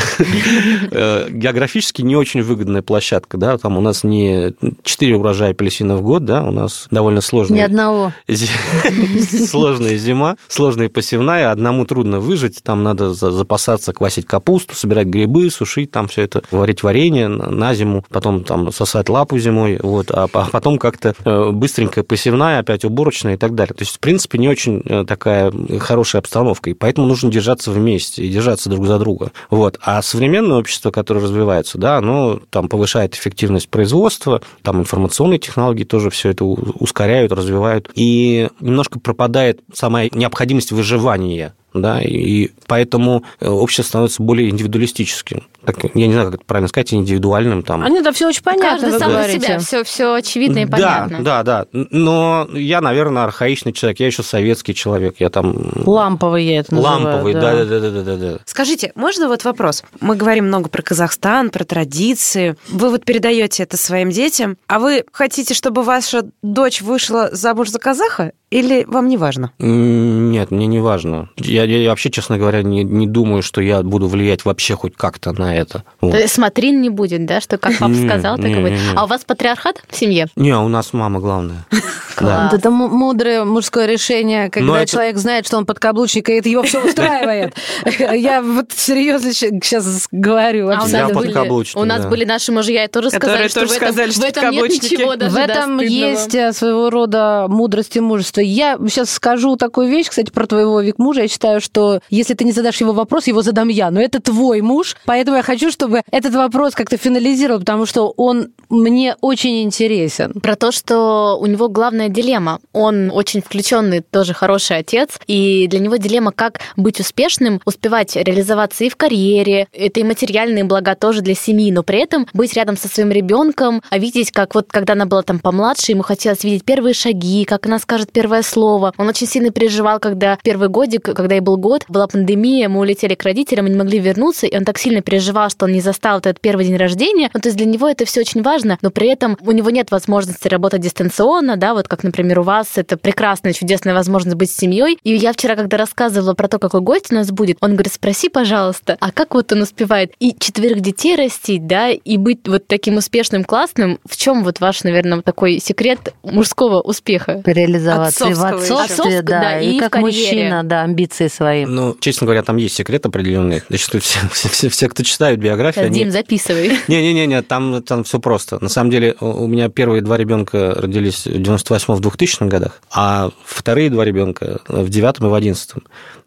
Э, 0.92 1.28
географически 1.30 2.02
не 2.02 2.16
очень 2.16 2.42
выгодная 2.42 2.82
площадка, 2.82 3.36
да, 3.36 3.58
там 3.58 3.76
у 3.76 3.80
нас 3.80 4.02
не 4.04 4.54
4 4.82 5.16
урожая 5.16 5.50
апельсинов 5.50 6.00
в 6.00 6.02
год, 6.02 6.24
да, 6.24 6.42
у 6.42 6.50
нас 6.50 6.86
довольно 6.90 7.18
Ни 7.18 7.22
сложная 7.22 7.64
одного. 7.66 8.12
Зи- 8.26 8.48
сложная 9.46 9.96
зима, 9.96 10.36
сложная 10.48 10.88
посевная, 10.88 11.50
одному 11.50 11.84
трудно 11.84 12.20
выжить, 12.20 12.62
там 12.62 12.82
надо 12.82 13.12
за- 13.12 13.30
запасаться, 13.30 13.92
квасить 13.92 14.26
капусту, 14.26 14.74
собирать 14.74 15.06
грибы, 15.08 15.50
сушить 15.50 15.90
там 15.90 16.08
все 16.08 16.22
это, 16.22 16.42
варить 16.50 16.82
варенье 16.82 17.28
на 17.28 17.74
зиму, 17.74 18.04
потом 18.08 18.44
там 18.44 18.72
сосать 18.72 19.08
лапу 19.08 19.38
зимой, 19.38 19.78
вот, 19.82 20.10
а 20.10 20.28
а 20.32 20.44
потом 20.50 20.78
как-то 20.78 21.14
э, 21.24 21.50
быстренько 21.50 22.02
посевная, 22.02 22.60
опять 22.60 22.84
уборочная 22.84 23.34
и 23.34 23.36
так 23.36 23.54
далее. 23.54 23.74
То 23.74 23.82
есть, 23.82 23.89
в 23.96 24.00
принципе, 24.00 24.38
не 24.38 24.48
очень 24.48 24.82
э, 24.84 25.04
такая 25.06 25.52
хорошая 25.78 26.20
обстановка, 26.20 26.70
и 26.70 26.74
поэтому 26.74 27.06
нужно 27.06 27.30
держаться 27.30 27.70
вместе 27.70 28.24
и 28.24 28.28
держаться 28.28 28.68
друг 28.70 28.86
за 28.86 28.98
друга. 28.98 29.32
Вот. 29.50 29.78
А 29.82 30.02
современное 30.02 30.58
общество, 30.58 30.90
которое 30.90 31.20
развивается, 31.20 31.78
да, 31.78 31.98
оно 31.98 32.40
там 32.50 32.68
повышает 32.68 33.14
эффективность 33.14 33.68
производства, 33.68 34.42
там 34.62 34.80
информационные 34.80 35.38
технологии 35.38 35.84
тоже 35.84 36.10
все 36.10 36.30
это 36.30 36.44
ускоряют, 36.44 37.32
развивают, 37.32 37.90
и 37.94 38.48
немножко 38.60 38.98
пропадает 39.00 39.60
сама 39.72 40.04
необходимость 40.04 40.72
выживания 40.72 41.54
да, 41.74 42.00
и 42.02 42.50
поэтому 42.66 43.24
э, 43.40 43.48
общество 43.48 43.88
становится 43.88 44.22
более 44.22 44.50
индивидуалистическим. 44.50 45.46
Так, 45.64 45.76
я 45.94 46.06
не 46.06 46.12
знаю, 46.12 46.28
как 46.30 46.36
это 46.36 46.44
правильно 46.46 46.68
сказать, 46.68 46.94
индивидуальным 46.94 47.62
там. 47.62 47.82
А 47.82 47.88
нет, 47.88 48.02
да 48.02 48.12
все 48.12 48.28
очень 48.28 48.42
понятно, 48.42 48.80
Каждый 48.88 48.98
сам 48.98 49.10
говорите. 49.10 49.40
себя, 49.40 49.58
все, 49.58 49.84
все 49.84 50.14
очевидно 50.14 50.60
и 50.60 50.64
да, 50.64 51.06
понятно. 51.06 51.22
да, 51.22 51.42
да. 51.42 51.66
Но 51.72 52.48
я, 52.54 52.80
наверное, 52.80 53.24
архаичный 53.24 53.72
человек. 53.72 54.00
Я 54.00 54.06
еще 54.06 54.22
советский 54.22 54.74
человек. 54.74 55.16
Я 55.18 55.28
там 55.28 55.54
Ламповый 55.84 56.44
я 56.44 56.60
это 56.60 56.74
называю. 56.74 57.04
ламповый, 57.04 57.34
да, 57.34 57.64
да, 57.64 57.64
да, 57.64 57.90
да, 57.90 58.02
да, 58.02 58.16
да. 58.16 58.38
Скажите, 58.46 58.92
можно 58.94 59.28
вот 59.28 59.44
вопрос? 59.44 59.84
Мы 60.00 60.16
говорим 60.16 60.46
много 60.46 60.70
про 60.70 60.82
Казахстан, 60.82 61.50
про 61.50 61.64
традиции. 61.64 62.56
Вы 62.68 62.90
вот 62.90 63.04
передаете 63.04 63.62
это 63.64 63.76
своим 63.76 64.10
детям, 64.10 64.56
а 64.66 64.78
вы 64.78 65.04
хотите, 65.12 65.52
чтобы 65.54 65.82
ваша 65.82 66.24
дочь 66.42 66.80
вышла 66.80 67.28
замуж 67.32 67.68
за 67.68 67.78
казаха? 67.78 68.32
Или 68.50 68.84
вам 68.88 69.08
не 69.08 69.16
важно? 69.16 69.52
Нет, 69.60 70.50
мне 70.50 70.66
не 70.66 70.80
важно. 70.80 71.28
Я, 71.36 71.64
я 71.64 71.90
вообще, 71.90 72.10
честно 72.10 72.36
говоря, 72.36 72.62
не, 72.62 72.82
не 72.82 73.06
думаю, 73.06 73.42
что 73.42 73.60
я 73.60 73.82
буду 73.82 74.08
влиять 74.08 74.44
вообще 74.44 74.74
хоть 74.74 74.96
как-то 74.96 75.32
на 75.32 75.56
это. 75.56 75.84
Вот. 76.00 76.10
То 76.10 76.18
есть 76.18 76.34
Смотрин 76.34 76.80
не 76.80 76.90
будет, 76.90 77.26
да, 77.26 77.40
что 77.40 77.58
как 77.58 77.78
папа 77.78 77.94
сказал, 77.94 78.36
так 78.36 78.46
и 78.46 78.54
будет. 78.56 78.78
А 78.96 79.04
у 79.04 79.06
вас 79.06 79.22
патриархат 79.24 79.80
в 79.88 79.96
семье? 79.96 80.26
Не, 80.34 80.56
у 80.56 80.66
нас 80.66 80.92
мама 80.92 81.20
главная. 81.20 81.64
Да. 82.20 82.50
Это 82.52 82.70
мудрое 82.70 83.44
мужское 83.44 83.86
решение, 83.86 84.50
когда 84.50 84.66
Но 84.66 84.76
это- 84.76 84.92
человек 84.92 85.16
знает, 85.16 85.46
что 85.46 85.56
он 85.56 85.64
подкаблучник, 85.64 86.28
и 86.28 86.32
это 86.34 86.48
его 86.50 86.62
все 86.62 86.84
устраивает. 86.84 87.54
Я 87.98 88.42
вот 88.42 88.72
серьезно 88.72 89.32
сейчас 89.32 90.06
говорю. 90.10 90.68
А 90.68 90.84
у 90.84 90.88
нас, 90.88 91.12
были, 91.12 91.78
у 91.78 91.84
нас 91.84 92.02
да. 92.02 92.08
были 92.08 92.24
наши 92.24 92.52
мужья 92.52 92.84
и 92.84 92.88
тоже 92.88 93.10
сказали, 93.10 93.48
что 93.48 93.60
тоже 93.60 93.72
в 93.72 93.76
этом, 93.76 93.88
сказали, 93.88 94.10
в 94.10 94.14
что 94.14 94.26
этом 94.26 94.50
нет 94.50 94.70
ничего 94.70 95.16
даже 95.16 95.34
В 95.34 95.38
этом 95.38 95.80
есть 95.80 96.34
э, 96.34 96.52
своего 96.52 96.90
рода 96.90 97.46
мудрость 97.48 97.96
и 97.96 98.00
мужество. 98.00 98.39
Я 98.40 98.78
сейчас 98.88 99.10
скажу 99.10 99.56
такую 99.56 99.88
вещь, 99.88 100.08
кстати, 100.08 100.30
про 100.30 100.46
твоего 100.46 100.80
вик 100.80 100.98
мужа. 100.98 101.22
Я 101.22 101.28
считаю, 101.28 101.60
что 101.60 102.00
если 102.10 102.34
ты 102.34 102.44
не 102.44 102.52
задашь 102.52 102.80
его 102.80 102.92
вопрос, 102.92 103.26
его 103.26 103.42
задам 103.42 103.68
я. 103.68 103.90
Но 103.90 104.00
это 104.00 104.20
твой 104.20 104.60
муж, 104.60 104.96
поэтому 105.06 105.36
я 105.36 105.42
хочу, 105.42 105.70
чтобы 105.70 106.02
этот 106.10 106.34
вопрос 106.34 106.74
как-то 106.74 106.96
финализировал, 106.96 107.60
потому 107.60 107.86
что 107.86 108.12
он 108.16 108.48
мне 108.68 109.16
очень 109.20 109.62
интересен. 109.62 110.32
Про 110.40 110.56
то, 110.56 110.72
что 110.72 111.38
у 111.40 111.46
него 111.46 111.68
главная 111.68 112.08
дилемма. 112.08 112.60
Он 112.72 113.10
очень 113.10 113.42
включенный, 113.42 114.00
тоже 114.00 114.34
хороший 114.34 114.78
отец, 114.78 115.18
и 115.26 115.66
для 115.68 115.80
него 115.80 115.96
дилемма, 115.96 116.32
как 116.32 116.60
быть 116.76 117.00
успешным, 117.00 117.60
успевать 117.64 118.16
реализоваться 118.16 118.84
и 118.84 118.88
в 118.88 118.96
карьере, 118.96 119.68
это 119.72 120.00
и 120.00 120.04
материальные 120.04 120.64
блага 120.64 120.94
тоже 120.94 121.20
для 121.20 121.34
семьи, 121.34 121.70
но 121.72 121.82
при 121.82 122.00
этом 122.00 122.26
быть 122.32 122.54
рядом 122.54 122.76
со 122.76 122.88
своим 122.88 123.10
ребенком, 123.10 123.82
а 123.90 123.98
видеть, 123.98 124.30
как 124.30 124.54
вот 124.54 124.68
когда 124.68 124.92
она 124.92 125.06
была 125.06 125.22
там 125.22 125.38
помладше, 125.38 125.92
ему 125.92 126.02
хотелось 126.02 126.44
видеть 126.44 126.64
первые 126.64 126.94
шаги, 126.94 127.44
как 127.44 127.66
она 127.66 127.78
скажет 127.78 128.12
первое 128.30 128.42
слово. 128.42 128.92
Он 128.96 129.08
очень 129.08 129.26
сильно 129.26 129.50
переживал, 129.50 129.98
когда 129.98 130.38
первый 130.44 130.68
годик, 130.68 131.02
когда 131.02 131.34
ей 131.34 131.40
был 131.40 131.56
год, 131.56 131.84
была 131.88 132.06
пандемия, 132.06 132.68
мы 132.68 132.78
улетели 132.78 133.16
к 133.16 133.24
родителям, 133.24 133.64
мы 133.64 133.70
не 133.70 133.76
могли 133.76 133.98
вернуться, 133.98 134.46
и 134.46 134.56
он 134.56 134.64
так 134.64 134.78
сильно 134.78 135.00
переживал, 135.02 135.50
что 135.50 135.64
он 135.64 135.72
не 135.72 135.80
застал 135.80 136.18
этот 136.18 136.40
первый 136.40 136.64
день 136.64 136.76
рождения. 136.76 137.28
Ну, 137.34 137.40
то 137.40 137.48
есть 137.48 137.56
для 137.56 137.66
него 137.66 137.88
это 137.88 138.04
все 138.04 138.20
очень 138.20 138.42
важно, 138.42 138.78
но 138.82 138.90
при 138.90 139.08
этом 139.08 139.36
у 139.40 139.50
него 139.50 139.70
нет 139.70 139.90
возможности 139.90 140.46
работать 140.46 140.80
дистанционно, 140.80 141.56
да, 141.56 141.74
вот 141.74 141.88
как, 141.88 142.04
например, 142.04 142.38
у 142.38 142.42
вас 142.44 142.68
это 142.76 142.96
прекрасная, 142.96 143.52
чудесная 143.52 143.94
возможность 143.94 144.36
быть 144.36 144.52
с 144.52 144.56
семьей. 144.56 144.96
И 145.02 145.12
я 145.12 145.32
вчера, 145.32 145.56
когда 145.56 145.76
рассказывала 145.76 146.34
про 146.34 146.46
то, 146.46 146.60
какой 146.60 146.82
гость 146.82 147.10
у 147.10 147.16
нас 147.16 147.32
будет, 147.32 147.58
он 147.60 147.72
говорит, 147.72 147.92
спроси, 147.92 148.28
пожалуйста, 148.28 148.96
а 149.00 149.10
как 149.10 149.34
вот 149.34 149.50
он 149.50 149.62
успевает 149.62 150.12
и 150.20 150.36
четверых 150.38 150.82
детей 150.82 151.16
растить, 151.16 151.66
да, 151.66 151.90
и 151.90 152.16
быть 152.16 152.46
вот 152.46 152.68
таким 152.68 152.98
успешным, 152.98 153.42
классным? 153.42 153.98
В 154.08 154.16
чем 154.16 154.44
вот 154.44 154.60
ваш, 154.60 154.84
наверное, 154.84 155.20
такой 155.22 155.58
секрет 155.58 156.14
мужского 156.22 156.80
успеха? 156.80 157.42
Реализоваться 157.44 158.19
и 158.28 158.34
в 158.34 158.42
отцовстве, 158.44 159.22
да, 159.22 159.40
Да, 159.40 159.60
и, 159.60 159.72
и 159.74 159.78
в 159.78 159.80
как 159.82 159.92
карьере. 159.92 160.22
мужчина, 160.22 160.64
да, 160.64 160.82
амбиции 160.82 161.28
свои. 161.28 161.64
Ну, 161.66 161.96
честно 162.00 162.26
говоря, 162.26 162.42
там 162.42 162.56
есть 162.56 162.74
секрет 162.76 163.06
определенный. 163.06 163.62
Значит, 163.68 164.02
все, 164.02 164.20
все, 164.32 164.48
все, 164.48 164.68
все, 164.68 164.88
кто 164.88 165.02
читают 165.02 165.40
биографию, 165.40 165.84
Сейчас, 165.84 165.90
они- 165.90 165.98
Дим, 166.04 166.10
записывай. 166.10 166.78
Не-не-не, 166.88 167.42
там, 167.42 167.82
там 167.82 168.04
все 168.04 168.18
просто. 168.20 168.58
На 168.62 168.68
самом 168.68 168.90
деле, 168.90 169.14
у 169.20 169.46
меня 169.46 169.68
первые 169.68 170.02
два 170.02 170.16
ребенка 170.16 170.74
родились 170.76 171.26
в 171.26 171.30
98-2000 171.40 172.48
годах, 172.48 172.80
а 172.90 173.30
вторые 173.44 173.90
два 173.90 174.04
ребенка 174.04 174.60
в 174.68 174.88
девятом 174.88 175.26
и 175.26 175.30
в 175.30 175.34
одиннадцатом. 175.34 175.82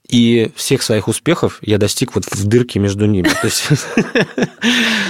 И 0.10 0.52
всех 0.56 0.82
своих 0.84 1.08
успехов 1.08 1.60
я 1.62 1.78
достиг 1.78 2.16
вот 2.16 2.26
в 2.26 2.46
дырке 2.46 2.80
между 2.80 3.06
ними. 3.06 3.30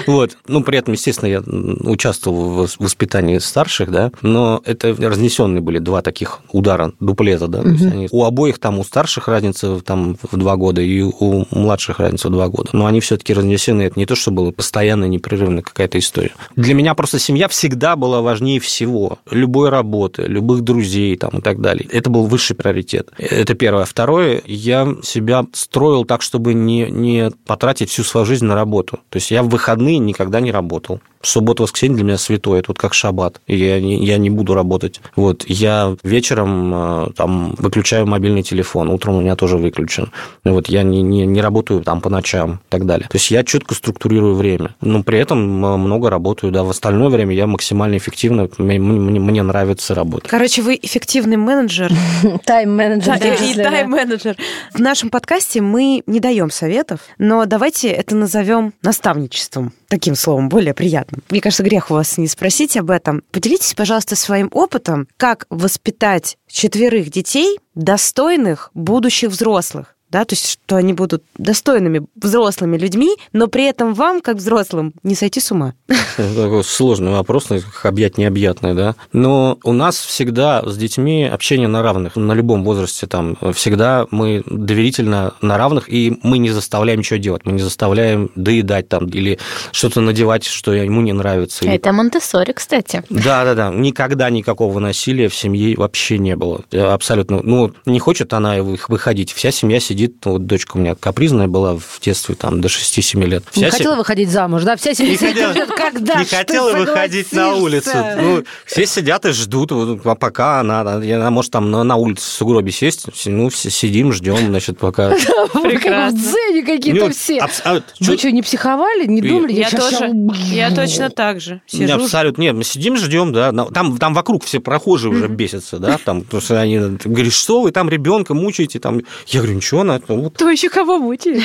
Вот. 0.06 0.38
Ну, 0.48 0.64
при 0.64 0.78
этом, 0.80 0.94
естественно, 0.94 1.30
я 1.30 1.41
участвовал 1.41 2.68
в 2.68 2.80
воспитании 2.80 3.38
старших, 3.38 3.89
да, 3.89 4.12
но 4.22 4.62
это 4.66 4.94
разнесенные 4.94 5.62
были 5.62 5.80
два 5.80 6.02
таких 6.02 6.41
удара, 6.52 6.91
дуплета, 7.00 7.48
да. 7.48 7.64
У 8.12 8.26
обоих 8.26 8.60
там, 8.60 8.80
у 8.80 8.84
старших 8.84 9.28
разница 9.28 9.80
там 9.80 10.18
в 10.22 10.36
два 10.36 10.58
года, 10.58 10.82
и 10.82 11.02
у 11.02 11.46
младших 11.52 12.00
разница 12.00 12.28
в 12.28 12.32
два 12.32 12.50
года. 12.50 12.72
Но 12.74 12.86
они 12.86 13.00
все-таки 13.00 13.34
разнесены. 13.34 13.84
Это 13.84 13.98
не 13.98 14.06
то, 14.06 14.16
что 14.16 14.32
было 14.32 14.52
постоянно, 14.52 15.06
непрерывно 15.06 15.62
какая-то 15.62 16.00
история. 16.00 16.32
Для 16.56 16.74
меня 16.74 16.96
просто 16.96 17.20
семья 17.20 17.48
всегда 17.48 17.96
была 17.96 18.22
важнее 18.22 18.60
всего. 18.60 19.20
Любой 19.30 19.70
работы, 19.70 20.24
любых 20.24 20.62
друзей 20.62 21.16
там 21.18 21.39
и 21.39 21.41
так 21.41 21.62
далее. 21.62 21.88
Это 21.91 22.10
был 22.10 22.26
высший 22.26 22.56
приоритет. 22.56 23.12
Это 23.18 23.54
первое. 23.54 23.86
Второе, 23.86 24.41
я 24.46 24.83
себя 25.04 25.46
строил 25.54 26.06
так, 26.06 26.22
чтобы 26.22 26.54
не, 26.54 26.90
не 26.90 27.32
потратить 27.46 27.90
всю 27.90 28.04
свою 28.04 28.26
жизнь 28.26 28.46
на 28.46 28.56
работу. 28.56 29.00
То 29.10 29.18
есть 29.18 29.32
я 29.32 29.44
в 29.44 29.50
выходные 29.50 29.98
никогда 29.98 30.40
не 30.40 30.52
работал. 30.52 31.00
Суббота, 31.24 31.63
воскресенье 31.63 31.95
для 31.97 32.05
меня 32.05 32.17
святое, 32.17 32.59
это 32.59 32.69
вот 32.69 32.78
как 32.78 32.93
шаббат. 32.93 33.39
И 33.47 33.57
я 33.57 33.80
не, 33.80 34.03
я 34.03 34.17
не 34.17 34.30
буду 34.30 34.53
работать. 34.53 35.01
Вот, 35.15 35.43
я 35.47 35.95
вечером 36.03 36.74
э, 36.74 37.07
там 37.15 37.55
выключаю 37.57 38.05
мобильный 38.05 38.43
телефон, 38.43 38.89
утром 38.89 39.15
у 39.15 39.21
меня 39.21 39.36
тоже 39.36 39.57
выключен. 39.57 40.11
Вот, 40.43 40.67
я 40.67 40.84
не, 40.84 41.01
не, 41.01 41.26
не 41.26 41.41
работаю 41.41 41.82
там 41.82 42.01
по 42.01 42.09
ночам 42.09 42.55
и 42.55 42.69
так 42.69 42.86
далее. 42.86 43.07
То 43.09 43.15
есть 43.15 43.32
я 43.32 43.43
четко 43.43 43.74
структурирую 43.74 44.36
время. 44.36 44.76
Но 44.82 45.01
при 45.03 45.19
этом 45.19 45.65
э, 45.65 45.78
много 45.78 46.09
работаю, 46.09 46.51
да. 46.51 46.63
В 46.63 46.69
остальное 46.69 47.09
время 47.09 47.34
я 47.34 47.47
максимально 47.47 47.97
эффективно, 47.97 48.49
мне, 48.57 48.80
мне, 48.80 49.19
мне 49.19 49.43
нравится 49.43 49.95
работать. 49.95 50.30
Короче, 50.30 50.61
вы 50.61 50.78
эффективный 50.82 51.38
менеджер 51.38 51.91
Тайм-менеджер. 52.45 53.19
Да, 53.19 53.34
и 53.34 53.53
тайм-менеджер. 53.55 54.36
В 54.74 54.80
нашем 54.80 55.09
подкасте 55.09 55.61
мы 55.61 56.03
не 56.05 56.19
даем 56.19 56.49
советов, 56.51 57.01
но 57.17 57.45
давайте 57.45 57.89
это 57.89 58.15
назовем 58.15 58.74
наставничеством. 58.82 59.74
Таким 59.94 60.16
словом, 60.16 60.50
более 60.50 60.74
приятным. 60.74 61.22
Мне 61.30 61.39
кажется, 61.39 61.62
грех 61.62 61.91
у 61.91 61.94
вас 61.94 62.18
не 62.18 62.28
спросить 62.28 62.76
об 62.78 62.89
этом. 62.89 63.22
Поделитесь, 63.30 63.76
пожалуйста, 63.76 64.16
своим 64.16 64.50
опытом, 64.52 65.08
как 65.18 65.46
воспитать 65.52 66.39
четверых 66.48 67.12
детей, 67.12 67.60
достойных 67.76 68.72
будущих 68.74 69.30
взрослых. 69.30 69.93
Да, 70.14 70.26
то 70.26 70.34
есть, 70.34 70.47
что 70.47 70.76
они 70.76 70.93
будут 70.93 71.24
достойными 71.39 72.05
взрослыми 72.16 72.78
людьми, 72.78 73.16
но 73.34 73.47
при 73.47 73.66
этом 73.66 73.95
вам, 73.95 74.22
как 74.22 74.38
взрослым, 74.38 74.93
не 75.01 75.16
сойти 75.16 75.39
с 75.39 75.51
ума. 75.51 75.74
Это 76.18 76.36
такой 76.36 76.64
сложный 76.64 77.11
вопрос, 77.11 77.47
объять 77.82 78.20
необъятное, 78.20 78.76
да. 78.76 78.95
Но 79.11 79.57
у 79.64 79.74
нас 79.74 79.97
всегда 79.97 80.61
с 80.64 80.78
детьми 80.78 81.26
общение 81.26 81.68
на 81.68 81.82
равных, 81.82 82.16
на 82.16 82.34
любом 82.34 82.64
возрасте 82.64 83.07
там. 83.07 83.36
Всегда 83.55 84.05
мы 84.11 84.43
доверительно 84.45 85.34
на 85.41 85.57
равных, 85.57 85.91
и 85.91 86.20
мы 86.22 86.38
не 86.38 86.51
заставляем 86.51 86.99
ничего 86.99 87.18
делать. 87.18 87.41
Мы 87.45 87.53
не 87.53 87.61
заставляем 87.61 88.30
доедать 88.36 88.89
там 88.89 89.07
или 89.07 89.39
что-то 89.72 89.99
надевать, 89.99 90.45
что 90.45 90.74
ему 90.74 91.01
не 91.01 91.14
нравится. 91.14 91.66
или 91.66 91.74
Это 91.74 91.91
Монтессори, 91.91 92.51
кстати. 92.53 93.03
да, 93.09 93.45
да, 93.45 93.55
да. 93.55 93.72
Никогда 93.72 94.30
никакого 94.30 94.78
насилия 94.78 95.28
в 95.28 95.34
семье 95.34 95.76
вообще 95.76 96.20
не 96.20 96.36
было. 96.36 96.61
Абсолютно. 96.72 97.41
Ну, 97.41 97.74
не 97.88 97.97
хочет 97.97 98.32
она 98.34 98.61
выходить. 98.61 99.34
Вся 99.34 99.49
семья 99.49 99.80
сидит. 99.80 100.03
Вот 100.26 100.45
дочка 100.45 100.78
у 100.78 100.80
меня 100.80 100.95
капризная 100.95 101.47
была 101.47 101.76
в 101.78 101.99
детстве, 102.01 102.36
там, 102.36 102.62
до 102.62 102.68
6-7 102.70 103.26
лет. 103.26 103.43
Вся 103.51 103.62
Не 103.66 103.72
се- 103.72 103.78
хотела 103.78 103.95
выходить 103.95 104.30
замуж, 104.30 104.64
да? 104.64 104.76
Вся 104.76 104.93
семья 104.93 105.12
Не 105.12 105.18
хотела- 105.18 105.51
ждет, 105.54 105.70
когда 105.70 106.16
не 106.20 106.26
хотела 106.26 106.74
выходить 106.74 107.32
на 107.32 107.56
улицу. 107.56 107.91
Ну, 108.22 108.43
все 108.66 108.86
сидят 108.86 109.26
и 109.26 109.32
ждут, 109.32 109.72
вот, 109.72 110.06
а 110.06 110.16
пока 110.16 110.60
она, 110.60 110.82
она 110.82 111.30
может 111.32 111.51
там 111.51 111.72
на, 111.72 111.84
на 111.84 111.95
улице 111.95 112.22
в 112.22 112.34
сугробе 112.34 112.72
сесть, 112.72 113.06
ну, 113.26 113.49
все 113.49 113.70
сидим, 113.70 114.12
ждем, 114.14 114.38
значит, 114.47 114.78
пока... 114.78 115.14
Прекрасно. 115.64 116.18
в 116.18 116.22
дзене 116.22 116.64
какие-то 116.64 117.06
Ну, 117.08 117.12
все. 117.12 117.38
абс- 117.39 117.62
а, 117.64 117.76
Вы 117.76 117.84
чё- 118.06 118.18
что, 118.18 118.32
не 118.32 118.41
психовали, 118.41 119.06
не 119.06 119.22
думали? 119.22 119.54
Я 119.54 119.70
тоже, 119.70 120.12
я 120.51 120.72
точно 120.72 121.10
так 121.10 121.39
же. 121.41 121.62
Абсолютно 121.91 122.41
нет, 122.41 122.56
мы 122.56 122.64
сидим, 122.64 122.97
ждем, 122.97 123.34
да. 123.34 123.51
Там, 123.74 123.97
там 123.97 124.14
вокруг 124.14 124.43
все 124.43 124.60
прохожие 124.60 125.12
уже 125.12 125.28
бесятся, 125.28 125.80
да, 125.80 125.97
там, 126.04 126.22
потому 126.24 126.41
что 126.41 126.60
они 126.60 126.78
говорят, 127.04 127.34
что 127.34 127.62
вы 127.62 127.72
там 127.72 127.89
ребенка 127.89 128.34
мучаете, 128.34 128.80
там. 128.80 129.01
Я 129.28 129.39
говорю, 129.41 129.56
ничего, 129.58 129.82
она 129.82 129.93
вот 130.08 130.36
Кто 130.36 130.50
еще 130.50 130.70
кого 130.70 130.98
мучает? 130.98 131.44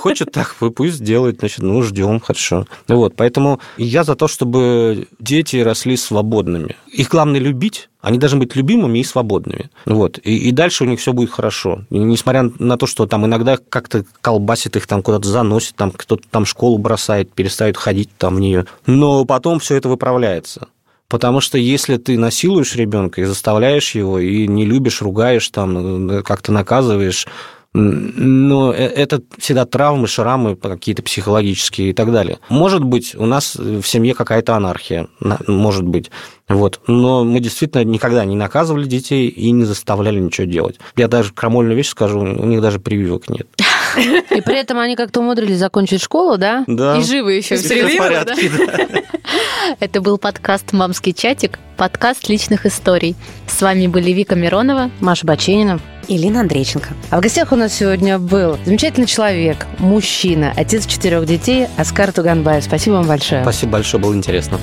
Хочет 0.00 0.32
так, 0.32 0.56
пу- 0.58 0.70
пусть 0.70 1.02
делает, 1.02 1.38
значит, 1.38 1.58
ну, 1.60 1.82
ждем, 1.82 2.20
хорошо. 2.20 2.66
Вот, 2.88 3.14
поэтому 3.16 3.60
я 3.76 4.04
за 4.04 4.14
то, 4.14 4.28
чтобы 4.28 5.08
дети 5.18 5.56
росли 5.56 5.96
свободными. 5.96 6.76
Их 6.92 7.08
главное 7.08 7.40
любить, 7.40 7.88
они 8.00 8.18
должны 8.18 8.38
быть 8.38 8.54
любимыми 8.54 9.00
и 9.00 9.04
свободными. 9.04 9.70
Вот. 9.84 10.18
И, 10.22 10.36
и 10.48 10.52
дальше 10.52 10.84
у 10.84 10.86
них 10.86 11.00
все 11.00 11.12
будет 11.12 11.30
хорошо. 11.30 11.84
И 11.90 11.98
несмотря 11.98 12.50
на 12.58 12.76
то, 12.76 12.86
что 12.86 13.06
там 13.06 13.26
иногда 13.26 13.58
как-то 13.68 14.04
колбасит 14.20 14.76
их, 14.76 14.86
там 14.86 15.02
куда-то 15.02 15.28
заносит, 15.28 15.74
там 15.74 15.90
кто-то 15.90 16.22
там 16.30 16.44
школу 16.46 16.78
бросает, 16.78 17.32
перестает 17.32 17.76
ходить 17.76 18.10
там 18.16 18.36
в 18.36 18.40
нее. 18.40 18.66
Но 18.86 19.24
потом 19.24 19.58
все 19.58 19.76
это 19.76 19.88
выправляется. 19.88 20.68
Потому 21.08 21.40
что 21.40 21.56
если 21.56 21.98
ты 21.98 22.18
насилуешь 22.18 22.74
ребенка 22.74 23.20
и 23.20 23.24
заставляешь 23.24 23.94
его, 23.94 24.18
и 24.18 24.48
не 24.48 24.64
любишь, 24.64 25.02
ругаешь, 25.02 25.48
там, 25.50 26.10
э, 26.10 26.22
как-то 26.22 26.50
наказываешь, 26.50 27.28
но 27.76 28.72
э- 28.72 28.76
это 28.76 29.20
всегда 29.38 29.66
травмы, 29.66 30.06
шрамы 30.06 30.56
какие-то 30.56 31.02
психологические 31.02 31.90
и 31.90 31.92
так 31.92 32.10
далее. 32.10 32.38
Может 32.48 32.82
быть, 32.82 33.14
у 33.14 33.26
нас 33.26 33.54
в 33.56 33.82
семье 33.82 34.14
какая-то 34.14 34.56
анархия, 34.56 35.08
на- 35.20 35.38
может 35.46 35.84
быть. 35.84 36.10
Вот. 36.48 36.80
Но 36.86 37.24
мы 37.24 37.40
действительно 37.40 37.84
никогда 37.84 38.24
не 38.24 38.36
наказывали 38.36 38.86
детей 38.86 39.28
и 39.28 39.50
не 39.50 39.64
заставляли 39.64 40.20
ничего 40.20 40.46
делать. 40.46 40.78
Я 40.96 41.08
даже 41.08 41.32
крамольную 41.34 41.76
вещь 41.76 41.88
скажу, 41.88 42.20
у 42.20 42.46
них 42.46 42.60
даже 42.62 42.80
прививок 42.80 43.28
нет. 43.28 43.46
И 43.96 44.40
при 44.40 44.58
этом 44.58 44.78
они 44.78 44.96
как-то 44.96 45.20
умудрились 45.20 45.58
закончить 45.58 46.02
школу, 46.02 46.36
да? 46.36 46.64
Да. 46.66 46.96
И 46.98 47.02
живы 47.02 47.34
еще. 47.34 47.56
Всё 47.56 47.86
в 47.88 47.96
порядке, 47.96 48.50
да. 48.50 49.00
Это 49.80 50.00
был 50.00 50.18
подкаст 50.18 50.72
«Мамский 50.72 51.12
чатик», 51.12 51.58
подкаст 51.76 52.28
личных 52.28 52.66
историй. 52.66 53.16
С 53.46 53.60
вами 53.60 53.86
были 53.86 54.10
Вика 54.10 54.34
Миронова. 54.34 54.90
Маша 55.00 55.26
Баченина. 55.26 55.80
Илина 56.08 56.40
Андрейченко. 56.40 56.90
А 57.10 57.18
в 57.18 57.20
гостях 57.20 57.50
у 57.52 57.56
нас 57.56 57.74
сегодня 57.74 58.18
был 58.18 58.58
замечательный 58.64 59.06
человек, 59.06 59.66
мужчина, 59.78 60.52
отец 60.56 60.86
четырех 60.86 61.26
детей 61.26 61.66
Оскар 61.76 62.12
Туганбаев. 62.12 62.62
Спасибо 62.62 62.94
вам 62.94 63.08
большое. 63.08 63.42
Спасибо 63.42 63.72
большое, 63.72 64.02
было 64.02 64.14
интересно. 64.14 64.60